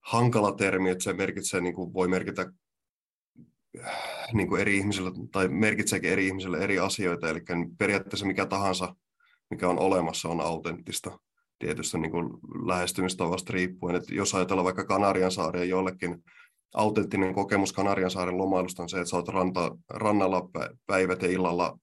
hankala 0.00 0.52
termi, 0.52 0.90
että 0.90 1.04
se 1.04 1.12
merkitsee, 1.12 1.60
niin 1.60 1.74
kuin 1.74 1.92
voi 1.92 2.08
merkitä 2.08 2.52
niin 4.32 4.48
kuin 4.48 4.60
eri 4.60 4.76
ihmisille, 4.76 5.10
tai 5.32 5.48
merkitseekin 5.48 6.10
eri 6.10 6.26
ihmisille 6.26 6.58
eri 6.58 6.78
asioita, 6.78 7.28
eli 7.28 7.40
periaatteessa 7.78 8.26
mikä 8.26 8.46
tahansa, 8.46 8.94
mikä 9.50 9.68
on 9.68 9.78
olemassa, 9.78 10.28
on 10.28 10.40
autenttista 10.40 11.18
tietystä 11.58 11.98
niin 11.98 12.10
kuin 12.12 12.28
lähestymistavasta 12.66 13.52
riippuen. 13.52 13.96
Että 13.96 14.14
jos 14.14 14.34
ajatellaan 14.34 14.64
vaikka 14.64 14.84
Kanarian 14.84 15.32
saaria 15.32 15.64
jollekin, 15.64 16.24
autenttinen 16.74 17.34
kokemus 17.34 17.72
Kanarian 17.72 18.10
saaren 18.10 18.38
lomailusta 18.38 18.82
on 18.82 18.88
se, 18.88 18.96
että 18.96 19.10
sä 19.10 19.16
oot 19.16 19.28
ranta, 19.28 19.76
rannalla 19.90 20.48
päivät 20.86 21.22
ja 21.22 21.28
illalla 21.28 21.78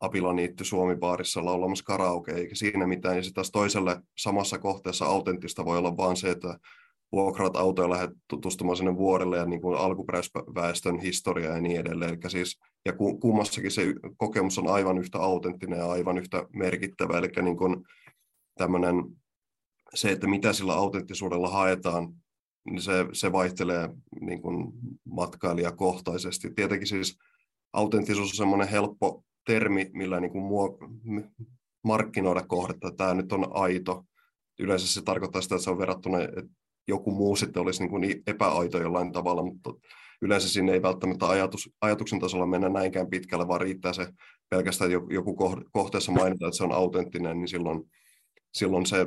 Apilaniitty 0.00 0.64
Suomi-baarissa 0.64 1.44
laulamassa 1.44 1.84
karaoke, 1.84 2.32
eikä 2.32 2.54
siinä 2.54 2.86
mitään. 2.86 3.16
Ja 3.16 3.22
sitten 3.22 3.34
taas 3.34 3.50
toiselle 3.50 4.00
samassa 4.18 4.58
kohteessa 4.58 5.04
autenttista 5.04 5.64
voi 5.64 5.78
olla 5.78 5.96
vaan 5.96 6.16
se, 6.16 6.30
että 6.30 6.58
vuokraat 7.12 7.56
autoja 7.56 7.90
lähdet 7.90 8.10
tutustumaan 8.28 8.76
sinne 8.76 8.96
vuorelle 8.96 9.36
ja 9.36 9.46
niin 9.46 9.60
kuin 9.60 9.78
alkuperäisväestön 9.78 10.98
historiaa 10.98 11.54
ja 11.54 11.60
niin 11.60 11.80
edelleen. 11.80 12.10
Eli 12.10 12.30
siis, 12.30 12.60
ja 12.86 12.92
kummassakin 13.20 13.70
se 13.70 13.94
kokemus 14.16 14.58
on 14.58 14.68
aivan 14.68 14.98
yhtä 14.98 15.18
autenttinen 15.18 15.78
ja 15.78 15.90
aivan 15.90 16.18
yhtä 16.18 16.46
merkittävä. 16.52 17.18
Eli 17.18 17.28
niin 17.42 17.56
kuin 17.56 17.76
tämmöinen, 18.58 18.94
se, 19.94 20.10
että 20.10 20.26
mitä 20.26 20.52
sillä 20.52 20.74
autenttisuudella 20.74 21.48
haetaan, 21.48 22.14
se, 22.78 22.92
se 23.12 23.32
vaihtelee 23.32 23.88
niin 24.20 24.42
kuin 24.42 24.72
matkailijakohtaisesti. 25.04 26.50
Tietenkin 26.50 26.88
siis 26.88 27.18
autenttisuus 27.72 28.30
on 28.30 28.36
semmoinen 28.36 28.68
helppo 28.68 29.24
termi, 29.46 29.90
millä 29.92 30.20
niin 30.20 30.32
kuin 30.32 30.44
muo, 30.44 30.78
markkinoida 31.84 32.44
kohdetta. 32.46 32.90
Tämä 32.90 33.14
nyt 33.14 33.32
on 33.32 33.56
aito. 33.56 34.04
Yleensä 34.58 34.88
se 34.88 35.02
tarkoittaa 35.02 35.42
sitä, 35.42 35.54
että 35.54 35.64
se 35.64 35.70
on 35.70 35.78
verrattuna, 35.78 36.20
että 36.20 36.42
joku 36.88 37.10
muu 37.10 37.36
sitten 37.36 37.62
olisi 37.62 37.82
niin 37.82 37.90
kuin 37.90 38.22
epäaito 38.26 38.78
jollain 38.78 39.12
tavalla, 39.12 39.42
mutta 39.42 39.70
yleensä 40.22 40.48
sinne 40.48 40.72
ei 40.72 40.82
välttämättä 40.82 41.28
ajatus, 41.28 41.70
ajatuksen 41.80 42.20
tasolla 42.20 42.46
mennä 42.46 42.68
näinkään 42.68 43.10
pitkälle, 43.10 43.48
vaan 43.48 43.60
riittää 43.60 43.92
se 43.92 44.08
pelkästään 44.50 44.90
joku 44.90 45.36
kohteessa 45.72 46.12
mainita, 46.12 46.46
että 46.46 46.56
se 46.56 46.64
on 46.64 46.72
autenttinen, 46.72 47.38
niin 47.38 47.48
silloin, 47.48 47.90
silloin 48.54 48.86
se 48.86 49.06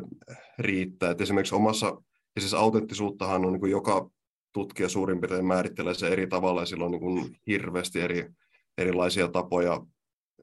riittää. 0.60 1.12
Et 1.12 1.22
esimerkiksi 1.22 1.56
omassa, 1.56 2.02
ja 2.38 2.42
siis 2.42 2.54
autenttisuuttahan 2.54 3.46
on 3.46 3.54
niin 3.54 3.60
kuin 3.60 3.72
joka 3.72 4.10
tutkija 4.54 4.90
suurin 4.90 5.20
piirtein 5.20 5.46
määrittelee 5.46 5.94
se 5.94 6.08
eri 6.08 6.28
tavalla, 6.28 6.62
ja 6.62 6.66
silloin 6.66 6.86
on 6.86 6.92
niin 6.92 7.02
kuin 7.02 7.38
hirveästi 7.48 8.02
eri, 8.02 8.30
erilaisia 8.78 9.28
tapoja 9.28 9.86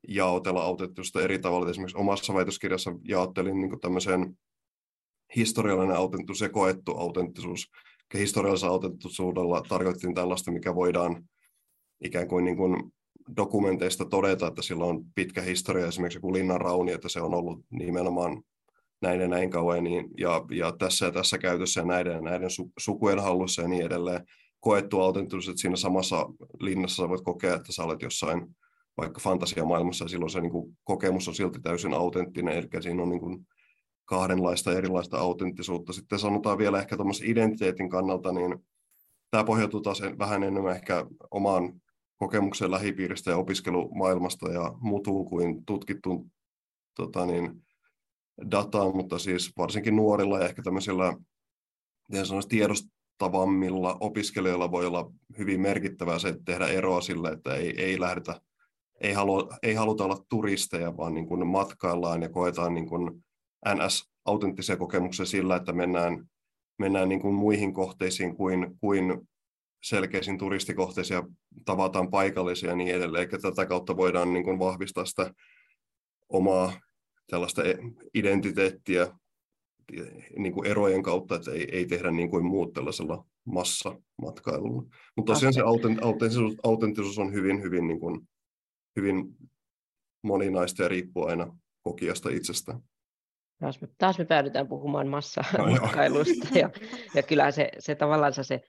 jaotella 0.09 0.63
autenttisuutta 0.63 1.23
eri 1.23 1.39
tavalla. 1.39 1.71
Esimerkiksi 1.71 1.97
omassa 1.97 2.35
väitöskirjassa 2.35 2.93
jaottelin 3.03 3.61
niin 3.61 3.81
tämmöiseen 3.81 4.39
historiallinen 5.37 5.97
autenttisuus 5.97 6.41
ja 6.41 6.49
koettu 6.49 6.93
autenttisuus. 6.93 7.71
Ja 8.15 8.21
historiallisella 8.21 8.73
autenttisuudella 8.73 9.63
tarkoitettiin 9.69 10.15
tällaista, 10.15 10.51
mikä 10.51 10.75
voidaan 10.75 11.29
ikään 12.05 12.29
kuin, 12.29 12.45
niin 12.45 12.57
kuin 12.57 12.93
dokumenteista 13.37 14.05
todeta, 14.05 14.47
että 14.47 14.63
sillä 14.63 14.85
on 14.85 15.05
pitkä 15.15 15.43
historia, 15.43 15.87
esimerkiksi 15.87 16.17
joku 16.17 16.33
linnan 16.33 16.61
rauni, 16.61 16.93
että 16.93 17.09
se 17.09 17.21
on 17.21 17.35
ollut 17.35 17.65
nimenomaan 17.71 18.43
näin 19.05 19.21
ja 19.21 19.29
näin 19.29 19.51
kauan, 19.51 19.85
niin, 19.85 20.11
ja, 20.19 20.45
ja 20.51 20.73
tässä 20.79 21.07
ja 21.07 21.13
tässä 21.13 21.39
käytössä 21.39 21.81
ja 21.81 21.87
näiden 21.87 22.13
ja 22.13 22.21
näiden 22.21 22.51
su, 22.51 22.73
sukujen 22.79 23.23
hallussa 23.23 23.63
ja 23.63 23.69
niin 23.69 23.87
edelleen. 23.87 24.27
Koettu 24.61 25.01
autenttisuus, 25.01 25.49
että 25.49 25.61
siinä 25.61 25.77
samassa 25.77 26.27
linnassa 26.61 27.03
sä 27.03 27.09
voit 27.09 27.25
kokea, 27.25 27.55
että 27.55 27.73
sä 27.73 27.85
olet 27.85 28.03
jossain 28.03 28.57
vaikka 28.97 29.21
fantasiamaailmassa, 29.21 30.05
ja 30.05 30.09
silloin 30.09 30.31
se 30.31 30.41
niin 30.41 30.53
kuin, 30.53 30.77
kokemus 30.85 31.29
on 31.29 31.35
silti 31.35 31.61
täysin 31.61 31.95
autenttinen, 31.95 32.57
eli 32.57 32.83
siinä 32.83 33.03
on 33.03 33.09
niin 33.09 33.21
kuin, 33.21 33.47
kahdenlaista 34.05 34.73
erilaista 34.73 35.19
autenttisuutta. 35.19 35.93
Sitten 35.93 36.19
sanotaan 36.19 36.59
vielä 36.59 36.79
ehkä 36.79 36.97
tuommoisen 36.97 37.31
identiteetin 37.31 37.91
kannalta, 37.91 38.33
niin 38.33 38.59
tämä 39.31 39.45
pohjautuu 39.45 39.81
taas 39.81 40.03
vähän 40.19 40.43
enemmän 40.43 40.77
ehkä 40.77 41.07
omaan 41.31 41.73
kokemukseen 42.17 42.71
lähipiiristä 42.71 43.31
ja 43.31 43.37
opiskelumaailmasta 43.37 44.53
ja 44.53 44.73
mutuun 44.81 45.27
kuin 45.27 45.65
tutkittuun 45.67 46.31
tota 46.97 47.27
niin, 47.27 47.65
dataan, 48.51 48.97
mutta 48.97 49.19
siis 49.19 49.53
varsinkin 49.59 49.97
nuorilla 49.97 50.39
ja 50.39 50.45
ehkä 50.45 50.63
tämmöisillä 50.63 51.17
tiedostavammilla 52.49 53.97
opiskelijoilla 54.01 54.71
voi 54.71 54.87
olla 54.87 55.13
hyvin 55.39 55.61
merkittävää 55.61 56.19
se, 56.19 56.29
että 56.29 56.43
tehdä 56.45 56.67
eroa 56.67 57.01
sille, 57.01 57.29
että 57.29 57.55
ei, 57.55 57.83
ei 57.83 58.01
lähdetä, 58.01 58.41
ei, 59.01 59.13
halu, 59.13 59.51
ei 59.63 59.75
haluta 59.75 60.05
olla 60.05 60.25
turisteja, 60.29 60.97
vaan 60.97 61.15
niin 61.15 61.27
kuin 61.27 61.47
matkaillaan 61.47 62.23
ja 62.23 62.29
koetaan 62.29 62.75
niin 62.75 62.89
kuin 62.89 63.25
NS-autenttisia 63.75 64.77
kokemuksia 64.77 65.27
sillä, 65.27 65.57
että 65.57 65.73
mennään, 65.73 66.29
mennään 66.79 67.09
niin 67.09 67.21
kuin 67.21 67.35
muihin 67.35 67.75
kohteisiin 67.75 68.37
kuin, 68.37 68.79
kuin 68.81 69.29
selkeisiin 69.83 70.39
turistikohteisiin 70.39 71.17
ja 71.17 71.23
tavataan 71.65 72.11
paikallisia 72.11 72.69
ja 72.69 72.77
niin 72.77 72.95
edelleen. 72.95 73.29
Eli 73.33 73.41
tätä 73.41 73.67
kautta 73.67 73.97
voidaan 73.97 74.33
niin 74.33 74.45
kuin 74.45 74.59
vahvistaa 74.59 75.05
sitä 75.05 75.35
omaa 76.29 76.73
tällaista 77.27 77.65
e-, 77.65 77.79
identiteettiä 78.15 79.07
niin 80.39 80.53
kuin 80.53 80.67
erojen 80.67 81.03
kautta, 81.03 81.35
että 81.35 81.51
ei, 81.51 81.69
ei 81.73 81.87
tehdä 81.87 82.11
niin 82.11 82.31
kuin 82.31 82.45
muut 82.45 82.73
tällaisella 82.73 83.25
massamatkailulla. 83.45 84.83
Mutta 85.17 85.33
tosiaan 85.33 85.55
se 85.55 85.61
autenttisuus, 86.03 86.55
autenttisuus 86.63 87.19
on 87.19 87.33
hyvin, 87.33 87.63
hyvin, 87.63 87.87
niin 87.87 88.01
kuin, 88.01 88.29
hyvin 88.97 89.37
moninaista 90.23 90.83
ja 90.83 90.89
riippuu 90.89 91.27
aina 91.27 91.57
kokijasta 91.83 92.31
itsestään. 92.31 92.81
Taas 93.61 93.81
me, 93.81 93.89
taas 93.99 94.19
me 94.19 94.25
päädytään 94.25 94.69
puhumaan 94.69 95.09
massamatkailusta. 95.09 96.49
No, 96.51 96.61
ja, 96.61 96.71
ja 97.15 97.23
kyllä 97.23 97.51
se, 97.51 97.71
se 97.79 97.95
tavallaan 97.95 98.33
se, 98.33 98.61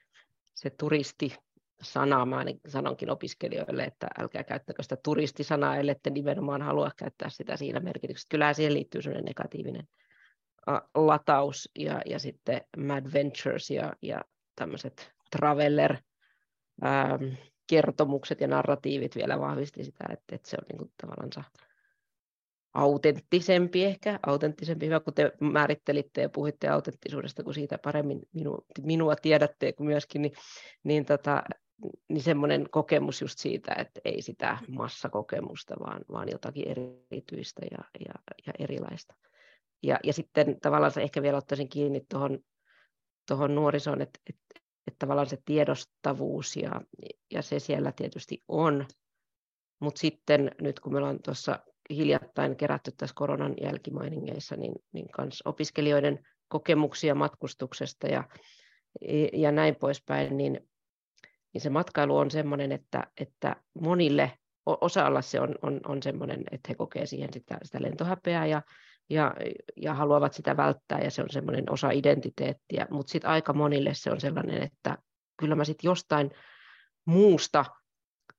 se 0.55 0.69
turisti 0.69 1.35
sana, 1.81 2.25
mä 2.25 2.45
sanonkin 2.67 3.09
opiskelijoille, 3.09 3.83
että 3.83 4.07
älkää 4.19 4.43
käyttäkö 4.43 4.83
sitä 4.83 4.97
turistisanaa, 5.03 5.77
ellette 5.77 6.09
nimenomaan 6.09 6.61
halua 6.61 6.91
käyttää 6.97 7.29
sitä 7.29 7.57
siinä 7.57 7.79
merkityksessä. 7.79 8.27
Kyllä 8.31 8.53
siihen 8.53 8.73
liittyy 8.73 9.01
sellainen 9.01 9.25
negatiivinen 9.25 9.87
lataus 10.95 11.69
ja, 11.79 12.01
ja 12.05 12.19
sitten 12.19 12.61
Mad 12.77 13.13
Ventures 13.13 13.69
ja, 13.69 13.93
ja 14.01 14.21
tämmöiset 14.55 15.11
traveller 15.37 15.97
ähm, 16.85 17.23
kertomukset 17.67 18.41
ja 18.41 18.47
narratiivit 18.47 19.15
vielä 19.15 19.39
vahvisti 19.39 19.83
sitä, 19.83 20.03
että, 20.09 20.35
että 20.35 20.49
se 20.49 20.57
on 20.61 20.65
niin 20.69 20.77
kuin 20.77 20.91
tavallaan 21.01 21.45
autenttisempi 22.73 23.85
ehkä, 23.85 24.19
autenttisempi, 24.25 24.85
hyvä 24.85 24.99
kun 24.99 25.13
te 25.13 25.31
määrittelitte 25.39 26.21
ja 26.21 26.29
puhuitte 26.29 26.67
autenttisuudesta, 26.67 27.43
kun 27.43 27.53
siitä 27.53 27.77
paremmin 27.77 28.21
minu, 28.33 28.65
minua 28.81 29.15
tiedätte 29.15 29.73
myöskin, 29.79 30.21
niin, 30.21 30.33
niin, 30.83 31.05
tota, 31.05 31.43
niin 32.09 32.23
semmoinen 32.23 32.69
kokemus 32.71 33.21
just 33.21 33.39
siitä, 33.39 33.75
että 33.77 34.01
ei 34.05 34.21
sitä 34.21 34.57
massakokemusta, 34.67 35.75
vaan, 35.79 36.01
vaan 36.11 36.29
jotakin 36.31 36.67
erityistä 36.67 37.61
ja, 37.71 37.77
ja, 38.07 38.13
ja 38.47 38.53
erilaista. 38.59 39.15
Ja, 39.83 39.99
ja 40.03 40.13
sitten 40.13 40.59
tavallaan 40.59 40.91
se 40.91 41.01
ehkä 41.01 41.21
vielä 41.21 41.37
ottaisin 41.37 41.69
kiinni 41.69 42.01
tuohon 42.09 42.39
tuohon 43.27 43.55
nuorisoon, 43.55 44.01
että, 44.01 44.19
että, 44.29 44.61
että 44.87 44.99
tavallaan 44.99 45.29
se 45.29 45.37
tiedostavuus 45.45 46.55
ja, 46.55 46.81
ja 47.31 47.41
se 47.41 47.59
siellä 47.59 47.91
tietysti 47.91 48.43
on, 48.47 48.85
mutta 49.79 49.99
sitten 49.99 50.51
nyt 50.61 50.79
kun 50.79 50.93
me 50.93 50.97
ollaan 50.97 51.19
tuossa 51.23 51.59
hiljattain 51.89 52.55
kerätty 52.55 52.91
tässä 52.97 53.13
koronan 53.15 53.53
jälkimainingeissa, 53.61 54.55
niin, 54.55 54.73
niin 54.93 55.09
kans 55.09 55.41
opiskelijoiden 55.45 56.27
kokemuksia 56.47 57.15
matkustuksesta 57.15 58.07
ja, 58.07 58.23
ja 59.33 59.51
näin 59.51 59.75
poispäin, 59.75 60.37
niin, 60.37 60.69
niin 61.55 61.61
se 61.61 61.69
matkailu 61.69 62.17
on 62.17 62.31
sellainen, 62.31 62.71
että, 62.71 63.03
että 63.21 63.55
monille 63.81 64.31
osalla 64.65 65.21
se 65.21 65.39
on, 65.39 65.55
on, 65.61 65.79
on 65.87 66.03
sellainen, 66.03 66.43
että 66.51 66.69
he 66.69 66.75
kokee 66.75 67.05
siihen 67.05 67.33
sitä, 67.33 67.57
sitä 67.63 67.81
lentohäpeää 67.81 68.45
ja, 68.45 68.61
ja, 69.09 69.33
ja 69.75 69.93
haluavat 69.93 70.33
sitä 70.33 70.57
välttää 70.57 70.99
ja 70.99 71.11
se 71.11 71.21
on 71.21 71.29
semmoinen 71.29 71.71
osa 71.71 71.91
identiteettiä, 71.91 72.87
mutta 72.89 73.11
sitten 73.11 73.29
aika 73.29 73.53
monille 73.53 73.93
se 73.93 74.11
on 74.11 74.19
sellainen, 74.19 74.63
että 74.63 74.97
kyllä 75.39 75.55
mä 75.55 75.65
sitten 75.65 75.89
jostain 75.89 76.31
muusta 77.05 77.65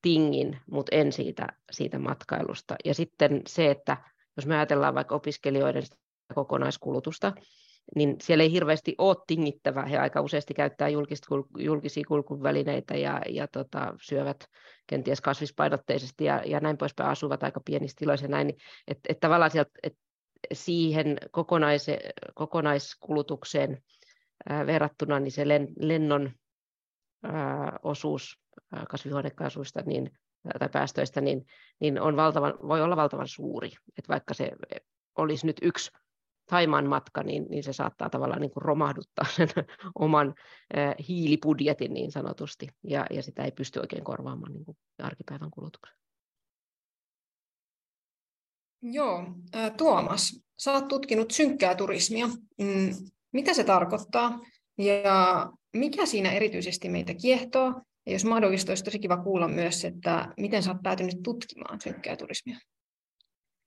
tingin, 0.01 0.59
mutta 0.71 0.95
en 0.95 1.11
siitä, 1.11 1.47
siitä 1.71 1.99
matkailusta. 1.99 2.75
Ja 2.85 2.93
sitten 2.93 3.41
se, 3.47 3.71
että 3.71 3.97
jos 4.35 4.45
me 4.45 4.55
ajatellaan 4.55 4.95
vaikka 4.95 5.15
opiskelijoiden 5.15 5.83
kokonaiskulutusta, 6.35 7.33
niin 7.95 8.15
siellä 8.21 8.43
ei 8.43 8.51
hirveästi 8.51 8.95
ole 8.97 9.15
tingittävää. 9.27 9.85
He 9.85 9.97
aika 9.97 10.21
useasti 10.21 10.53
käyttää 10.53 10.89
julkisia 11.59 12.03
kulkuvälineitä 12.07 12.95
ja, 12.95 13.21
ja 13.29 13.47
tota, 13.47 13.95
syövät 14.01 14.45
kenties 14.87 15.21
kasvispainotteisesti 15.21 16.25
ja, 16.25 16.41
ja 16.45 16.59
näin 16.59 16.77
poispäin, 16.77 17.09
asuvat 17.09 17.43
aika 17.43 17.61
pienissä 17.65 17.95
tiloissa 17.99 18.25
ja 18.25 18.29
näin. 18.29 18.53
Että 18.87 19.01
et 19.09 19.19
tavallaan 19.19 19.51
sieltä, 19.51 19.71
et 19.83 19.97
siihen 20.53 21.17
kokonais, 21.31 21.87
kokonaiskulutukseen 22.35 23.83
ää, 24.49 24.65
verrattuna 24.65 25.19
niin 25.19 25.31
se 25.31 25.47
len, 25.47 25.67
lennon 25.79 26.31
ää, 27.23 27.79
osuus 27.83 28.39
ää, 28.71 28.85
kasvihuonekaasuista 28.89 29.81
niin, 29.81 30.11
tai 30.59 30.69
päästöistä 30.69 31.21
niin, 31.21 31.45
niin 31.79 32.01
on 32.01 32.15
valtavan, 32.15 32.53
voi 32.67 32.81
olla 32.81 32.95
valtavan 32.95 33.27
suuri. 33.27 33.69
Et 33.97 34.09
vaikka 34.09 34.33
se 34.33 34.51
olisi 35.17 35.45
nyt 35.45 35.57
yksi 35.61 35.91
Taimaan 36.47 36.89
matka, 36.89 37.23
niin, 37.23 37.45
niin 37.49 37.63
se 37.63 37.73
saattaa 37.73 38.09
tavallaan 38.09 38.41
niin 38.41 38.51
kuin 38.51 38.61
romahduttaa 38.61 39.25
sen 39.35 39.47
oman 39.99 40.35
äh, 40.77 40.95
hiilibudjetin 41.07 41.93
niin 41.93 42.11
sanotusti, 42.11 42.67
ja, 42.83 43.05
ja 43.09 43.23
sitä 43.23 43.43
ei 43.43 43.51
pysty 43.51 43.79
oikein 43.79 44.03
korvaamaan 44.03 44.53
niin 44.53 44.65
kuin 44.65 44.77
arkipäivän 45.03 45.51
kulutuksen. 45.51 45.97
Joo, 48.81 49.23
Tuomas, 49.77 50.41
sä 50.59 50.71
oot 50.71 50.87
tutkinut 50.87 51.31
synkkää 51.31 51.75
turismia. 51.75 52.27
Mm, 52.57 52.95
mitä 53.33 53.53
se 53.53 53.63
tarkoittaa 53.63 54.39
ja 54.77 55.49
mikä 55.73 56.05
siinä 56.05 56.31
erityisesti 56.31 56.89
meitä 56.89 57.13
kiehtoo? 57.13 57.81
Ja 58.05 58.13
jos 58.13 58.25
mahdollista, 58.25 58.71
olisi 58.71 58.83
tosi 58.83 58.99
kiva 58.99 59.17
kuulla 59.17 59.47
myös, 59.47 59.85
että 59.85 60.33
miten 60.37 60.63
sä 60.63 60.71
oot 60.71 60.81
päätynyt 60.83 61.23
tutkimaan 61.23 61.81
synkkää 61.81 62.15
turismia. 62.15 62.59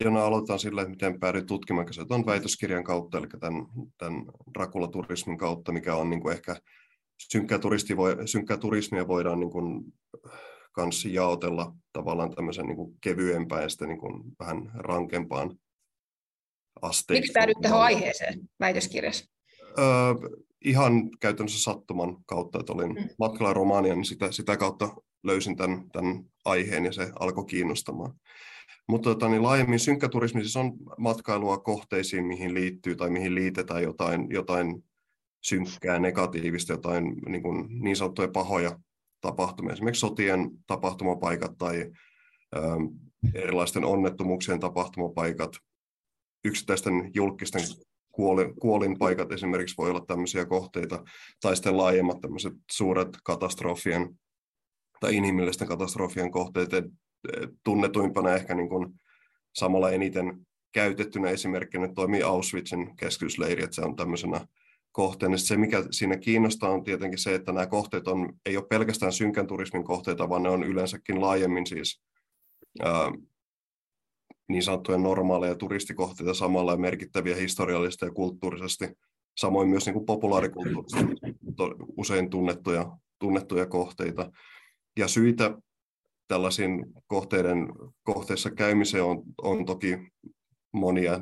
Jona 0.05 0.25
aloitetaan 0.25 0.59
sillä, 0.59 0.83
että 0.83 0.91
miten 0.91 1.21
päädyin 1.21 1.47
tutkimaan 1.47 1.87
on 2.11 2.27
väitöskirjan 2.27 2.85
kautta, 2.85 3.19
eli 3.19 3.27
tämän, 3.41 3.67
tämän 3.99 4.25
Rakula-turismin 4.57 5.39
kautta, 5.39 5.73
mikä 5.73 5.97
on 5.97 6.11
niin 6.11 6.21
kuin 6.21 6.33
ehkä 6.33 6.57
synkkää, 7.19 7.59
turisti 7.59 7.97
voi, 7.97 8.17
synkkää 8.29 8.57
turismia 8.57 9.09
voidaan 9.09 9.41
niin 9.41 9.51
kuin 9.51 9.85
kanssa 10.73 11.09
jaotella 11.09 11.75
tavallaan 11.93 12.35
tämmöisen 12.35 12.67
niin 12.67 12.77
kuin 12.77 12.97
kevyempään 13.01 13.63
ja 13.63 13.69
sitten 13.69 13.89
niin 13.89 14.01
kuin 14.01 14.23
vähän 14.39 14.71
rankempaan 14.75 15.59
asteikkoon. 16.83 17.21
Miksi 17.21 17.33
päädyit 17.33 17.61
tähän 17.63 17.81
aiheeseen 17.81 18.41
väitöskirjassa? 18.61 19.25
Öö, 19.79 20.15
ihan 20.65 21.11
käytännössä 21.21 21.63
sattuman 21.63 22.17
kautta, 22.27 22.61
että 22.61 22.73
olin 22.73 22.95
mm. 22.95 23.09
matkalla 23.19 23.53
Romaniaan, 23.53 23.99
niin 23.99 24.05
sitä, 24.05 24.33
sitä 24.33 24.57
kautta 24.57 24.97
löysin 25.23 25.57
tämän, 25.57 25.91
tämän 25.93 26.25
aiheen 26.45 26.85
ja 26.85 26.93
se 26.93 27.13
alkoi 27.21 27.45
kiinnostamaan. 27.45 28.15
Mutta 28.91 29.11
tota, 29.11 29.29
niin 29.29 29.43
laajemmin 29.43 29.79
synkkäturismi 29.79 30.41
siis 30.41 30.57
on 30.57 30.73
matkailua 30.99 31.59
kohteisiin, 31.59 32.25
mihin 32.25 32.55
liittyy 32.55 32.97
tai 32.97 33.11
mihin 33.11 33.35
liitetään 33.35 33.83
jotain, 33.83 34.27
jotain 34.31 34.85
synkkää, 35.41 35.99
negatiivista, 35.99 36.73
jotain 36.73 37.05
niin, 37.29 37.43
kuin 37.43 37.67
niin 37.83 37.97
sanottuja 37.97 38.29
pahoja 38.29 38.79
tapahtumia, 39.21 39.73
esimerkiksi 39.73 40.01
sotien 40.01 40.51
tapahtumapaikat 40.67 41.59
tai 41.59 41.91
ö, 42.57 42.61
erilaisten 43.35 43.85
onnettomuuksien 43.85 44.61
tapahtumapaikat, 44.61 45.53
yksittäisten 46.45 47.11
julkisten 47.15 47.63
kuolin, 48.13 48.55
kuolinpaikat 48.61 49.33
esimerkiksi 49.33 49.77
voi 49.79 49.91
olla 49.91 50.05
tämmöisiä 50.07 50.47
kohteita, 50.47 51.05
tai 51.41 51.57
sitten 51.57 51.77
laajemmat 51.77 52.21
tämmöiset 52.21 52.53
suuret 52.71 53.09
katastrofien 53.25 54.19
tai 55.01 55.17
inhimillisten 55.17 55.69
katastrofien 55.69 56.31
kohteet, 56.31 56.73
tunnetuimpana 57.65 58.35
ehkä 58.35 58.55
niin 58.55 58.69
kuin 58.69 59.01
samalla 59.53 59.91
eniten 59.91 60.47
käytettynä 60.73 61.29
esimerkkinä 61.29 61.89
toimii 61.95 62.23
Auschwitzin 62.23 62.97
keskitysleiri, 62.97 63.63
että 63.63 63.75
se 63.75 63.83
on 63.83 63.97
tämmöisenä 63.97 64.47
kohteena. 64.93 65.37
Se, 65.37 65.57
mikä 65.57 65.85
siinä 65.91 66.17
kiinnostaa, 66.17 66.71
on 66.71 66.85
tietenkin 66.85 67.19
se, 67.19 67.35
että 67.35 67.53
nämä 67.53 67.67
kohteet 67.67 68.09
on, 68.09 68.33
ei 68.47 68.57
ole 68.57 68.67
pelkästään 68.67 69.13
synkän 69.13 69.47
turismin 69.47 69.85
kohteita, 69.85 70.29
vaan 70.29 70.43
ne 70.43 70.49
on 70.49 70.65
yleensäkin 70.65 71.21
laajemmin 71.21 71.67
siis 71.67 72.03
ää, 72.83 73.13
niin 74.49 74.63
sanottuja 74.63 74.99
normaaleja 74.99 75.55
turistikohteita 75.55 76.35
samalla 76.35 76.73
ja 76.73 76.79
merkittäviä 76.79 77.37
historiallisesti 77.37 78.05
ja 78.05 78.11
kulttuurisesti. 78.11 78.89
Samoin 79.37 79.69
myös 79.69 79.87
niin 79.87 79.95
kuin 79.95 80.07
populaarikulttuurisesti 80.07 81.15
usein 81.97 82.31
tunnettuja, 82.31 82.97
tunnettuja 83.19 83.67
kohteita. 83.67 84.33
Ja 84.99 85.09
syitä 85.09 85.59
tällaisiin 86.31 86.87
kohteiden, 87.07 87.69
kohteissa 88.03 88.51
käymiseen 88.51 89.05
on, 89.05 89.23
on 89.43 89.65
toki 89.65 89.99
monia, 90.73 91.21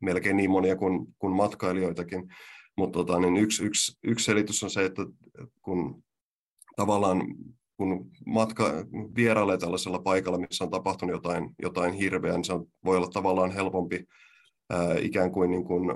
melkein 0.00 0.36
niin 0.36 0.50
monia 0.50 0.76
kuin, 0.76 1.06
kuin 1.18 1.32
matkailijoitakin. 1.32 2.28
Mutta 2.76 2.98
tota, 2.98 3.20
niin 3.20 3.36
yksi, 3.36 3.64
yksi, 3.64 3.98
yksi 4.04 4.24
selitys 4.24 4.62
on 4.62 4.70
se, 4.70 4.84
että 4.84 5.02
kun 5.62 6.02
tavallaan 6.76 7.22
kun 7.76 8.10
matka 8.26 8.72
vierailee 9.16 9.58
tällaisella 9.58 9.98
paikalla, 9.98 10.38
missä 10.38 10.64
on 10.64 10.70
tapahtunut 10.70 11.14
jotain, 11.14 11.50
jotain 11.62 11.92
hirveää, 11.92 12.36
niin 12.36 12.44
se 12.44 12.52
on, 12.52 12.66
voi 12.84 12.96
olla 12.96 13.08
tavallaan 13.08 13.50
helpompi 13.50 14.04
ää, 14.70 14.94
ikään 15.00 15.32
kuin, 15.32 15.50
niin 15.50 15.64
kuin 15.64 15.94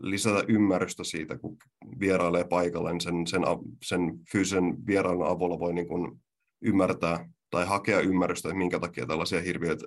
lisätä 0.00 0.44
ymmärrystä 0.48 1.04
siitä, 1.04 1.38
kun 1.38 1.56
vierailee 2.00 2.44
paikalla, 2.44 2.92
niin 2.92 3.00
sen, 3.00 3.26
sen, 3.26 3.42
sen 3.84 4.18
fyysisen 4.32 4.86
vierailun 4.86 5.26
avulla 5.26 5.58
voi 5.58 5.74
niin 5.74 5.88
kuin 5.88 6.23
ymmärtää 6.64 7.28
tai 7.50 7.66
hakea 7.66 8.00
ymmärrystä, 8.00 8.48
että 8.48 8.58
minkä 8.58 8.78
takia 8.78 9.06
tällaisia 9.06 9.40
hirviöitä, 9.40 9.86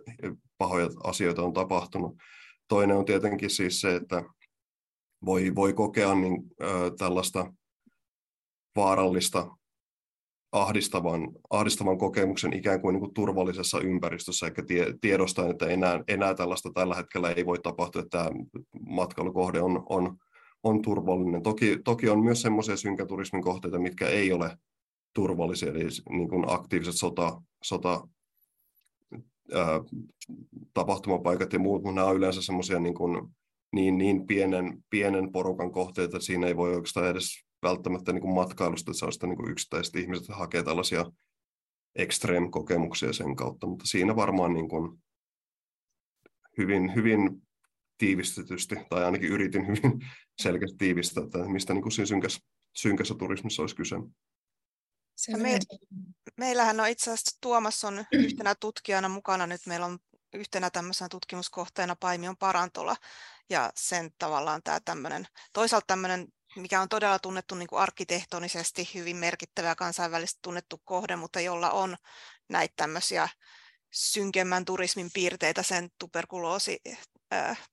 pahoja 0.57 0.89
asioita 1.03 1.43
on 1.43 1.53
tapahtunut. 1.53 2.15
Toinen 2.67 2.97
on 2.97 3.05
tietenkin 3.05 3.49
siis 3.49 3.81
se, 3.81 3.95
että 3.95 4.23
voi, 5.25 5.55
voi 5.55 5.73
kokea 5.73 6.15
niin, 6.15 6.43
ö, 6.61 6.91
tällaista 6.97 7.53
vaarallista 8.75 9.57
ahdistavan, 10.51 11.31
ahdistavan 11.49 11.97
kokemuksen 11.97 12.53
ikään 12.53 12.81
kuin, 12.81 12.93
niin 12.93 12.99
kuin 12.99 13.13
turvallisessa 13.13 13.79
ympäristössä, 13.79 14.45
eikä 14.45 14.63
tie, 14.63 14.93
tiedostaa, 15.01 15.49
että 15.49 15.65
enää, 15.67 16.03
enää 16.07 16.33
tällaista 16.33 16.69
tällä 16.73 16.95
hetkellä 16.95 17.31
ei 17.31 17.45
voi 17.45 17.59
tapahtua, 17.59 18.01
että 18.01 18.17
tämä 18.17 18.29
matkailukohde 18.89 19.61
on, 19.61 19.83
on, 19.89 20.17
on 20.63 20.81
turvallinen. 20.81 21.43
Toki, 21.43 21.79
toki 21.85 22.09
on 22.09 22.23
myös 22.23 22.41
semmoisia 22.41 22.77
synkäturismin 22.77 23.41
kohteita, 23.41 23.79
mitkä 23.79 24.07
ei 24.07 24.33
ole 24.33 24.57
turvallisia, 25.13 25.69
eli 25.69 25.83
niin 26.09 26.29
kuin 26.29 26.43
aktiiviset 26.47 26.95
sota, 26.95 27.41
sota 27.63 28.07
ää, 29.53 29.81
tapahtumapaikat 30.73 31.53
ja 31.53 31.59
muut, 31.59 31.83
mutta 31.83 31.95
nämä 31.95 32.07
on 32.07 32.17
yleensä 32.17 32.41
semmoisia 32.41 32.79
niin, 32.79 32.95
niin, 33.71 33.97
niin 33.97 34.27
pienen, 34.27 34.83
pienen 34.89 35.31
porukan 35.31 35.71
kohteita, 35.71 36.17
että 36.17 36.25
siinä 36.25 36.47
ei 36.47 36.55
voi 36.55 36.75
oikeastaan 36.75 37.07
edes 37.07 37.47
välttämättä 37.63 38.13
niin 38.13 38.21
kuin 38.21 38.33
matkailusta, 38.33 38.91
että 38.91 38.99
sellaista 38.99 39.27
niin 39.27 39.37
kuin 39.37 39.51
yksittäiset 39.51 39.95
ihmiset 39.95 40.27
hakee 40.27 40.63
tällaisia 40.63 41.05
extreme-kokemuksia 41.95 43.13
sen 43.13 43.35
kautta, 43.35 43.67
mutta 43.67 43.85
siinä 43.87 44.15
varmaan 44.15 44.53
niin 44.53 44.69
kuin 44.69 45.03
hyvin, 46.57 46.95
hyvin 46.95 47.41
tiivistetysti, 47.97 48.75
tai 48.89 49.05
ainakin 49.05 49.29
yritin 49.29 49.67
hyvin 49.67 49.99
selkeästi 50.41 50.77
tiivistää, 50.77 51.23
että 51.23 51.37
mistä 51.37 51.73
niin 51.73 51.81
kuin 51.81 51.91
siinä 51.91 52.05
synkässä, 52.05 52.39
synkässä 52.73 53.15
turismissa 53.15 53.63
olisi 53.63 53.75
kyse. 53.75 53.95
Me, 55.37 55.59
meillähän 56.37 56.79
on 56.79 56.87
itse 56.87 57.11
asiassa 57.11 57.37
Tuomas 57.41 57.83
on 57.83 58.05
yhtenä 58.11 58.55
tutkijana 58.55 59.09
mukana 59.09 59.47
nyt. 59.47 59.65
Meillä 59.65 59.85
on 59.85 59.99
yhtenä 60.33 60.69
tämmöisenä 60.69 61.09
tutkimuskohteena 61.09 61.95
Paimion 61.95 62.37
parantola 62.37 62.95
ja 63.49 63.71
sen 63.75 64.11
tavallaan 64.19 64.63
tämä 64.63 64.79
tämmöinen, 64.79 65.27
toisaalta 65.53 65.87
tämmöinen 65.87 66.27
mikä 66.55 66.81
on 66.81 66.89
todella 66.89 67.19
tunnettu 67.19 67.55
niin 67.55 67.67
kuin 67.67 67.79
arkkitehtonisesti 67.79 68.89
hyvin 68.93 69.17
merkittävä 69.17 69.67
ja 69.67 69.75
kansainvälisesti 69.75 70.39
tunnettu 70.41 70.81
kohde, 70.85 71.15
mutta 71.15 71.41
jolla 71.41 71.71
on 71.71 71.97
näitä 72.49 72.73
tämmöisiä 72.77 73.29
synkemmän 73.91 74.65
turismin 74.65 75.11
piirteitä 75.13 75.63
sen 75.63 75.89
tuberkuloosi 75.99 76.81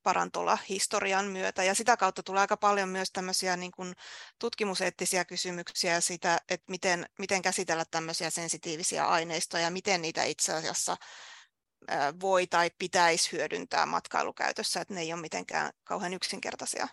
parantola 0.03 0.59
historian 0.69 1.25
myötä. 1.25 1.65
Ja 1.65 1.75
sitä 1.75 1.97
kautta 1.97 2.23
tulee 2.23 2.41
aika 2.41 2.57
paljon 2.57 2.89
myös 2.89 3.11
tämmöisiä 3.13 3.57
niin 3.57 3.73
kuin 3.73 3.95
tutkimuseettisiä 4.39 5.25
kysymyksiä 5.25 6.01
siitä, 6.01 6.39
että 6.49 6.71
miten, 6.71 7.07
miten 7.19 7.43
käsitellä 7.43 7.85
tämmöisiä 7.91 8.31
sensitiivisiä 8.31 9.07
aineistoja 9.07 9.65
ja 9.65 9.71
miten 9.71 10.03
niitä 10.03 10.25
itse 10.25 10.53
asiassa 10.53 10.97
voi 12.21 12.47
tai 12.47 12.71
pitäisi 12.79 13.33
hyödyntää 13.33 13.87
matkailukäytössä, 13.87 14.81
että 14.81 14.95
ne 14.95 15.01
ei 15.01 15.13
ole 15.13 15.21
mitenkään 15.21 15.71
kauhean 15.85 16.15
yksinkertaisia 16.15 16.89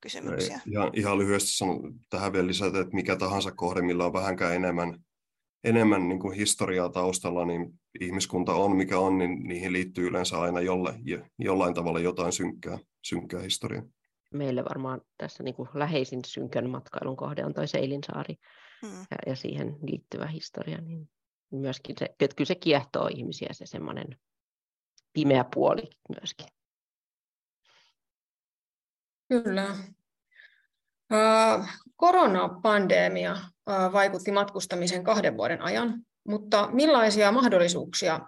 kysymyksiä. 0.00 0.60
Ihan, 0.66 0.90
ihan 0.94 1.18
lyhyesti 1.18 1.50
sanon 1.50 1.94
tähän 2.10 2.32
vielä 2.32 2.46
lisätä, 2.46 2.80
että 2.80 2.94
mikä 2.94 3.16
tahansa 3.16 3.52
kohde, 3.52 3.82
millä 3.82 4.04
on 4.04 4.12
vähänkään 4.12 4.54
enemmän, 4.54 5.03
enemmän 5.64 6.08
niin 6.08 6.20
kuin 6.20 6.36
historiaa 6.36 6.88
taustalla, 6.88 7.44
niin 7.44 7.80
ihmiskunta 8.00 8.52
on 8.54 8.76
mikä 8.76 8.98
on, 8.98 9.18
niin 9.18 9.48
niihin 9.48 9.72
liittyy 9.72 10.06
yleensä 10.06 10.40
aina 10.40 10.60
jolle, 10.60 10.94
jollain 11.38 11.74
tavalla 11.74 12.00
jotain 12.00 12.32
synkkää, 12.32 12.78
synkkää 13.04 13.40
historiaa. 13.40 13.82
Meille 14.34 14.64
varmaan 14.64 15.00
tässä 15.18 15.42
niin 15.42 15.54
kuin 15.54 15.68
läheisin 15.74 16.20
synkän 16.26 16.70
matkailun 16.70 17.16
kohde 17.16 17.44
on 17.44 17.54
toi 17.54 17.68
Seilinsaari 17.68 18.34
hmm. 18.82 18.98
ja, 19.10 19.16
ja 19.26 19.36
siihen 19.36 19.76
liittyvä 19.82 20.26
historia. 20.26 20.80
Niin 20.80 21.10
myöskin 21.50 21.96
se, 21.98 22.04
että 22.20 22.36
kyllä 22.36 22.48
se 22.48 22.54
kiehtoo 22.54 23.06
ihmisiä 23.06 23.48
se 23.52 23.66
semmoinen 23.66 24.18
pimeä 25.12 25.44
puoli 25.54 25.82
myöskin. 26.20 26.46
Kyllä. 29.28 29.76
Koronapandemia 31.96 33.36
vaikutti 33.66 34.32
matkustamiseen 34.32 35.04
kahden 35.04 35.36
vuoden 35.36 35.62
ajan, 35.62 36.00
mutta 36.28 36.68
millaisia 36.72 37.32
mahdollisuuksia 37.32 38.20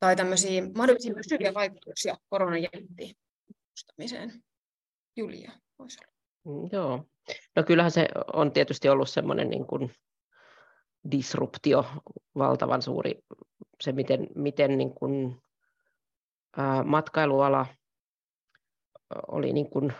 tai 0.00 0.16
tämmöisiä 0.16 0.62
mahdollisia 0.76 1.14
pysyviä 1.14 1.54
vaikutuksia 1.54 2.16
korona 2.28 2.58
jätti 2.58 3.16
matkustamiseen? 3.48 4.42
Julia, 5.16 5.52
voisi 5.78 5.98
olla. 6.04 6.12
Mm, 6.44 6.68
joo. 6.72 7.04
No 7.56 7.62
kyllähän 7.62 7.90
se 7.90 8.08
on 8.32 8.52
tietysti 8.52 8.88
ollut 8.88 9.08
semmoinen 9.08 9.50
niin 9.50 9.66
kuin 9.66 9.94
disruptio, 11.10 11.86
valtavan 12.38 12.82
suuri, 12.82 13.18
se 13.80 13.92
miten, 13.92 14.28
miten 14.34 14.78
niin 14.78 14.94
kuin, 14.94 15.42
ää, 16.56 16.82
matkailuala 16.82 17.66
oli 19.28 19.52
niin 19.52 19.70
kuin, 19.70 19.92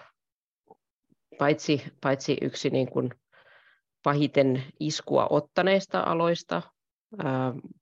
paitsi, 1.39 1.83
paitsi 2.01 2.37
yksi 2.41 2.71
niin 2.71 2.91
kuin 2.91 3.11
pahiten 4.03 4.65
iskua 4.81 5.27
ottaneista 5.31 6.01
aloista, 6.01 6.63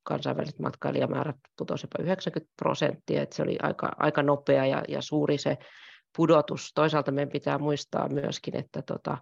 kansainväliset 0.02 0.58
matkailijamäärät 0.58 1.36
putosi 1.58 1.84
jopa 1.84 2.02
90 2.02 2.52
prosenttia, 2.56 3.22
että 3.22 3.36
se 3.36 3.42
oli 3.42 3.56
aika, 3.62 3.92
aika 3.96 4.22
nopea 4.22 4.66
ja, 4.66 4.82
ja 4.88 5.02
suuri 5.02 5.38
se 5.38 5.58
pudotus. 6.16 6.72
Toisaalta 6.74 7.10
meidän 7.10 7.32
pitää 7.32 7.58
muistaa 7.58 8.08
myöskin, 8.08 8.56
että 8.56 8.82
tota, 8.82 9.18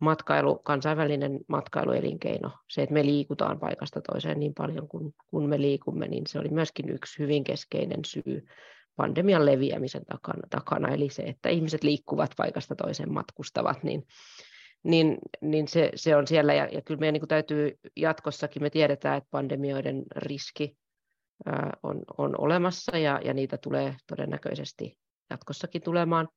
matkailu, 0.00 0.58
kansainvälinen 0.58 1.40
matkailuelinkeino, 1.48 2.50
se, 2.68 2.82
että 2.82 2.92
me 2.92 3.06
liikutaan 3.06 3.58
paikasta 3.58 4.00
toiseen 4.00 4.40
niin 4.40 4.54
paljon 4.54 4.88
kuin, 4.88 5.14
kun 5.30 5.48
me 5.48 5.60
liikumme, 5.60 6.08
niin 6.08 6.26
se 6.26 6.38
oli 6.38 6.48
myöskin 6.48 6.88
yksi 6.88 7.18
hyvin 7.18 7.44
keskeinen 7.44 8.04
syy 8.04 8.46
pandemian 8.96 9.46
leviämisen 9.46 10.04
takana, 10.04 10.42
takana 10.50 10.88
eli 10.88 11.08
se, 11.08 11.22
että 11.22 11.48
ihmiset 11.48 11.82
liikkuvat 11.82 12.30
paikasta 12.36 12.74
toiseen, 12.74 13.12
matkustavat, 13.12 13.82
niin, 13.82 14.06
niin, 14.82 15.18
niin 15.40 15.68
se, 15.68 15.90
se 15.94 16.16
on 16.16 16.26
siellä, 16.26 16.54
ja, 16.54 16.68
ja 16.72 16.82
kyllä 16.82 17.00
meidän 17.00 17.12
niin 17.12 17.28
täytyy 17.28 17.78
jatkossakin, 17.96 18.62
me 18.62 18.70
tiedetään, 18.70 19.18
että 19.18 19.30
pandemioiden 19.30 20.02
riski 20.16 20.76
ää, 21.46 21.70
on, 21.82 22.02
on 22.18 22.40
olemassa, 22.40 22.98
ja, 22.98 23.20
ja 23.24 23.34
niitä 23.34 23.58
tulee 23.58 23.96
todennäköisesti 24.06 24.98
jatkossakin 25.30 25.82
tulemaan 25.82 26.28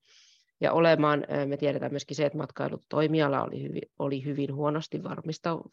ja 0.62 0.74
olemaan. 0.74 1.26
Me 1.46 1.58
tiedetään 1.58 1.92
myöskin 1.92 2.16
se, 2.16 2.26
että 2.26 2.38
matkailutoimiala 2.38 3.44
oli 3.44 3.64
hyvin, 3.64 3.82
oli 4.00 4.26
hyvin 4.26 4.56
huonosti 4.56 5.02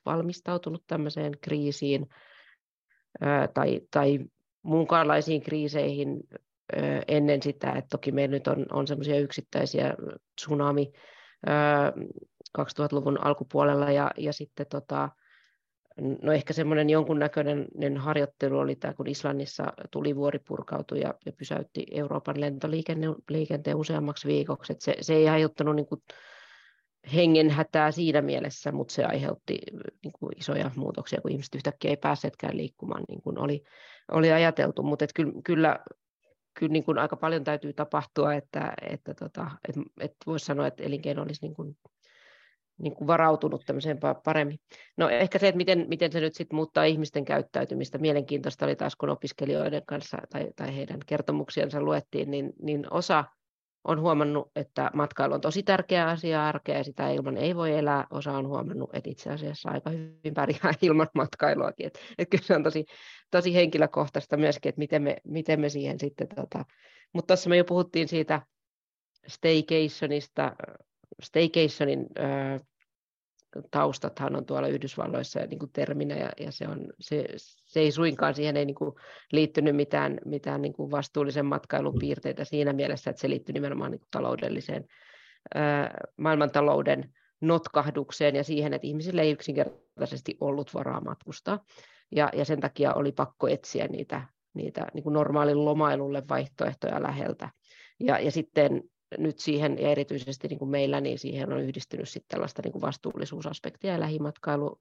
valmistautunut 0.07 0.85
tämmöiseen 0.87 1.33
kriisiin 1.41 2.07
tai, 3.55 3.81
tai 3.91 4.19
muunkaanlaisiin 4.63 5.43
kriiseihin 5.43 6.21
ennen 7.09 7.43
sitä, 7.43 7.73
että 7.73 7.89
toki 7.89 8.13
meillä 8.13 8.33
nyt 8.33 8.47
on, 8.47 8.67
on 8.73 8.87
semmoisia 8.87 9.19
yksittäisiä 9.19 9.95
tsunami 10.37 10.93
2000-luvun 12.59 13.25
alkupuolella 13.25 13.91
ja, 13.91 14.11
ja 14.19 14.33
sitten 14.33 14.67
tota, 14.71 15.09
No 16.23 16.33
ehkä 16.33 16.53
semmoinen 16.53 16.91
jonkunnäköinen 16.91 17.97
harjoittelu 17.97 18.59
oli 18.59 18.77
tämä, 18.77 18.95
kun 18.95 19.07
Islannissa 19.07 19.73
tulivuori 19.91 20.39
purkautui 20.39 21.01
ja, 21.01 21.15
ja 21.27 21.33
pysäytti 21.33 21.87
Euroopan 21.91 22.41
lentoliikenteen 22.41 23.77
useammaksi 23.77 24.29
viikoksi. 24.29 24.75
se, 24.79 24.95
se 25.01 25.15
ei 25.15 25.29
aiheuttanut 25.29 25.77
niin 25.77 25.87
hengenhätää 27.15 27.91
siinä 27.91 28.23
mielessä, 28.23 28.73
mutta 28.73 28.95
se 28.95 29.05
aiheutti 29.05 29.59
niin 30.05 30.13
kuin 30.19 30.33
isoja 30.39 30.71
muutoksia, 30.77 31.21
kun 31.21 31.31
ihmiset 31.31 31.55
yhtäkkiä 31.55 31.91
ei 31.91 31.97
päässeetkään 31.97 32.57
liikkumaan 32.57 33.05
niin 33.09 33.23
kuin 33.23 33.39
oli, 33.39 33.63
oli 34.13 34.33
ajateltu. 34.33 34.83
Mutta 34.83 35.07
kyllä, 35.15 35.33
kyllä, 35.45 35.79
kyllä 36.55 36.73
niin 36.73 36.85
kuin 36.85 36.99
aika 36.99 37.17
paljon 37.17 37.45
täytyy 37.45 37.73
tapahtua, 37.73 38.35
että, 38.35 38.73
että, 38.91 39.15
tota, 39.15 39.51
että, 39.69 39.81
että 40.01 40.17
voisi 40.27 40.47
sanoa, 40.47 40.67
että 40.67 40.83
elinkeino 40.83 41.23
olisi 41.23 41.43
niin 41.43 41.55
kuin 41.55 41.77
niin 42.79 42.95
kuin 42.95 43.07
varautunut 43.07 43.63
tämmöiseen 43.67 43.99
paremmin. 44.25 44.61
No 44.97 45.09
ehkä 45.09 45.39
se, 45.39 45.49
että 45.49 45.57
miten, 45.57 45.85
miten 45.89 46.13
se 46.13 46.21
nyt 46.21 46.35
sitten 46.35 46.57
muuttaa 46.57 46.85
ihmisten 46.85 47.25
käyttäytymistä. 47.25 47.99
Mielenkiintoista 47.99 48.65
oli 48.65 48.77
taas, 48.77 48.97
kun 48.97 49.11
opiskelijoiden 49.11 49.83
kanssa 49.87 50.19
tai, 50.31 50.51
tai 50.57 50.77
heidän 50.77 51.01
kertomuksiansa 51.07 51.81
luettiin, 51.81 52.31
niin, 52.31 52.53
niin 52.63 52.87
osa 52.91 53.25
on 53.85 54.01
huomannut, 54.01 54.51
että 54.57 54.91
matkailu 54.95 55.35
on 55.35 55.41
tosi 55.41 55.63
tärkeä 55.63 56.09
asia 56.09 56.49
arkea 56.49 56.77
ja 56.77 56.85
sitä 56.85 57.11
ilman 57.11 57.37
ei 57.37 57.57
voi 57.57 57.79
elää. 57.79 58.07
Osa 58.11 58.33
on 58.33 58.49
huomannut, 58.49 58.91
että 58.93 59.11
itse 59.11 59.31
asiassa 59.31 59.71
aika 59.71 59.91
hyvin 59.91 60.35
pärjää 60.35 60.73
ilman 60.83 61.09
matkailuakin. 61.15 61.87
Että, 61.87 62.01
että 62.19 62.31
kyllä 62.31 62.47
se 62.47 62.57
on 62.57 62.63
tosi, 62.63 62.85
tosi 63.31 63.55
henkilökohtaista 63.55 64.37
myöskin, 64.37 64.69
että 64.69 64.79
miten 64.79 65.03
me, 65.03 65.17
miten 65.25 65.61
me 65.61 65.69
siihen 65.69 65.99
sitten... 65.99 66.29
Tota... 66.29 66.65
Mutta 67.13 67.27
tuossa 67.27 67.51
me 67.51 67.57
jo 67.57 67.65
puhuttiin 67.65 68.09
siitä 68.09 68.43
staycationista, 69.27 70.57
staycationin 71.23 72.07
äh, 72.19 72.61
taustathan 73.71 74.37
on 74.37 74.47
tuolla 74.47 74.69
Yhdysvalloissa 74.69 75.41
niin 75.41 75.59
kuin 75.59 75.73
terminä, 75.73 76.17
ja, 76.17 76.31
ja 76.41 76.53
se, 76.53 76.69
on, 76.69 76.87
se, 77.01 77.27
se 77.65 77.81
ei 77.81 77.93
suinkaan 77.93 78.35
siihen 78.35 78.57
ei 78.57 78.65
niin 78.65 78.75
kuin 78.75 78.95
liittynyt 79.33 79.77
mitään, 79.77 80.19
mitään 80.25 80.63
niin 80.63 80.73
kuin 80.73 80.91
vastuullisen 80.91 81.47
matkailun 81.47 81.99
piirteitä 81.99 82.45
siinä 82.45 82.73
mielessä, 82.73 83.11
että 83.11 83.21
se 83.21 83.31
liittyy 83.31 83.53
nimenomaan 83.53 83.91
niin 83.91 84.01
kuin 84.01 84.09
taloudelliseen 84.11 84.85
ää, 85.55 85.99
maailmantalouden 86.17 87.15
notkahdukseen 87.41 88.37
ja 88.37 88.45
siihen, 88.45 88.75
että 88.75 88.87
ihmisille 88.87 89.23
ei 89.23 89.33
yksinkertaisesti 89.33 90.37
ollut 90.41 90.75
varaa 90.75 91.01
matkustaa. 91.01 91.65
Ja, 92.13 92.31
ja 92.33 92.45
sen 92.45 92.61
takia 92.61 92.95
oli 92.95 93.13
pakko 93.13 93.49
etsiä 93.49 93.89
niitä, 93.89 94.23
niitä 94.55 94.87
niin 94.95 95.03
kuin 95.05 95.13
normaalin 95.13 95.65
lomailulle 95.65 96.23
vaihtoehtoja 96.29 97.03
läheltä. 97.03 97.49
Ja, 98.01 98.19
ja 98.19 98.31
sitten 98.31 98.83
nyt 99.19 99.39
siihen, 99.39 99.79
ja 99.79 99.89
erityisesti 99.89 100.49
niin 100.49 100.59
kuin 100.59 100.71
meillä, 100.71 101.01
niin 101.01 101.19
siihen 101.19 101.53
on 101.53 101.61
yhdistynyt 101.61 102.09
sitten 102.09 102.29
tällaista 102.29 102.63
niin 102.65 102.73
kuin 102.73 102.83
vastuullisuusaspektia 102.83 103.93
ja 103.93 104.01
lähimatkailu 104.01 104.81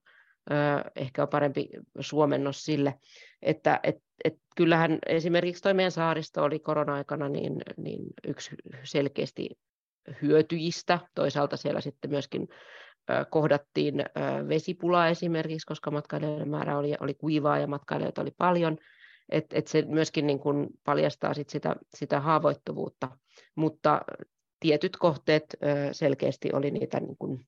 ehkä 0.96 1.22
on 1.22 1.28
parempi 1.28 1.70
suomennos 2.00 2.66
sille, 2.66 2.94
että 3.42 3.80
et, 3.84 3.98
et 4.24 4.34
kyllähän 4.56 5.00
esimerkiksi 5.08 5.64
toi 5.64 5.74
meidän 5.74 5.92
saaristo 5.92 6.44
oli 6.44 6.60
korona-aikana 6.60 7.30
niin, 7.30 7.62
niin 7.78 8.02
yksi 8.28 8.56
selkeästi 8.84 9.50
hyötyjistä. 10.22 11.00
Toisaalta 11.16 11.58
siellä 11.58 11.82
sitten 11.82 12.12
myöskin 12.12 12.48
kohdattiin 13.30 13.96
vesipulaa 14.48 15.08
esimerkiksi, 15.08 15.68
koska 15.68 15.92
matkailijoiden 15.92 16.50
määrä 16.50 16.78
oli, 16.78 16.96
oli 17.00 17.14
kuivaa 17.14 17.60
ja 17.60 17.68
matkailijoita 17.68 18.22
oli 18.22 18.32
paljon, 18.38 18.78
että 19.32 19.60
et 19.60 19.68
se 19.68 19.82
myöskin 19.82 20.28
niin 20.28 20.40
kuin 20.40 20.68
paljastaa 20.84 21.34
sit 21.34 21.50
sitä, 21.50 21.76
sitä 21.96 22.20
haavoittuvuutta, 22.20 23.18
mutta 23.56 24.02
tietyt 24.60 24.98
kohteet 24.98 25.56
selkeästi 25.92 26.50
oli 26.54 26.72
niitä 26.72 27.00
niin 27.00 27.18
kuin, 27.18 27.46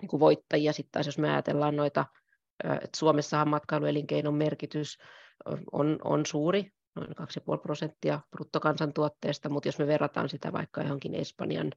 niin 0.00 0.08
kuin 0.08 0.20
voittajia. 0.20 0.72
Sitten 0.72 0.92
taas 0.92 1.06
jos 1.06 1.18
me 1.18 1.30
ajatellaan 1.30 1.76
noita, 1.76 2.04
että 2.64 2.98
Suomessahan 2.98 3.48
matkailuelinkeinon 3.48 4.34
merkitys 4.34 4.98
on, 5.72 5.98
on 6.04 6.26
suuri, 6.26 6.72
noin 6.96 7.08
2,5 7.08 7.62
prosenttia 7.62 8.20
bruttokansantuotteesta, 8.30 9.48
mutta 9.48 9.68
jos 9.68 9.78
me 9.78 9.86
verrataan 9.86 10.28
sitä 10.28 10.52
vaikka 10.52 10.82
johonkin 10.82 11.14
Espanjan 11.14 11.72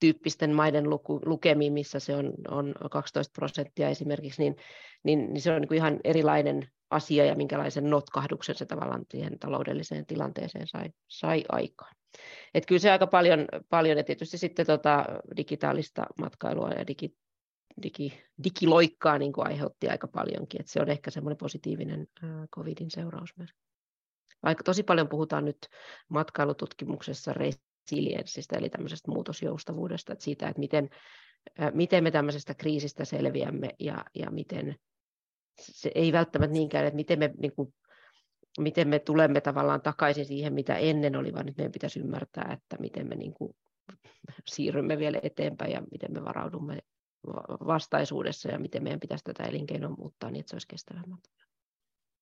tyyppisten 0.00 0.54
maiden 0.54 0.90
luku, 0.90 1.20
lukemiin, 1.24 1.72
missä 1.72 1.98
se 1.98 2.16
on, 2.16 2.32
on 2.48 2.74
12 2.90 3.32
prosenttia 3.32 3.88
esimerkiksi, 3.88 4.42
niin, 4.42 4.56
niin, 5.04 5.32
niin 5.32 5.40
se 5.40 5.52
on 5.52 5.60
niin 5.60 5.68
kuin 5.68 5.78
ihan 5.78 6.00
erilainen 6.04 6.68
asia 6.92 7.24
ja 7.24 7.34
minkälaisen 7.34 7.90
notkahduksen 7.90 8.54
se 8.54 8.66
tavallaan 8.66 9.04
siihen 9.10 9.38
taloudelliseen 9.38 10.06
tilanteeseen 10.06 10.66
sai, 10.66 10.90
sai 11.08 11.44
aikaan. 11.48 11.94
Et 12.54 12.66
kyllä 12.66 12.78
se 12.78 12.90
aika 12.90 13.06
paljon, 13.06 13.46
paljon 13.68 13.98
ja 13.98 14.04
tietysti 14.04 14.38
sitten 14.38 14.66
tota 14.66 15.04
digitaalista 15.36 16.06
matkailua 16.18 16.70
ja 16.70 16.86
digi, 16.86 17.16
digi, 17.82 18.22
digiloikkaa 18.44 19.18
niin 19.18 19.32
kuin 19.32 19.46
aiheutti 19.46 19.88
aika 19.88 20.08
paljonkin. 20.08 20.60
Et 20.60 20.68
se 20.68 20.80
on 20.80 20.88
ehkä 20.88 21.10
semmoinen 21.10 21.38
positiivinen 21.38 22.06
covidin 22.56 22.90
seuraus 22.90 23.36
myös. 23.36 23.50
Vaikka 24.42 24.64
tosi 24.64 24.82
paljon 24.82 25.08
puhutaan 25.08 25.44
nyt 25.44 25.68
matkailututkimuksessa 26.08 27.32
resilienssistä, 27.32 28.58
eli 28.58 28.70
tämmöisestä 28.70 29.10
muutosjoustavuudesta, 29.10 30.12
että 30.12 30.24
siitä, 30.24 30.48
että 30.48 30.60
miten, 30.60 30.90
miten 31.72 32.04
me 32.04 32.10
tämmöisestä 32.10 32.54
kriisistä 32.54 33.04
selviämme 33.04 33.68
ja, 33.78 34.04
ja 34.14 34.30
miten 34.30 34.76
se 35.60 35.90
ei 35.94 36.12
välttämättä 36.12 36.52
niinkään, 36.52 36.86
että 36.86 36.96
miten 36.96 37.18
me, 37.18 37.30
niin 37.38 37.52
kuin, 37.56 37.74
miten 38.58 38.88
me 38.88 38.98
tulemme 38.98 39.40
tavallaan 39.40 39.82
takaisin 39.82 40.26
siihen, 40.26 40.52
mitä 40.52 40.76
ennen 40.76 41.16
oli, 41.16 41.32
vaan 41.32 41.46
nyt 41.46 41.56
meidän 41.56 41.72
pitäisi 41.72 42.00
ymmärtää, 42.00 42.52
että 42.52 42.76
miten 42.80 43.08
me 43.08 43.14
niin 43.14 43.34
kuin, 43.34 43.56
siirrymme 44.46 44.98
vielä 44.98 45.20
eteenpäin 45.22 45.72
ja 45.72 45.82
miten 45.92 46.12
me 46.12 46.24
varaudumme 46.24 46.78
vastaisuudessa 47.66 48.48
ja 48.48 48.58
miten 48.58 48.82
meidän 48.82 49.00
pitäisi 49.00 49.24
tätä 49.24 49.42
elinkeinoa 49.42 49.96
muuttaa 49.98 50.30
niin, 50.30 50.40
että 50.40 50.50
se 50.50 50.54
olisi 50.54 50.68
kestävämpi. 50.68 51.28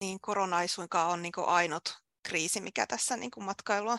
Niin, 0.00 0.18
korona 0.20 0.62
ei 0.62 0.68
suinkaan 0.68 1.10
ole 1.10 1.16
niin 1.16 1.32
ainut 1.36 1.82
kriisi, 2.28 2.60
mikä 2.60 2.86
tässä 2.86 3.16
niin 3.16 3.30
matkailua 3.40 3.98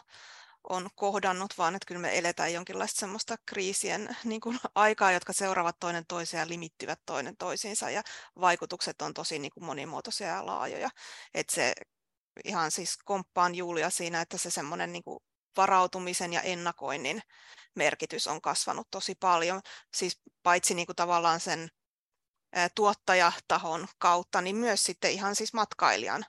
on 0.70 0.90
kohdannut, 0.96 1.58
vaan 1.58 1.76
että 1.76 1.86
kyllä 1.86 2.02
me 2.02 2.18
eletään 2.18 2.54
jonkinlaista 2.54 3.00
semmoista 3.00 3.36
kriisien 3.46 4.18
niin 4.24 4.42
kuin, 4.42 4.60
aikaa, 4.76 5.12
jotka 5.12 5.34
seuraavat 5.34 5.80
toinen 5.80 6.06
toisiaan 6.08 6.48
ja 6.48 6.50
limittyvät 6.50 7.00
toinen 7.06 7.38
toisiinsa 7.38 7.90
ja 7.90 8.04
vaikutukset 8.42 9.02
on 9.02 9.14
tosi 9.14 9.40
niin 9.40 9.52
kuin, 9.54 9.64
monimuotoisia 9.64 10.28
ja 10.28 10.46
laajoja. 10.46 10.90
Että 11.34 11.56
se 11.56 11.74
ihan 12.46 12.72
siis 12.72 12.98
komppaan 13.06 13.56
Julia 13.56 13.90
siinä, 13.90 14.22
että 14.22 14.38
se 14.38 14.52
semmoinen 14.52 14.94
niin 14.94 15.04
kuin, 15.04 15.20
varautumisen 15.58 16.34
ja 16.34 16.42
ennakoinnin 16.42 17.22
merkitys 17.76 18.28
on 18.28 18.42
kasvanut 18.42 18.88
tosi 18.92 19.16
paljon. 19.16 19.62
Siis 19.94 20.22
paitsi 20.44 20.74
niin 20.74 20.86
kuin 20.86 20.96
tavallaan 20.96 21.40
sen 21.40 21.70
tuottajatahon 22.76 23.88
kautta, 23.98 24.42
niin 24.42 24.56
myös 24.56 24.84
sitten 24.84 25.12
ihan 25.12 25.36
siis 25.36 25.54
matkailijan 25.54 26.26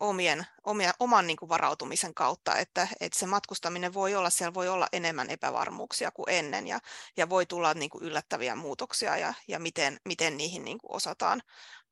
omien, 0.00 0.46
omia, 0.64 0.92
oman 1.00 1.26
niin 1.26 1.36
kuin 1.36 1.48
varautumisen 1.48 2.14
kautta, 2.14 2.56
että, 2.56 2.88
että 3.00 3.18
se 3.18 3.26
matkustaminen 3.26 3.94
voi 3.94 4.14
olla, 4.14 4.30
siellä 4.30 4.54
voi 4.54 4.68
olla 4.68 4.86
enemmän 4.92 5.30
epävarmuuksia 5.30 6.10
kuin 6.10 6.26
ennen 6.28 6.66
ja, 6.66 6.78
ja 7.16 7.28
voi 7.28 7.46
tulla 7.46 7.74
niin 7.74 7.90
kuin 7.90 8.04
yllättäviä 8.04 8.56
muutoksia 8.56 9.16
ja, 9.16 9.34
ja 9.48 9.58
miten, 9.58 9.96
miten 10.04 10.36
niihin 10.36 10.64
niin 10.64 10.78
kuin 10.78 10.96
osataan 10.96 11.42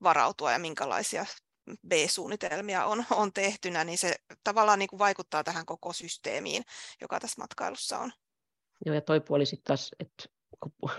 varautua 0.02 0.52
ja 0.52 0.58
minkälaisia 0.58 1.26
B-suunnitelmia 1.88 2.84
on, 2.84 3.04
on 3.10 3.32
tehtynä, 3.32 3.84
niin 3.84 3.98
se 3.98 4.14
tavallaan 4.44 4.78
niin 4.78 4.88
kuin 4.88 4.98
vaikuttaa 4.98 5.44
tähän 5.44 5.66
koko 5.66 5.92
systeemiin, 5.92 6.62
joka 7.00 7.20
tässä 7.20 7.42
matkailussa 7.42 7.98
on. 7.98 8.12
Joo, 8.86 8.94
ja 8.94 9.00
toi 9.00 9.20
puoli 9.20 9.46
sitten 9.46 9.64
taas, 9.64 9.90
että 10.00 10.24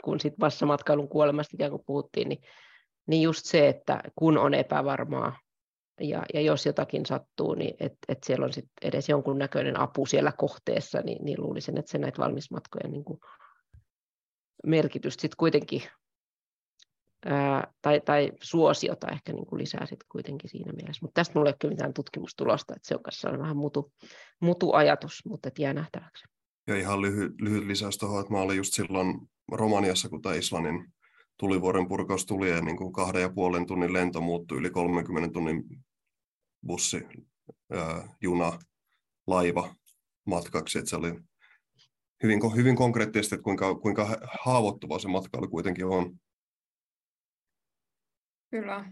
kun 0.03 0.19
sit 0.19 0.37
massamatkailun 0.37 1.09
kuolemasta 1.09 1.51
ikään 1.53 1.71
kuin 1.71 1.83
puhuttiin, 1.85 2.29
niin, 2.29 2.41
niin 3.07 3.21
just 3.21 3.45
se, 3.45 3.67
että 3.67 4.01
kun 4.15 4.37
on 4.37 4.53
epävarmaa, 4.53 5.39
ja, 5.99 6.23
ja 6.33 6.41
jos 6.41 6.65
jotakin 6.65 7.05
sattuu, 7.05 7.53
niin 7.53 7.75
että 7.79 7.97
et 8.07 8.23
siellä 8.23 8.45
on 8.45 8.53
sit 8.53 8.69
edes 8.81 9.09
jonkunnäköinen 9.09 9.79
apu 9.79 10.05
siellä 10.05 10.31
kohteessa, 10.31 11.01
niin, 11.01 11.25
niin 11.25 11.41
luulisin, 11.41 11.77
että 11.77 11.91
se 11.91 11.97
näitä 11.97 12.21
valmismatkojen 12.21 12.91
niin 12.91 13.03
kuin 13.03 13.19
merkitystä 14.65 15.21
sitten 15.21 15.37
kuitenkin, 15.37 15.83
ää, 17.25 17.73
tai, 17.81 18.01
tai 18.01 18.31
suosiota 18.41 19.07
ehkä 19.07 19.33
niin 19.33 19.45
kuin 19.45 19.59
lisää 19.59 19.85
sitten 19.85 20.07
kuitenkin 20.11 20.49
siinä 20.49 20.73
mielessä. 20.73 20.99
Mutta 21.01 21.19
tästä 21.19 21.33
minulla 21.33 21.49
ei 21.49 21.55
ole 21.63 21.71
mitään 21.73 21.93
tutkimustulosta, 21.93 22.73
että 22.75 22.87
se 22.87 22.95
on 22.95 23.03
kanssa 23.03 23.39
vähän 23.39 23.57
mutu, 23.57 23.91
mutu 24.39 24.73
ajatus, 24.73 25.25
mutta 25.25 25.47
et 25.47 25.59
jää 25.59 25.73
nähtäväksi. 25.73 26.23
Ja 26.67 26.75
ihan 26.75 27.01
lyhyt, 27.01 27.31
lyhyt 27.41 27.67
lisäys 27.67 27.97
tuohon, 27.97 28.21
että 28.21 28.33
mä 28.33 28.41
olin 28.41 28.57
just 28.57 28.73
silloin 28.73 29.29
Romaniassa, 29.51 30.09
kun 30.09 30.21
tämä 30.21 30.35
Islannin 30.35 30.93
tulivuoren 31.39 31.87
purkaus 31.87 32.25
tuli 32.25 32.49
ja 32.49 32.61
niin 32.61 32.77
kuin 32.77 32.93
kahden 32.93 33.21
ja 33.21 33.29
puolen 33.29 33.65
tunnin 33.65 33.93
lento 33.93 34.21
muuttui 34.21 34.57
yli 34.57 34.69
30 34.69 35.33
tunnin 35.33 35.63
bussi, 36.67 37.01
ää, 37.71 38.15
juna, 38.21 38.59
laiva 39.27 39.75
matkaksi. 40.25 40.79
Että 40.79 40.89
se 40.89 40.95
oli 40.95 41.13
hyvin, 42.23 42.39
hyvin 42.55 42.75
konkreettisesti, 42.75 43.35
että 43.35 43.43
kuinka, 43.43 43.75
kuinka 43.75 44.17
haavoittuva 44.41 44.99
se 44.99 45.07
matkailu 45.07 45.47
kuitenkin 45.47 45.85
on. 45.85 46.19
Kyllä. 48.51 48.91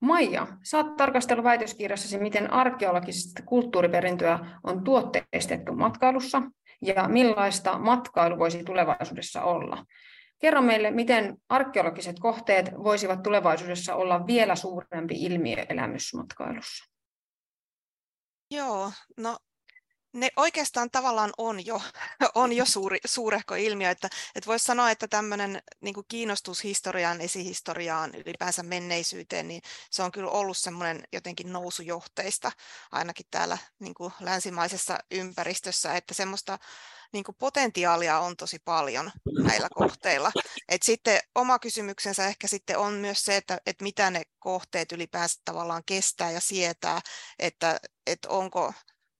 Maija, 0.00 0.46
sä 0.62 0.78
oot 0.78 0.96
tarkastellut 0.96 1.44
väitöskirjassasi, 1.44 2.18
miten 2.18 2.52
arkeologista 2.52 3.42
kulttuuriperintöä 3.42 4.60
on 4.62 4.84
tuotteistettu 4.84 5.74
matkailussa 5.74 6.42
ja 6.82 7.08
millaista 7.08 7.78
matkailu 7.78 8.38
voisi 8.38 8.64
tulevaisuudessa 8.64 9.42
olla. 9.42 9.84
Kerro 10.38 10.62
meille, 10.62 10.90
miten 10.90 11.36
arkeologiset 11.48 12.18
kohteet 12.18 12.70
voisivat 12.84 13.22
tulevaisuudessa 13.22 13.94
olla 13.94 14.26
vielä 14.26 14.56
suurempi 14.56 15.14
ilmiö 15.14 15.66
elämysmatkailussa? 15.68 16.84
Joo, 18.50 18.92
no 19.16 19.38
ne 20.12 20.30
oikeastaan 20.36 20.90
tavallaan 20.90 21.32
on 21.38 21.66
jo, 21.66 21.82
on 22.34 22.52
jo 22.52 22.64
suuri, 22.64 22.98
suurehko 23.04 23.54
ilmiö, 23.54 23.90
että, 23.90 24.08
että 24.34 24.46
voisi 24.46 24.64
sanoa, 24.64 24.90
että 24.90 25.08
tämmöinen 25.08 25.62
niin 25.80 25.94
kiinnostus 26.08 26.64
historiaan, 26.64 27.20
esihistoriaan, 27.20 28.14
ylipäänsä 28.14 28.62
menneisyyteen, 28.62 29.48
niin 29.48 29.62
se 29.90 30.02
on 30.02 30.12
kyllä 30.12 30.30
ollut 30.30 30.56
semmoinen 30.56 31.02
jotenkin 31.12 31.52
nousujohteista, 31.52 32.52
ainakin 32.92 33.26
täällä 33.30 33.58
niin 33.78 33.94
länsimaisessa 34.20 34.98
ympäristössä, 35.10 35.96
että 35.96 36.14
semmoista 36.14 36.58
niin 37.12 37.24
kuin 37.24 37.36
potentiaalia 37.38 38.18
on 38.18 38.36
tosi 38.36 38.58
paljon 38.58 39.10
näillä 39.44 39.68
kohteilla. 39.74 40.32
Et 40.68 40.82
sitten 40.82 41.20
oma 41.34 41.58
kysymyksensä 41.58 42.26
ehkä 42.26 42.46
sitten 42.46 42.78
on 42.78 42.94
myös 42.94 43.24
se, 43.24 43.36
että, 43.36 43.58
että 43.66 43.84
mitä 43.84 44.10
ne 44.10 44.22
kohteet 44.38 44.92
ylipäänsä 44.92 45.40
tavallaan 45.44 45.82
kestää 45.86 46.30
ja 46.30 46.40
sietää, 46.40 47.00
että, 47.38 47.80
että 48.06 48.28
onko, 48.28 48.72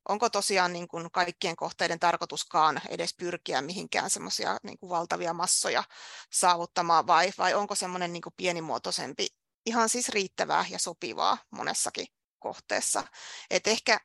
onko 0.09 0.31
tosiaan 0.31 0.73
niin 0.73 0.89
kuin 0.89 1.11
kaikkien 1.11 1.57
kohteiden 1.57 2.01
tarkoituskaan 2.01 2.81
edes 2.89 3.15
pyrkiä 3.15 3.63
mihinkään 3.63 4.11
semmoisia 4.11 4.59
niin 4.63 4.79
kuin 4.79 4.91
valtavia 4.91 5.33
massoja 5.33 5.85
saavuttamaan 6.33 7.07
vai, 7.07 7.33
vai 7.39 7.55
onko 7.55 7.75
semmoinen 7.75 8.13
niin 8.13 8.23
kuin 8.23 8.35
pienimuotoisempi 8.37 9.27
ihan 9.67 9.89
siis 9.89 10.09
riittävää 10.09 10.65
ja 10.71 10.79
sopivaa 10.79 11.39
monessakin 11.51 12.07
kohteessa. 12.39 13.05
Et 13.51 13.67
ehkä 13.67 14.01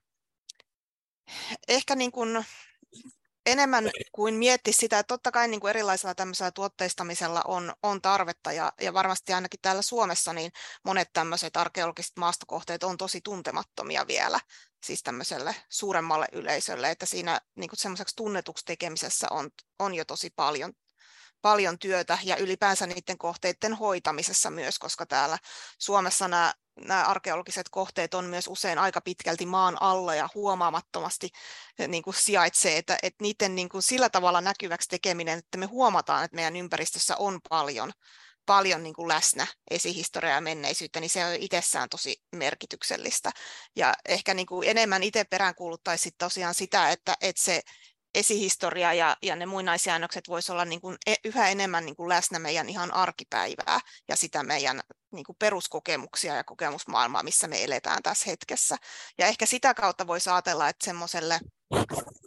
ehkä 1.67 1.95
niin 1.95 2.11
kuin 2.11 2.45
enemmän 3.45 3.91
kuin 4.11 4.35
mietti 4.35 4.73
sitä, 4.73 4.99
että 4.99 5.07
totta 5.07 5.31
kai 5.31 5.47
niin 5.47 5.59
kuin 5.59 5.69
erilaisella 5.69 6.15
tämmöisellä 6.15 6.51
tuotteistamisella 6.51 7.41
on, 7.47 7.73
on 7.83 8.01
tarvetta 8.01 8.51
ja, 8.51 8.73
ja 8.81 8.93
varmasti 8.93 9.33
ainakin 9.33 9.59
täällä 9.61 9.81
Suomessa 9.81 10.33
niin 10.33 10.51
monet 10.83 11.09
tämmöiset 11.13 11.57
arkeologiset 11.57 12.17
maastokohteet 12.17 12.83
on 12.83 12.97
tosi 12.97 13.21
tuntemattomia 13.21 14.07
vielä 14.07 14.39
siis 14.83 15.03
tämmöiselle 15.03 15.55
suuremmalle 15.69 16.27
yleisölle, 16.31 16.89
että 16.89 17.05
siinä 17.05 17.41
niin 17.55 17.69
kuin 17.69 17.79
semmoiseksi 17.79 18.15
tunnetuksi 18.15 18.65
tekemisessä 18.65 19.27
on, 19.31 19.49
on 19.79 19.93
jo 19.95 20.05
tosi 20.05 20.29
paljon 20.35 20.73
paljon 21.41 21.79
työtä 21.79 22.17
ja 22.23 22.37
ylipäänsä 22.37 22.87
niiden 22.87 23.17
kohteiden 23.17 23.73
hoitamisessa 23.73 24.49
myös, 24.49 24.79
koska 24.79 25.05
täällä 25.05 25.37
Suomessa 25.77 26.27
nämä 26.27 26.53
nämä 26.80 27.05
arkeologiset 27.05 27.69
kohteet 27.69 28.13
on 28.13 28.26
myös 28.26 28.47
usein 28.47 28.80
aika 28.80 29.01
pitkälti 29.01 29.45
maan 29.45 29.82
alla 29.82 30.15
ja 30.15 30.30
huomaamattomasti 30.36 31.30
eh, 31.80 31.88
niin 31.88 32.03
kuin 32.03 32.13
sijaitsee, 32.13 32.78
että, 32.78 32.97
että 33.03 33.24
niiden 33.24 33.55
niin 33.55 33.69
kuin 33.69 33.82
sillä 33.82 34.09
tavalla 34.09 34.41
näkyväksi 34.41 34.89
tekeminen, 34.89 35.39
että 35.39 35.57
me 35.57 35.65
huomataan, 35.65 36.26
että 36.26 36.36
meidän 36.36 36.55
ympäristössä 36.55 37.17
on 37.17 37.39
paljon, 37.49 37.91
paljon 38.45 38.84
niin 38.84 38.95
kuin 38.95 39.07
läsnä 39.07 39.47
esihistoriaa 39.71 40.36
ja 40.36 40.41
menneisyyttä, 40.41 40.99
niin 40.99 41.09
se 41.09 41.26
on 41.26 41.36
itsessään 41.36 41.89
tosi 41.89 42.21
merkityksellistä. 42.36 43.32
Ja 43.76 43.93
ehkä 44.09 44.34
niin 44.34 44.47
kuin 44.47 44.69
enemmän 44.69 45.03
itse 45.03 45.24
peräänkuuluttaisi 45.24 46.11
tosiaan 46.17 46.53
sitä, 46.53 46.89
että, 46.89 47.17
että 47.21 47.43
se 47.43 47.61
esihistoria 48.16 48.93
ja, 48.93 49.18
ja 49.22 49.36
ne 49.36 49.45
muinaisjäännökset 49.45 50.28
voisi 50.28 50.51
olla 50.51 50.66
niin 50.66 50.82
kuin 50.82 50.97
e, 51.05 51.16
yhä 51.24 51.49
enemmän 51.49 51.86
niin 51.86 51.95
kuin 51.95 52.09
läsnä 52.09 52.39
meidän 52.39 52.70
ihan 52.70 52.93
arkipäivää 52.93 53.80
ja 54.07 54.16
sitä 54.16 54.43
meidän 54.43 54.82
niin 55.14 55.26
kuin 55.26 55.36
peruskokemuksia 55.39 56.36
ja 56.36 56.43
kokemusmaailmaa, 56.43 57.24
missä 57.24 57.47
me 57.47 57.64
eletään 57.64 58.03
tässä 58.03 58.30
hetkessä. 58.30 58.78
Ja 59.18 59.28
ehkä 59.28 59.45
sitä 59.45 59.74
kautta 59.74 60.07
voisi 60.07 60.30
ajatella, 60.30 60.70
että 60.70 60.86
semmoiselle, 60.86 61.39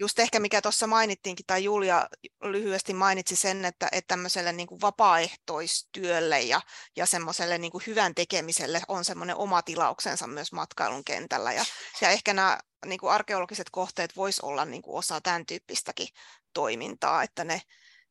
just 0.01 0.19
ehkä 0.19 0.41
mikä 0.41 0.63
tuossa 0.63 0.87
mainittiinkin, 0.87 1.47
tai 1.47 1.65
Julia 1.65 2.09
lyhyesti 2.43 2.95
mainitsi 2.95 3.37
sen, 3.37 3.65
että, 3.65 3.89
että 3.93 4.09
tämmöiselle 4.09 4.53
niin 4.53 4.67
kuin 4.67 4.81
vapaaehtoistyölle 4.81 6.41
ja, 6.41 6.61
ja 6.97 7.07
semmoiselle 7.07 7.59
niin 7.59 7.73
kuin 7.73 7.85
hyvän 7.87 8.15
tekemiselle 8.15 8.83
on 8.89 9.05
semmoinen 9.05 9.37
oma 9.37 9.63
tilauksensa 9.63 10.27
myös 10.27 10.53
matkailun 10.53 11.05
kentällä. 11.05 11.53
Ja, 11.53 11.65
ja 12.01 12.11
ehkä 12.11 12.35
nämä 12.35 12.59
niin 12.87 13.01
kuin 13.01 13.13
arkeologiset 13.13 13.71
kohteet 13.71 14.17
voisi 14.17 14.41
olla 14.45 14.65
niin 14.65 14.83
kuin 14.83 14.97
osa 14.97 15.21
tämän 15.21 15.47
tyyppistäkin 15.47 16.09
toimintaa, 16.53 17.23
että 17.23 17.45
ne 17.45 17.61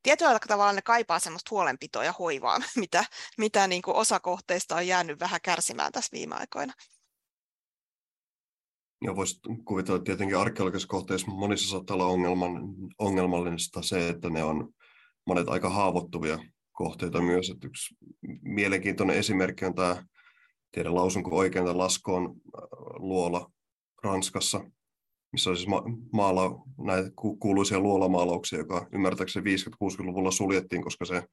tietyllä 0.04 0.40
tavalla 0.48 0.74
ne 0.74 0.82
kaipaa 0.82 1.20
semmoista 1.20 1.50
huolenpitoa 1.52 2.04
ja 2.04 2.14
hoivaa, 2.20 2.60
mitä, 2.76 3.06
mitä 3.38 3.68
niin 3.68 3.82
kuin 3.82 3.98
osa 3.98 4.20
kohteista 4.20 4.76
on 4.76 4.88
jäänyt 4.88 5.20
vähän 5.20 5.40
kärsimään 5.44 5.92
tässä 5.92 6.12
viime 6.14 6.36
aikoina. 6.36 6.74
Ja 9.04 9.16
voisi 9.16 9.40
kuvitella, 9.66 9.98
että 9.98 10.06
tietenkin 10.06 10.38
arkeologisissa 10.38 10.88
kohteissa 10.88 11.32
monissa 11.32 11.70
saattaa 11.70 11.94
olla 11.94 12.06
ongelman, 12.06 12.52
ongelmallista 13.00 13.82
se, 13.82 14.10
että 14.10 14.30
ne 14.30 14.44
on 14.44 14.74
monet 15.28 15.50
aika 15.50 15.70
haavoittuvia 15.70 16.40
kohteita 16.72 17.22
myös. 17.22 17.50
Että 17.50 17.68
yksi 17.68 17.96
mielenkiintoinen 18.42 19.18
esimerkki 19.18 19.66
on 19.66 19.76
tämä, 19.76 20.04
tiedän 20.72 20.96
lausunko 20.96 21.38
oikein, 21.38 21.66
tämä 21.66 21.78
Laskoon 21.78 22.24
äh, 22.24 22.62
luola 22.96 23.52
Ranskassa, 24.06 24.62
missä 25.32 25.50
on 25.50 25.58
siis 25.58 25.68
ma- 25.68 25.84
maala, 26.14 26.62
näitä 26.78 27.10
kuuluisia 27.40 27.80
luolamaalauksia, 27.80 28.60
joka 28.60 28.88
ymmärtääkseni 28.92 29.56
50-60-luvulla 29.56 30.32
suljettiin, 30.32 30.84
koska 30.84 31.06
se 31.06 31.24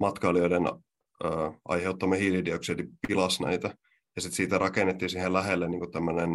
matkailijoiden 0.00 0.66
äh, 0.66 1.60
aiheuttama 1.68 2.14
hiilidioksidi 2.14 2.84
pilasi 3.08 3.42
näitä. 3.42 3.74
Ja 4.16 4.22
sitten 4.22 4.36
siitä 4.36 4.58
rakennettiin 4.58 5.10
siihen 5.10 5.32
lähelle 5.32 5.68
niin 5.68 5.90
tämmöinen 5.92 6.28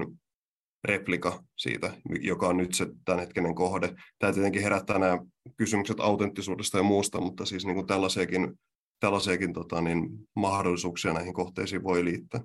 replika 0.84 1.44
siitä, 1.58 1.94
joka 2.22 2.48
on 2.48 2.58
nyt 2.58 2.74
se 2.74 2.88
tämänhetkinen 3.06 3.56
kohde. 3.56 3.96
Tämä 4.20 4.34
tietenkin 4.34 4.62
herättää 4.62 5.00
nämä 5.00 5.20
kysymykset 5.58 6.00
autenttisuudesta 6.00 6.78
ja 6.78 6.84
muusta, 6.84 7.22
mutta 7.22 7.46
siis 7.46 7.66
niin 7.66 7.76
kuin 7.76 7.88
tällaisiakin, 7.88 8.60
tällaisiakin 9.00 9.54
tota, 9.54 9.82
niin, 9.82 10.10
mahdollisuuksia 10.36 11.14
näihin 11.14 11.34
kohteisiin 11.34 11.84
voi 11.84 12.06
liittää. 12.06 12.42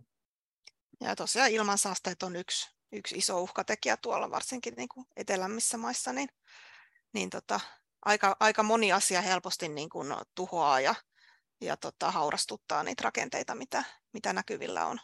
Ja 1.00 1.16
tosiaan 1.16 1.50
ilmansaasteet 1.50 2.22
on 2.22 2.36
yksi, 2.36 2.79
yksi 2.92 3.18
iso 3.18 3.40
uhkatekijä 3.40 3.96
tuolla, 3.96 4.30
varsinkin 4.30 4.74
niin 4.76 4.88
kuin 4.88 5.06
etelämissä 5.16 5.78
maissa, 5.78 6.12
niin, 6.12 6.28
niin 7.12 7.30
tota, 7.30 7.60
aika, 8.04 8.36
aika 8.40 8.62
moni 8.62 8.92
asia 8.92 9.20
helposti 9.20 9.68
niin 9.68 9.88
kuin 9.88 10.14
tuhoaa 10.34 10.80
ja, 10.80 10.94
ja 11.60 11.76
tota, 11.76 12.10
haurastuttaa 12.10 12.82
niitä 12.82 13.02
rakenteita, 13.04 13.54
mitä, 13.54 13.84
mitä 14.12 14.32
näkyvillä 14.32 14.86
on. 14.86 14.98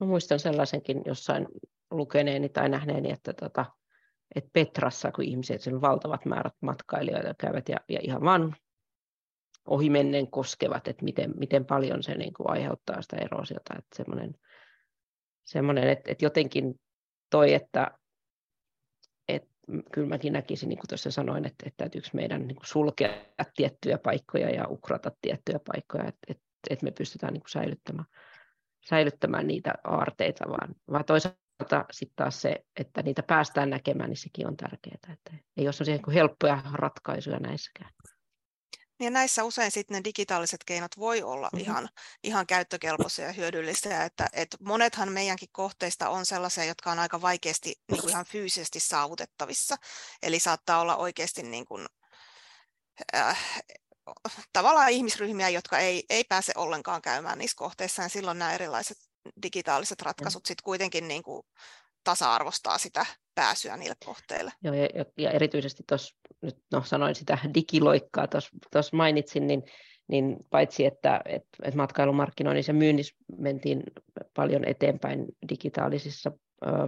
Mä 0.00 0.06
muistan 0.06 0.40
sellaisenkin 0.40 1.02
jossain 1.06 1.48
lukeneeni 1.90 2.48
tai 2.48 2.68
nähneeni, 2.68 3.12
että 3.12 3.32
tota, 3.32 3.66
että 4.34 4.50
Petrassa, 4.52 5.12
kun 5.12 5.24
ihmiset, 5.24 5.60
sen 5.60 5.80
valtavat 5.80 6.24
määrät 6.24 6.54
matkailijoita 6.60 7.34
käyvät 7.34 7.68
ja, 7.68 7.76
ja 7.88 7.98
ihan 8.02 8.22
vaan 8.22 8.56
ohimennen 9.66 10.30
koskevat, 10.30 10.88
että 10.88 11.04
miten, 11.04 11.34
miten 11.36 11.64
paljon 11.64 12.02
se 12.02 12.14
niin 12.14 12.34
kuin 12.34 12.50
aiheuttaa 12.50 13.02
sitä 13.02 13.16
erosiota. 13.16 13.74
Että 13.78 13.96
semmoinen, 13.96 14.34
semmoinen 15.44 15.88
että, 15.88 16.10
että 16.10 16.24
jotenkin 16.24 16.80
toi, 17.30 17.54
että, 17.54 17.90
että 19.28 19.48
kyllä 19.92 20.08
mäkin 20.08 20.32
näkisin, 20.32 20.68
niin 20.68 20.78
kuin 20.78 20.88
tuossa 20.88 21.10
sanoin, 21.10 21.46
että, 21.46 21.64
että 21.66 21.76
täytyykö 21.76 22.08
meidän 22.12 22.46
niin 22.46 22.56
kuin 22.56 22.66
sulkea 22.66 23.10
tiettyjä 23.56 23.98
paikkoja 23.98 24.50
ja 24.50 24.68
ukrata 24.68 25.10
tiettyjä 25.20 25.60
paikkoja, 25.72 26.04
että, 26.04 26.26
että, 26.28 26.44
että 26.70 26.84
me 26.84 26.90
pystytään 26.90 27.32
niin 27.32 27.42
kuin 27.42 27.50
säilyttämään, 27.50 28.06
säilyttämään 28.88 29.46
niitä 29.46 29.74
aarteita, 29.84 30.48
vaan, 30.48 30.74
vaan 30.92 31.04
toisaalta 31.04 31.84
sitten 31.90 32.16
taas 32.16 32.42
se, 32.42 32.64
että 32.76 33.02
niitä 33.02 33.22
päästään 33.22 33.70
näkemään, 33.70 34.10
niin 34.10 34.16
sekin 34.16 34.46
on 34.46 34.56
tärkeää, 34.56 34.98
että 35.12 35.32
ei 35.56 35.66
ole 35.66 35.72
sellaisia 35.72 36.12
helppoja 36.14 36.62
ratkaisuja 36.72 37.38
näissäkään. 37.38 37.90
Ja 39.00 39.10
näissä 39.10 39.44
usein 39.44 39.70
sitten 39.70 39.94
ne 39.94 40.04
digitaaliset 40.04 40.64
keinot 40.64 40.98
voi 40.98 41.22
olla 41.22 41.48
mm-hmm. 41.52 41.64
ihan, 41.64 41.88
ihan 42.22 42.46
käyttökelpoisia 42.46 43.24
ja 43.24 43.32
hyödyllisiä. 43.32 44.04
Että, 44.04 44.28
että 44.32 44.56
monethan 44.60 45.12
meidänkin 45.12 45.48
kohteista 45.52 46.08
on 46.08 46.26
sellaisia, 46.26 46.64
jotka 46.64 46.92
on 46.92 46.98
aika 46.98 47.20
vaikeasti 47.20 47.74
niin 47.90 48.00
kuin 48.00 48.10
ihan 48.10 48.24
fyysisesti 48.24 48.80
saavutettavissa. 48.80 49.76
Eli 50.22 50.38
saattaa 50.38 50.80
olla 50.80 50.96
oikeasti 50.96 51.42
niin 51.42 51.64
kuin, 51.64 51.86
äh, 53.14 53.62
tavallaan 54.52 54.90
ihmisryhmiä, 54.90 55.48
jotka 55.48 55.78
ei, 55.78 56.04
ei 56.10 56.24
pääse 56.24 56.52
ollenkaan 56.56 57.02
käymään 57.02 57.38
niissä 57.38 57.56
kohteissa. 57.56 58.02
Ja 58.02 58.08
silloin 58.08 58.38
nämä 58.38 58.54
erilaiset 58.54 58.98
digitaaliset 59.42 60.02
ratkaisut 60.02 60.42
mm. 60.42 60.46
sitten 60.46 60.64
kuitenkin 60.64 61.08
niin 61.08 61.22
kuin 61.22 61.42
tasa-arvostaa 62.06 62.78
sitä 62.78 63.06
pääsyä 63.34 63.76
niille 63.76 63.96
kohteille. 64.04 64.52
Joo, 64.62 64.74
ja, 64.74 65.04
ja 65.18 65.30
erityisesti 65.30 65.82
tuossa, 65.88 66.16
nyt 66.42 66.56
no, 66.72 66.82
sanoin 66.84 67.14
sitä 67.14 67.38
digiloikkaa, 67.54 68.26
tuossa 68.72 68.96
mainitsin, 68.96 69.46
niin, 69.46 69.62
niin 70.08 70.36
paitsi 70.50 70.86
että 70.86 71.20
et, 71.24 71.44
et 71.62 71.74
matkailumarkkinoinnissa 71.74 72.70
ja 72.70 72.74
myynnissä 72.74 73.16
mentiin 73.38 73.82
paljon 74.34 74.64
eteenpäin 74.64 75.26
digitaalisissa 75.48 76.32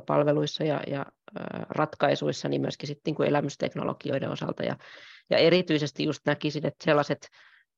palveluissa 0.06 0.64
ja, 0.64 0.82
ja 0.86 1.06
ratkaisuissa, 1.68 2.48
niin 2.48 2.60
myöskin 2.60 2.86
sitten 2.86 3.14
niin 3.18 3.28
elämysteknologioiden 3.28 4.30
osalta. 4.30 4.62
Ja, 4.62 4.76
ja 5.30 5.38
erityisesti 5.38 6.04
just 6.04 6.20
näkisin, 6.26 6.66
että 6.66 6.84
sellaiset 6.84 7.28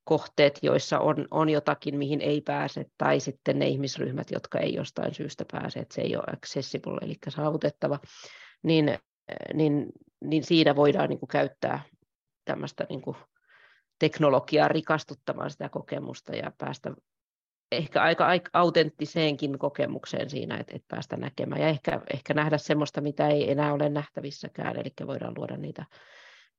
kohteet, 0.05 0.59
joissa 0.63 0.99
on, 0.99 1.29
on 1.31 1.49
jotakin, 1.49 1.99
mihin 1.99 2.21
ei 2.21 2.41
pääse, 2.41 2.87
tai 2.99 3.21
sitten 3.21 3.59
ne 3.59 3.67
ihmisryhmät, 3.67 4.31
jotka 4.31 4.59
ei 4.59 4.75
jostain 4.75 5.15
syystä 5.15 5.45
pääse, 5.53 5.81
että 5.81 5.95
se 5.95 6.01
ei 6.01 6.17
ole 6.17 6.25
accessible, 6.33 6.99
eli 7.03 7.17
saavutettava, 7.29 7.99
niin, 8.63 8.99
niin, 9.55 9.87
niin 10.25 10.45
siinä 10.45 10.77
voidaan 10.77 11.09
niin 11.09 11.19
kuin 11.19 11.29
käyttää 11.29 11.83
tämmöistä 12.45 12.87
niin 12.89 13.03
kuin 13.03 13.17
teknologiaa 13.99 14.69
rikastuttamaan 14.69 15.51
sitä 15.51 15.69
kokemusta 15.69 16.37
ja 16.37 16.53
päästä 16.59 16.95
ehkä 17.73 18.03
aika, 18.03 18.27
aika 18.27 18.51
autenttiseenkin 18.53 19.59
kokemukseen 19.59 20.31
siinä, 20.31 20.57
että, 20.57 20.77
että 20.77 20.87
päästä 20.89 21.17
näkemään. 21.17 21.61
Ja 21.61 21.69
ehkä, 21.69 22.01
ehkä 22.15 22.35
nähdä 22.35 22.59
semmoista, 22.59 23.01
mitä 23.01 23.29
ei 23.29 23.51
enää 23.51 23.73
ole 23.73 23.89
nähtävissäkään, 23.89 24.77
eli 24.77 25.07
voidaan 25.07 25.35
luoda 25.37 25.57
niitä 25.57 25.85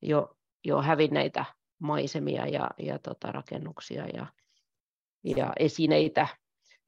jo, 0.01 0.35
jo 0.65 0.81
hävinneitä 0.81 1.45
maisemia 1.81 2.47
ja, 2.47 2.71
ja 2.79 2.99
tota, 2.99 3.31
rakennuksia 3.31 4.07
ja, 4.07 4.27
ja 5.23 5.53
esineitä 5.59 6.27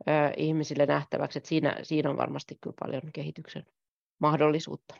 ö, 0.08 0.12
ihmisille 0.38 0.86
nähtäväksi. 0.86 1.38
Et 1.38 1.46
siinä, 1.46 1.80
siinä 1.84 2.10
on 2.10 2.18
varmasti 2.18 2.58
kyllä 2.62 2.76
paljon 2.80 3.12
kehityksen 3.14 3.66
mahdollisuutta. 4.20 4.96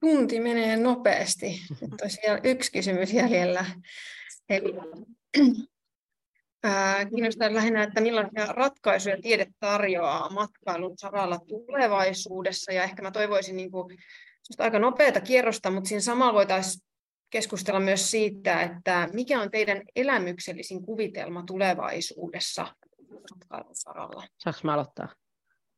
Tunti 0.00 0.40
menee 0.40 0.76
nopeasti. 0.76 1.60
Nyt 1.80 1.90
tosiaan 2.02 2.40
yksi 2.44 2.72
kysymys 2.72 3.12
jäljellä. 3.12 3.66
Eli, 4.48 4.74
kiinnostaa 7.10 7.54
lähinnä, 7.54 7.82
että 7.82 8.00
millaisia 8.00 8.46
ratkaisuja 8.46 9.16
tiede 9.22 9.46
tarjoaa 9.60 10.30
matkailun 10.30 10.98
saralla 10.98 11.38
tulevaisuudessa. 11.38 12.72
Ja 12.72 12.82
ehkä 12.82 13.02
mä 13.02 13.10
toivoisin 13.10 13.56
niin 13.56 13.70
kuin, 13.70 13.98
aika 14.58 14.78
nopeata 14.78 15.20
kierrosta, 15.20 15.70
mutta 15.70 15.88
siinä 15.88 16.00
samalla 16.00 16.34
voitaisiin 16.34 16.86
keskustella 17.30 17.80
myös 17.80 18.10
siitä, 18.10 18.62
että 18.62 19.08
mikä 19.12 19.40
on 19.40 19.50
teidän 19.50 19.82
elämyksellisin 19.96 20.82
kuvitelma 20.82 21.42
tulevaisuudessa 21.46 22.66
matkailun 23.30 23.76
saralla. 23.76 24.24
Saanko 24.38 24.60
mä 24.64 24.74
aloittaa? 24.74 25.08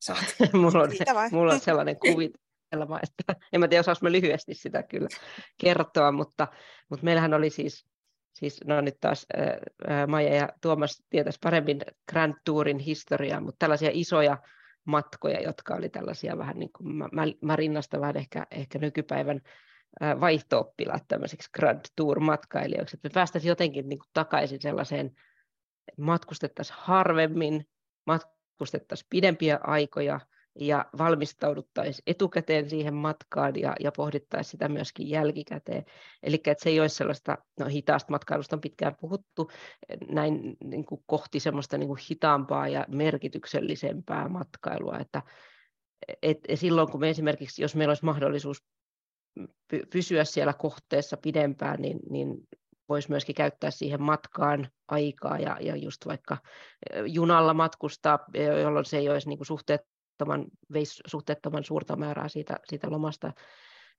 Saat. 0.01 0.37
mulla, 0.53 0.83
on, 0.83 0.91
mulla 1.33 1.53
on 1.53 1.61
sellainen 1.61 1.97
kuvitelma, 1.99 3.01
että 3.03 3.35
en 3.53 3.61
mä 3.61 3.69
tiedä, 3.69 3.81
osaanko 3.81 3.99
mä 4.03 4.13
lyhyesti 4.13 4.55
sitä 4.55 4.83
kyllä 4.83 5.09
kertoa, 5.61 6.13
mutta, 6.13 6.49
mutta 6.89 7.05
meillähän 7.05 7.35
oli 7.35 7.51
siis, 7.51 7.87
siis 8.35 8.61
no 8.65 8.81
nyt 8.81 8.97
taas 9.01 9.27
ää, 9.87 10.07
Maija 10.07 10.35
ja 10.35 10.49
Tuomas 10.63 11.03
tietäisi 11.11 11.39
paremmin 11.43 11.81
Grand 12.11 12.35
Tourin 12.45 12.79
historiaa, 12.79 13.41
mutta 13.41 13.57
tällaisia 13.59 13.91
isoja 13.93 14.39
matkoja, 14.89 15.41
jotka 15.41 15.75
oli 15.75 15.89
tällaisia 15.89 16.39
vähän 16.39 16.59
niin 16.59 16.73
kuin, 16.73 16.95
mä, 16.95 17.09
mä 17.43 17.57
rinnastan 17.57 18.01
vähän 18.01 18.17
ehkä, 18.17 18.47
ehkä 18.51 18.79
nykypäivän 18.79 19.41
vaihto-oppilaat 20.21 21.05
tämmöisiksi 21.09 21.51
Grand 21.53 21.81
Tour-matkailijoiksi, 21.97 22.97
että 22.97 23.09
me 23.09 23.13
päästäisiin 23.15 23.49
jotenkin 23.49 23.89
niin 23.89 23.99
kuin 23.99 24.11
takaisin 24.13 24.63
sellaiseen, 24.63 25.07
että 25.89 26.03
matkustettaisiin 26.03 26.77
harvemmin, 26.81 27.69
matkustettaisiin 28.07 29.07
pidempiä 29.11 29.59
aikoja 29.63 30.21
ja 30.61 30.85
valmistauduttaisiin 30.99 32.03
etukäteen 32.07 32.71
siihen 32.71 32.95
matkaan 32.95 33.57
ja, 33.57 33.75
ja 33.81 33.93
pohdittaisiin 33.93 34.51
sitä 34.51 34.69
myöskin 34.69 35.09
jälkikäteen. 35.09 35.85
Eli 36.23 36.35
että 36.35 36.65
se 36.65 36.71
ei 36.71 36.81
olisi 36.81 36.97
sellaista, 36.97 37.39
no 37.61 37.67
hitaasta 37.67 38.13
matkailusta 38.13 38.57
on 38.57 38.61
pitkään 38.61 38.97
puhuttu, 39.01 39.51
näin 40.11 40.57
niin 40.65 40.85
kuin 40.85 41.03
kohti 41.07 41.41
semmoista 41.41 41.79
niin 41.79 41.89
kuin 41.89 42.01
hitaampaa 42.11 42.69
ja 42.69 42.87
merkityksellisempää 42.89 44.29
matkailua, 44.29 44.99
että 44.99 45.23
et, 46.23 46.39
et 46.49 46.61
silloin 46.61 46.91
kun 46.91 47.01
me 47.01 47.11
esimerkiksi, 47.11 47.63
jos 47.63 47.77
meillä 47.77 47.91
olisi 47.91 48.05
mahdollisuus 48.05 48.65
pysyä 49.93 50.25
siellä 50.25 50.53
kohteessa 50.53 51.17
pidempään, 51.17 51.83
niin, 51.83 51.99
niin 52.11 52.49
voisi 52.89 53.11
myöskin 53.11 53.35
käyttää 53.35 53.71
siihen 53.71 54.03
matkaan 54.03 54.69
aikaa 54.89 55.39
ja, 55.39 55.57
ja 55.61 55.77
just 55.77 56.07
vaikka 56.07 56.37
junalla 57.07 57.55
matkustaa, 57.55 58.19
jolloin 58.63 58.85
se 58.85 58.99
ei 58.99 59.09
olisi 59.09 59.29
niin 59.29 59.39
kuin 59.39 59.47
suhteettoman, 60.19 60.47
veisi 60.73 61.03
suhteettoman 61.07 61.65
suurta 61.65 61.97
määrää 61.97 62.29
siitä, 62.29 62.57
siitä 62.65 62.91
lomasta 62.91 63.33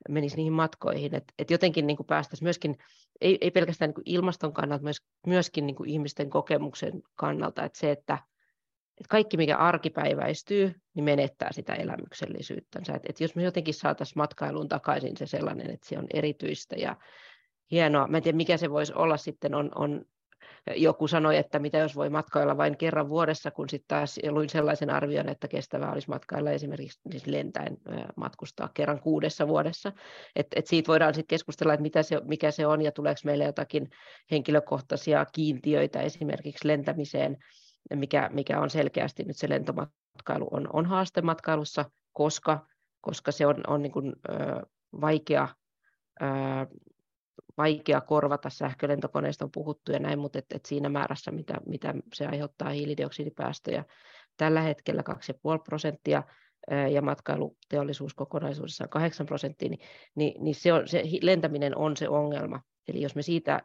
menisi 0.09 0.35
niihin 0.35 0.53
matkoihin. 0.53 1.15
Et, 1.15 1.23
et 1.39 1.51
jotenkin 1.51 1.87
niin 1.87 1.97
päästäisiin 2.07 2.45
myöskin, 2.45 2.77
ei, 3.21 3.37
ei 3.41 3.51
pelkästään 3.51 3.91
niin 3.91 4.15
ilmaston 4.17 4.53
kannalta, 4.53 4.83
myös, 4.83 4.97
myöskin 5.27 5.67
niin 5.67 5.75
ihmisten 5.85 6.29
kokemuksen 6.29 7.01
kannalta, 7.15 7.63
että 7.63 7.79
se, 7.79 7.91
että 7.91 8.17
että 8.99 9.09
kaikki, 9.09 9.37
mikä 9.37 9.57
arkipäiväistyy, 9.57 10.75
niin 10.93 11.03
menettää 11.03 11.51
sitä 11.51 11.73
elämyksellisyyttänsä. 11.73 12.93
Et, 12.93 13.03
et 13.09 13.19
jos 13.19 13.35
me 13.35 13.43
jotenkin 13.43 13.73
saataisiin 13.73 14.17
matkailuun 14.17 14.67
takaisin 14.67 15.17
se 15.17 15.25
sellainen, 15.25 15.69
että 15.69 15.87
se 15.87 15.97
on 15.97 16.07
erityistä 16.13 16.75
ja 16.75 16.97
hienoa. 17.71 18.07
Mä 18.07 18.17
en 18.17 18.23
tiedä, 18.23 18.35
mikä 18.35 18.57
se 18.57 18.69
voisi 18.69 18.93
olla 18.93 19.17
sitten, 19.17 19.55
on, 19.55 19.71
on 19.75 20.05
joku 20.75 21.07
sanoi, 21.07 21.37
että 21.37 21.59
mitä 21.59 21.77
jos 21.77 21.95
voi 21.95 22.09
matkailla 22.09 22.57
vain 22.57 22.77
kerran 22.77 23.09
vuodessa, 23.09 23.51
kun 23.51 23.69
sitten 23.69 23.87
taas 23.87 24.19
luin 24.29 24.49
sellaisen 24.49 24.89
arvion, 24.89 25.29
että 25.29 25.47
kestävää 25.47 25.91
olisi 25.91 26.09
matkailla 26.09 26.51
esimerkiksi 26.51 26.99
siis 27.11 27.27
lentäen 27.27 27.77
matkustaa 28.15 28.69
kerran 28.73 28.99
kuudessa 28.99 29.47
vuodessa. 29.47 29.91
Et, 30.35 30.47
et 30.55 30.67
siitä 30.67 30.87
voidaan 30.87 31.13
sitten 31.13 31.35
keskustella, 31.35 31.73
että 31.73 31.81
mitä 31.81 32.03
se, 32.03 32.21
mikä 32.23 32.51
se 32.51 32.67
on 32.67 32.81
ja 32.81 32.91
tuleeko 32.91 33.21
meille 33.25 33.43
jotakin 33.43 33.89
henkilökohtaisia 34.31 35.25
kiintiöitä 35.25 36.01
esimerkiksi 36.01 36.67
lentämiseen 36.67 37.37
mikä, 37.95 38.29
mikä 38.33 38.59
on 38.59 38.69
selkeästi 38.69 39.23
nyt 39.23 39.37
se 39.37 39.49
lentomatkailu 39.49 40.47
on, 40.51 40.67
on 40.73 40.85
haaste 40.85 41.21
matkailussa, 41.21 41.85
koska, 42.13 42.67
koska 43.01 43.31
se 43.31 43.45
on, 43.45 43.63
on 43.67 43.81
niin 43.81 43.91
kuin, 43.91 44.13
ö, 44.29 44.33
vaikea, 45.01 45.47
vaikea 47.59 48.01
korvata 48.01 48.49
sähkölentokoneista 48.49 49.45
on 49.45 49.51
puhuttu 49.51 49.91
ja 49.91 49.99
näin, 49.99 50.19
mutta 50.19 50.39
et, 50.39 50.45
et 50.53 50.65
siinä 50.65 50.89
määrässä, 50.89 51.31
mitä, 51.31 51.53
mitä 51.65 51.93
se 52.13 52.25
aiheuttaa 52.25 52.69
hiilidioksidipäästöjä 52.69 53.85
tällä 54.37 54.61
hetkellä 54.61 55.03
2,5 55.09 55.15
prosenttia 55.63 56.23
ja 56.91 57.01
matkailuteollisuus 57.01 58.13
kokonaisuudessaan 58.13 58.89
8 58.89 59.25
prosenttia, 59.25 59.69
niin, 59.69 59.79
niin, 60.15 60.43
niin 60.43 60.55
se, 60.55 60.73
on, 60.73 60.87
se 60.87 61.03
lentäminen 61.21 61.77
on 61.77 61.97
se 61.97 62.09
ongelma. 62.09 62.61
Eli 62.87 63.01
jos 63.01 63.15
me 63.15 63.21
siitä 63.21 63.61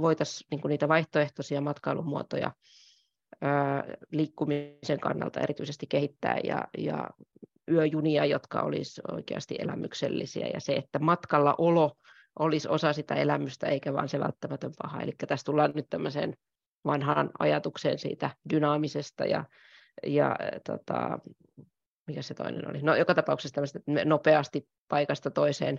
voitaisiin 0.00 0.48
niin 0.50 0.60
niitä 0.68 0.88
vaihtoehtoisia 0.88 1.60
matkailumuotoja 1.60 2.52
liikkumisen 4.12 5.00
kannalta 5.00 5.40
erityisesti 5.40 5.86
kehittää 5.86 6.38
ja, 6.44 6.68
ja 6.78 7.10
yöjunia, 7.70 8.24
jotka 8.24 8.60
olisivat 8.60 9.10
oikeasti 9.12 9.56
elämyksellisiä 9.58 10.46
ja 10.54 10.60
se, 10.60 10.72
että 10.72 10.98
matkalla 10.98 11.54
olo 11.58 11.96
olisi 12.38 12.68
osa 12.68 12.92
sitä 12.92 13.14
elämystä 13.14 13.66
eikä 13.66 13.92
vain 13.92 14.08
se 14.08 14.20
välttämätön 14.20 14.72
paha. 14.82 15.00
Eli 15.00 15.12
tässä 15.28 15.44
tullaan 15.44 15.72
nyt 15.74 15.86
tämmöiseen 15.90 16.36
vanhaan 16.84 17.30
ajatukseen 17.38 17.98
siitä 17.98 18.30
dynaamisesta 18.50 19.24
ja, 19.24 19.44
ja 20.06 20.36
tota, 20.66 21.18
mikä 22.06 22.22
se 22.22 22.34
toinen 22.34 22.70
oli? 22.70 22.82
No 22.82 22.96
joka 22.96 23.14
tapauksessa 23.14 23.54
tämmöistä 23.54 23.80
nopeasti 24.04 24.68
paikasta 24.88 25.30
toiseen 25.30 25.78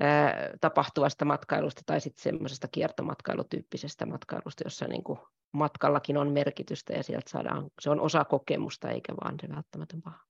ää, 0.00 0.50
tapahtuvasta 0.60 1.24
matkailusta 1.24 1.82
tai 1.86 2.00
sitten 2.00 2.22
semmoisesta 2.22 2.68
kiertomatkailutyyppisestä 2.68 4.06
matkailusta, 4.06 4.64
jossa 4.64 4.88
niin 4.88 5.04
kuin 5.04 5.18
matkallakin 5.52 6.16
on 6.16 6.32
merkitystä 6.32 6.92
ja 6.92 7.02
sieltä 7.02 7.30
saadaan, 7.30 7.70
se 7.80 7.90
on 7.90 8.00
osa 8.00 8.24
kokemusta 8.24 8.90
eikä 8.90 9.14
vaan 9.24 9.34
se 9.40 9.48
välttämätön 9.48 10.02
paha. 10.02 10.20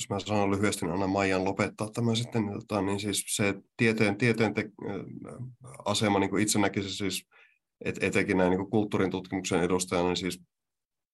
Jos 0.00 0.10
mä 0.10 0.18
sanon 0.20 0.50
lyhyesti, 0.50 0.86
niin 0.86 0.92
anna 0.92 1.06
Maijan 1.06 1.44
lopettaa 1.44 1.90
tämän 1.90 2.16
sitten, 2.16 2.46
niin, 2.46 2.60
tota, 2.60 2.82
niin 2.82 3.00
siis 3.00 3.24
se 3.28 3.54
tieteen, 3.76 4.16
tieteen 4.16 4.54
te, 4.54 4.70
asema 5.84 6.18
niin 6.18 6.30
kuin 6.30 6.42
itse 6.42 6.58
näkisin 6.58 6.90
siis, 6.90 7.26
et, 7.84 8.02
etenkin 8.02 8.36
näin 8.36 8.50
niin 8.50 8.58
kuin 8.58 8.70
kulttuurin 8.70 9.10
tutkimuksen 9.10 9.62
edustajana, 9.62 10.08
niin 10.08 10.16
siis 10.16 10.42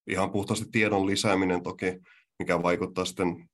ihan 0.07 0.31
puhtaasti 0.31 0.67
tiedon 0.73 1.07
lisääminen 1.07 1.63
toki, 1.63 1.87
mikä 2.39 2.63
vaikuttaa 2.63 3.05
sitten 3.05 3.49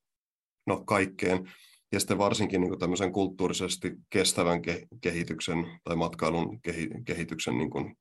no, 0.67 0.85
kaikkeen, 0.85 1.53
ja 1.93 2.01
sitten 2.01 2.19
varsinkin 2.19 2.61
niin 2.61 2.69
kuin 2.69 2.81
tämmöisen 2.81 3.13
kulttuurisesti 3.13 3.93
kestävän 4.11 4.63
kehityksen 5.01 5.67
tai 5.85 5.97
matkailun 5.97 6.61
kehityksen 7.05 7.59
niin 7.59 7.71
kuin 7.71 7.97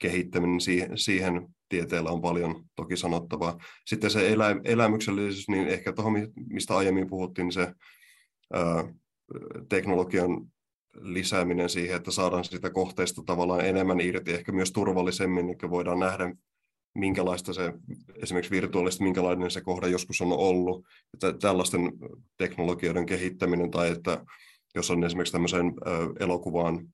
kehittäminen, 0.00 0.60
siihen, 0.60 0.98
siihen 0.98 1.48
tieteellä 1.68 2.10
on 2.10 2.20
paljon 2.20 2.64
toki 2.76 2.96
sanottavaa. 2.96 3.58
Sitten 3.86 4.10
se 4.10 4.32
elä, 4.32 4.56
elämyksellisyys, 4.64 5.48
niin 5.48 5.68
ehkä 5.68 5.92
tuohon, 5.92 6.14
mistä 6.50 6.76
aiemmin 6.76 7.06
puhuttiin, 7.06 7.44
niin 7.44 7.52
se 7.52 7.72
ää, 8.52 8.94
teknologian 9.68 10.46
lisääminen 11.00 11.68
siihen, 11.68 11.96
että 11.96 12.10
saadaan 12.10 12.44
sitä 12.44 12.70
kohteesta 12.70 13.22
tavallaan 13.26 13.66
enemmän 13.66 14.00
irti, 14.00 14.32
ehkä 14.32 14.52
myös 14.52 14.72
turvallisemmin, 14.72 15.46
niin 15.46 15.70
voidaan 15.70 15.98
nähdä, 15.98 16.34
minkälaista 16.94 17.52
se 17.52 17.72
esimerkiksi 18.22 18.50
virtuaalisesti, 18.50 19.04
minkälainen 19.04 19.50
se 19.50 19.60
kohde 19.60 19.88
joskus 19.88 20.20
on 20.20 20.32
ollut. 20.32 20.86
Että 21.14 21.32
tällaisten 21.32 21.92
teknologioiden 22.38 23.06
kehittäminen 23.06 23.70
tai 23.70 23.90
että 23.90 24.24
jos 24.74 24.90
on 24.90 25.04
esimerkiksi 25.04 25.32
tämmöiseen 25.32 25.72
elokuvaan 26.20 26.88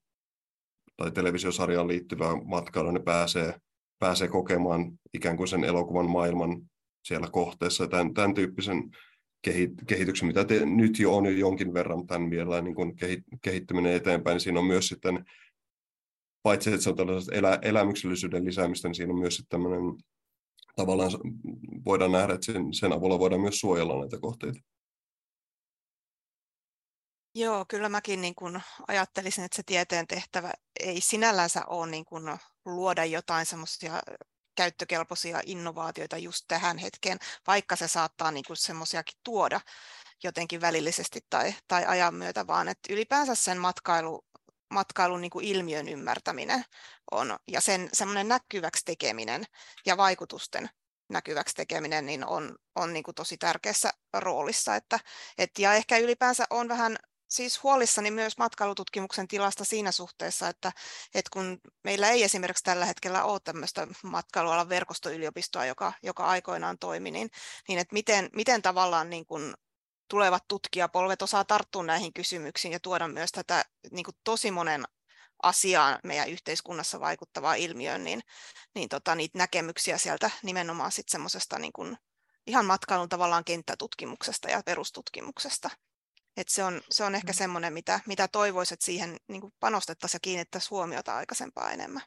tai 0.97 1.11
televisiosarjaan 1.11 1.88
liittyvää 1.88 2.36
matkailua, 2.44 2.92
ne 2.92 3.01
pääsee, 3.01 3.55
pääsee 3.99 4.28
kokemaan 4.28 4.99
ikään 5.14 5.36
kuin 5.36 5.49
sen 5.49 5.64
elokuvan 5.64 6.11
maailman 6.11 6.62
siellä 7.05 7.28
kohteessa. 7.32 7.88
Tämän, 7.88 8.14
tämän 8.14 8.34
tyyppisen 8.34 8.90
kehityksen, 9.86 10.26
mitä 10.26 10.44
te, 10.44 10.66
nyt 10.66 10.99
jo 10.99 11.16
on 11.16 11.26
jo 11.26 11.32
jonkin 11.32 11.74
verran 11.74 12.07
tämän 12.07 12.30
vielä 12.30 12.61
niin 12.61 12.74
kuin 12.74 12.97
kehittyminen 13.42 13.92
eteenpäin, 13.92 14.34
niin 14.34 14.40
siinä 14.40 14.61
on 14.61 14.66
myös 14.66 14.88
sitten, 14.88 15.24
paitsi 16.42 16.70
että 16.70 16.82
se 16.82 16.90
on 16.90 16.97
tällaista 16.97 17.34
elä, 17.34 17.59
elämyksellisyyden 17.62 18.44
lisäämistä, 18.44 18.88
niin 18.88 18.94
siinä 18.94 19.12
on 19.12 19.18
myös 19.18 19.36
sitten 19.36 19.61
tämmöinen, 19.61 19.80
tavallaan 20.76 21.11
voidaan 21.84 22.12
nähdä, 22.12 22.34
että 22.34 22.53
sen, 22.53 22.74
sen 22.74 22.92
avulla 22.92 23.18
voidaan 23.18 23.40
myös 23.40 23.61
suojella 23.61 24.01
näitä 24.01 24.18
kohteita. 24.20 24.61
Joo, 27.39 27.64
kyllä 27.68 27.89
mäkin 27.89 28.20
niin 28.20 28.34
kuin 28.34 28.62
ajattelisin, 28.89 29.45
että 29.45 29.57
se 29.57 29.62
tieteen 29.62 30.07
tehtävä 30.07 30.53
ei 30.80 31.01
sinällänsä 31.01 31.64
ole 31.66 31.87
niin 31.87 32.05
kuin 32.05 32.39
luoda 32.64 33.05
jotain 33.05 33.47
semmoisia 33.47 34.03
käyttökelpoisia 34.55 35.41
innovaatioita 35.47 36.18
just 36.18 36.45
tähän 36.49 36.78
hetkeen, 36.78 37.18
vaikka 37.47 37.76
se 37.76 37.89
saattaa 37.89 38.30
niin 38.30 38.45
kuin 38.47 38.57
semmoisiakin 38.57 39.18
tuoda 39.24 39.61
jotenkin 40.24 40.61
välillisesti 40.61 41.20
tai, 41.30 41.55
tai 41.68 41.84
ajan 41.87 42.14
myötä, 42.14 42.47
vaan 42.47 42.68
että 42.68 42.93
ylipäänsä 42.93 43.34
sen 43.34 43.59
matkailu, 43.59 44.24
matkailun 44.70 45.20
niin 45.20 45.43
ilmiön 45.43 45.89
ymmärtäminen 45.89 46.64
on, 47.11 47.39
ja 47.49 47.61
sen 47.61 47.89
semmoinen 47.93 48.28
näkyväksi 48.28 48.84
tekeminen 48.84 49.45
ja 49.87 49.97
vaikutusten 49.97 50.70
näkyväksi 51.09 51.55
tekeminen 51.55 52.07
niin 52.07 52.26
on, 52.26 52.57
on 52.74 52.93
niin 52.93 53.03
kuin 53.03 53.14
tosi 53.14 53.37
tärkeässä 53.39 53.91
roolissa. 54.14 54.76
Että, 54.76 55.01
et, 55.39 55.51
ja 55.59 55.74
ehkä 55.74 55.99
ylipäänsä 55.99 56.45
on 56.51 56.68
vähän 56.68 56.97
siis 57.29 57.62
huolissani 57.62 58.11
myös 58.11 58.39
matkailututkimuksen 58.39 59.29
tilasta 59.29 59.64
siinä 59.64 59.93
suhteessa, 59.93 60.49
että, 60.49 60.72
että 61.14 61.29
kun 61.33 61.61
meillä 61.85 62.11
ei 62.11 62.22
esimerkiksi 62.22 62.64
tällä 62.64 62.85
hetkellä 62.85 63.24
ole 63.24 63.41
tämmöistä 63.45 63.87
matkailualan 64.03 64.68
verkostoyliopistoa, 64.68 65.66
joka, 65.66 65.93
joka 66.03 66.27
aikoinaan 66.27 66.79
toimi, 66.79 67.11
niin, 67.11 67.31
niin 67.68 67.79
että 67.79 67.93
miten, 67.93 68.31
miten 68.33 68.62
tavallaan 68.62 69.11
niin 69.11 69.27
kuin 69.27 69.55
tulevat 70.09 70.45
tutkijapolvet 70.49 71.22
osaa 71.22 71.45
tarttua 71.45 71.83
näihin 71.83 72.12
kysymyksiin 72.12 72.72
ja 72.72 72.81
tuoda 72.81 73.09
myös 73.09 73.33
tätä 73.33 73.64
niin 73.91 74.05
kuin 74.05 74.16
tosi 74.24 74.51
monen 74.51 74.85
asiaan 75.43 75.99
meidän 76.05 76.29
yhteiskunnassa 76.29 77.01
vaikuttavaa 77.01 77.55
ilmiöön, 77.55 78.05
niin, 78.05 78.20
niin 78.74 78.89
tota, 78.89 79.14
niitä 79.14 79.39
näkemyksiä 79.39 79.99
sieltä 79.99 80.31
nimenomaan 80.43 80.93
sitten 80.93 81.12
semmoisesta 81.12 81.59
niin 81.59 81.99
ihan 82.47 82.64
matkailun 82.64 83.09
tavallaan 83.09 83.45
kenttätutkimuksesta 83.45 84.51
ja 84.51 84.62
perustutkimuksesta. 84.64 85.70
Et 86.37 86.49
se, 86.49 86.64
on, 86.64 86.80
se 86.91 87.05
on 87.05 87.14
ehkä 87.14 87.32
mm. 87.32 87.37
semmoinen, 87.37 87.72
mitä, 87.72 88.01
mitä 88.07 88.28
toivoisit, 88.28 88.72
että 88.72 88.87
siihen 88.87 89.16
niin 89.28 89.43
panostettaisiin 89.61 90.18
ja 90.18 90.20
kiinnittäisiin 90.22 90.70
huomiota 90.70 91.16
aikaisempaa 91.16 91.70
enemmän. 91.70 92.03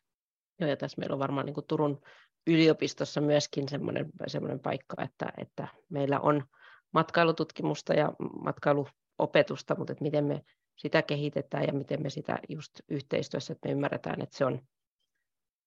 Joo, 0.60 0.70
ja 0.70 0.78
tässä 0.78 1.00
meillä 1.00 1.14
on 1.14 1.20
varmaan 1.20 1.46
niin 1.46 1.56
Turun 1.68 2.02
yliopistossa 2.48 3.22
myöskin 3.22 3.70
semmoinen, 3.70 4.06
semmoinen 4.28 4.60
paikka, 4.60 5.04
että, 5.04 5.34
että 5.38 5.68
meillä 5.90 6.20
on 6.20 6.46
matkailututkimusta 6.94 7.94
ja 7.94 8.14
matkailuopetusta, 8.44 9.76
mutta 9.76 9.94
että 9.94 10.04
miten 10.04 10.26
me 10.26 10.42
sitä 10.78 11.02
kehitetään 11.02 11.64
ja 11.68 11.74
miten 11.74 12.02
me 12.02 12.10
sitä 12.10 12.40
just 12.50 12.72
yhteistyössä, 12.90 13.54
että 13.54 13.68
me 13.68 13.72
ymmärretään, 13.72 14.22
että 14.22 14.38
se 14.38 14.46
on, 14.46 14.62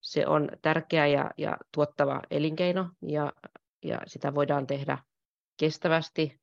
se 0.01 0.27
on 0.27 0.49
tärkeä 0.61 1.07
ja, 1.07 1.31
ja 1.37 1.57
tuottava 1.73 2.21
elinkeino 2.31 2.89
ja, 3.01 3.33
ja 3.83 4.01
sitä 4.07 4.35
voidaan 4.35 4.67
tehdä 4.67 4.97
kestävästi 5.57 6.41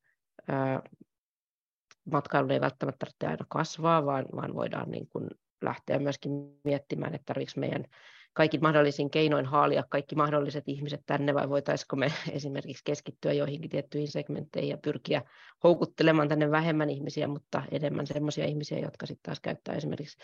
matkailun 2.05 2.51
ei 2.51 2.61
välttämättä 2.61 2.99
tarvitse 2.99 3.27
aina 3.27 3.47
kasvaa, 3.49 4.07
vaan, 4.07 4.27
vaan 4.37 4.55
voidaan 4.55 4.91
niin 4.91 5.09
kuin 5.09 5.29
lähteä 5.63 5.99
myöskin 5.99 6.33
miettimään, 6.65 7.15
että 7.15 7.27
tarvitseeko 7.27 7.61
meidän 7.61 7.85
kaikin 8.33 8.63
mahdollisin 8.63 9.11
keinoin 9.11 9.47
haalia 9.47 9.85
kaikki 9.89 10.15
mahdolliset 10.15 10.65
ihmiset 10.67 11.01
tänne, 11.07 11.35
vai 11.35 11.49
voitaisiko 11.49 11.97
me 11.97 12.13
esimerkiksi 12.33 12.85
keskittyä 12.85 13.33
joihinkin 13.33 13.71
tiettyihin 13.71 14.09
segmentteihin 14.09 14.71
ja 14.71 14.79
pyrkiä 14.79 15.23
houkuttelemaan 15.65 16.29
tänne 16.29 16.51
vähemmän 16.51 16.91
ihmisiä, 16.91 17.29
mutta 17.29 17.63
enemmän 17.71 18.07
sellaisia 18.07 18.45
ihmisiä, 18.45 18.79
jotka 18.79 19.07
sitten 19.07 19.23
taas 19.23 19.41
käyttää 19.41 19.75
esimerkiksi 19.75 20.19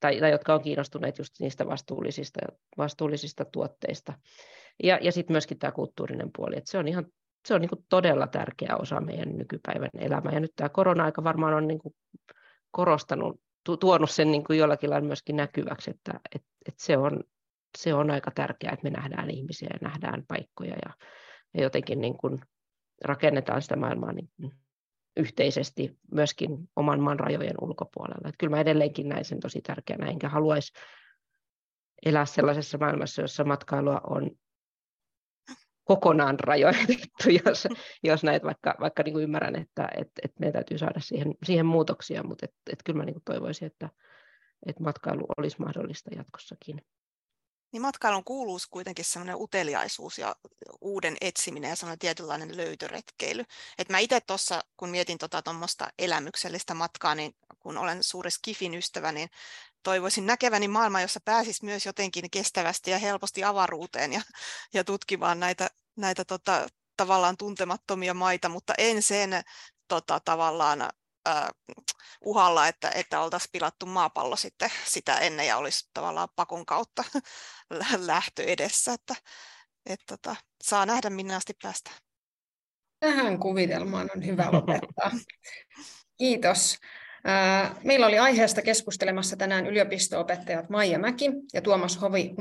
tai, 0.00 0.20
tai 0.20 0.30
jotka 0.30 0.54
on 0.54 0.62
kiinnostuneet 0.62 1.18
just 1.18 1.34
niistä 1.40 1.66
vastuullisista, 1.66 2.40
vastuullisista 2.78 3.44
tuotteista. 3.44 4.12
Ja, 4.82 4.98
ja 5.02 5.12
sitten 5.12 5.34
myöskin 5.34 5.58
tämä 5.58 5.72
kulttuurinen 5.72 6.30
puoli, 6.36 6.56
että 6.56 6.70
se 6.70 6.78
on 6.78 6.88
ihan 6.88 7.06
se 7.48 7.54
on 7.54 7.60
niin 7.60 7.68
kuin 7.68 7.84
todella 7.88 8.26
tärkeä 8.26 8.76
osa 8.78 9.00
meidän 9.00 9.38
nykypäivän 9.38 9.90
elämää. 9.94 10.32
Ja 10.32 10.40
nyt 10.40 10.52
tämä 10.56 10.68
korona-aika 10.68 11.24
varmaan 11.24 11.54
on 11.54 11.68
niin 11.68 11.78
kuin 11.78 11.94
korostanut, 12.70 13.40
tuonut 13.80 14.10
sen 14.10 14.30
niin 14.30 14.44
kuin 14.44 14.58
jollakin 14.58 14.90
lailla 14.90 15.06
myöskin 15.06 15.36
näkyväksi, 15.36 15.90
että, 15.90 16.20
että, 16.34 16.48
että 16.68 16.84
se, 16.84 16.96
on, 16.96 17.24
se 17.78 17.94
on 17.94 18.10
aika 18.10 18.30
tärkeää, 18.30 18.72
että 18.72 18.84
me 18.84 18.90
nähdään 18.90 19.30
ihmisiä 19.30 19.68
ja 19.72 19.88
nähdään 19.88 20.24
paikkoja 20.28 20.76
ja, 20.84 20.92
ja 21.54 21.62
jotenkin 21.62 22.00
niin 22.00 22.16
kuin 22.16 22.40
rakennetaan 23.04 23.62
sitä 23.62 23.76
maailmaa 23.76 24.12
niin 24.12 24.30
kuin 24.36 24.52
yhteisesti 25.16 25.98
myöskin 26.12 26.50
oman 26.76 27.00
maan 27.00 27.20
rajojen 27.20 27.56
ulkopuolella. 27.60 28.28
Että 28.28 28.38
kyllä 28.38 28.50
mä 28.50 28.60
edelleenkin 28.60 29.08
näin 29.08 29.24
sen 29.24 29.40
tosi 29.40 29.60
tärkeänä, 29.60 30.06
enkä 30.06 30.28
haluaisi 30.28 30.72
elää 32.06 32.24
sellaisessa 32.24 32.78
maailmassa, 32.78 33.22
jossa 33.22 33.44
matkailua 33.44 34.00
on 34.10 34.30
kokonaan 35.88 36.40
rajoitettu, 36.50 37.30
jos, 37.44 37.68
jos 38.02 38.24
näitä 38.24 38.46
vaikka, 38.46 38.74
vaikka 38.80 39.02
niin 39.02 39.12
kuin 39.12 39.22
ymmärrän, 39.22 39.56
että 39.56 39.88
et, 39.96 40.08
et 40.22 40.32
meidän 40.38 40.52
täytyy 40.52 40.78
saada 40.78 41.00
siihen, 41.00 41.34
siihen 41.44 41.66
muutoksia, 41.66 42.22
mutta 42.22 42.46
et, 42.46 42.54
et 42.72 42.82
kyllä 42.84 42.96
mä 42.96 43.04
niin 43.04 43.14
kuin 43.14 43.24
toivoisin, 43.24 43.66
että 43.66 43.88
et 44.66 44.80
matkailu 44.80 45.26
olisi 45.38 45.56
mahdollista 45.60 46.10
jatkossakin. 46.16 46.82
Niin 47.72 47.82
matkailun 47.82 48.24
kuuluu 48.24 48.58
kuitenkin 48.70 49.04
semmoinen 49.04 49.36
uteliaisuus 49.38 50.18
ja 50.18 50.36
uuden 50.80 51.16
etsiminen 51.20 51.68
ja 51.68 51.76
semmoinen 51.76 51.98
tietynlainen 51.98 52.56
löytöretkeily. 52.56 53.44
Et 53.78 53.88
mä 53.88 53.98
itse 53.98 54.20
tuossa, 54.20 54.60
kun 54.76 54.88
mietin 54.88 55.18
tuommoista 55.44 55.84
tota, 55.84 55.94
elämyksellistä 55.98 56.74
matkaa, 56.74 57.14
niin 57.14 57.34
kun 57.58 57.78
olen 57.78 58.02
suuri 58.02 58.30
Skifin 58.30 58.74
ystävä, 58.74 59.12
niin 59.12 59.28
toivoisin 59.82 60.26
näkeväni 60.26 60.68
maailman, 60.68 61.02
jossa 61.02 61.20
pääsisi 61.24 61.64
myös 61.64 61.86
jotenkin 61.86 62.30
kestävästi 62.30 62.90
ja 62.90 62.98
helposti 62.98 63.44
avaruuteen 63.44 64.12
ja, 64.12 64.20
ja 64.74 64.84
tutkimaan 64.84 65.40
näitä, 65.40 65.68
näitä 65.96 66.24
tota, 66.24 66.66
tavallaan 66.96 67.36
tuntemattomia 67.36 68.14
maita, 68.14 68.48
mutta 68.48 68.74
en 68.78 69.02
sen 69.02 69.30
tota, 69.88 70.20
tavallaan 70.24 70.82
äh, 71.28 71.48
uhalla, 72.20 72.68
että, 72.68 72.90
että 72.90 73.20
oltaisiin 73.20 73.52
pilattu 73.52 73.86
maapallo 73.86 74.36
sitten 74.36 74.70
sitä 74.84 75.18
ennen 75.18 75.46
ja 75.46 75.56
olisi 75.56 75.90
tavallaan 75.94 76.28
pakon 76.36 76.66
kautta 76.66 77.04
lähtö 77.98 78.44
edessä, 78.44 78.92
että, 78.92 79.14
että 79.86 80.04
tota, 80.06 80.36
saa 80.64 80.86
nähdä 80.86 81.10
minne 81.10 81.34
asti 81.34 81.54
päästään. 81.62 81.96
Tähän 83.00 83.38
kuvitelmaan 83.38 84.10
on 84.16 84.26
hyvä 84.26 84.48
lopettaa. 84.52 85.10
Kiitos. 86.18 86.78
Meillä 87.84 88.06
oli 88.06 88.18
aiheesta 88.18 88.62
keskustelemassa 88.62 89.36
tänään 89.36 89.66
yliopisto-opettajat 89.66 90.70
Maija 90.70 90.98
Mäki 90.98 91.30
ja 91.54 91.62
Tuomas 91.62 92.00
Hovi 92.00 92.34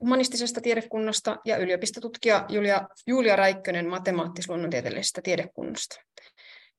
humanistisesta 0.00 0.60
tiedekunnasta 0.60 1.36
ja 1.44 1.56
yliopistotutkija 1.56 2.46
Julia, 2.48 2.88
Julia 3.06 3.36
Räikkönen 3.36 3.86
matemaattis-luonnontieteellisestä 3.86 5.22
tiedekunnasta. 5.22 5.96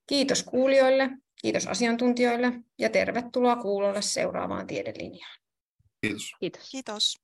Kiitos 0.07 0.43
kuulijoille, 0.43 1.09
kiitos 1.41 1.67
asiantuntijoille 1.67 2.51
ja 2.79 2.89
tervetuloa 2.89 3.55
kuulolle 3.55 4.01
seuraavaan 4.01 4.67
tiedelinjaan. 4.67 5.39
Kiitos. 6.01 6.31
Kiitos. 6.39 6.69
Kiitos. 6.71 7.22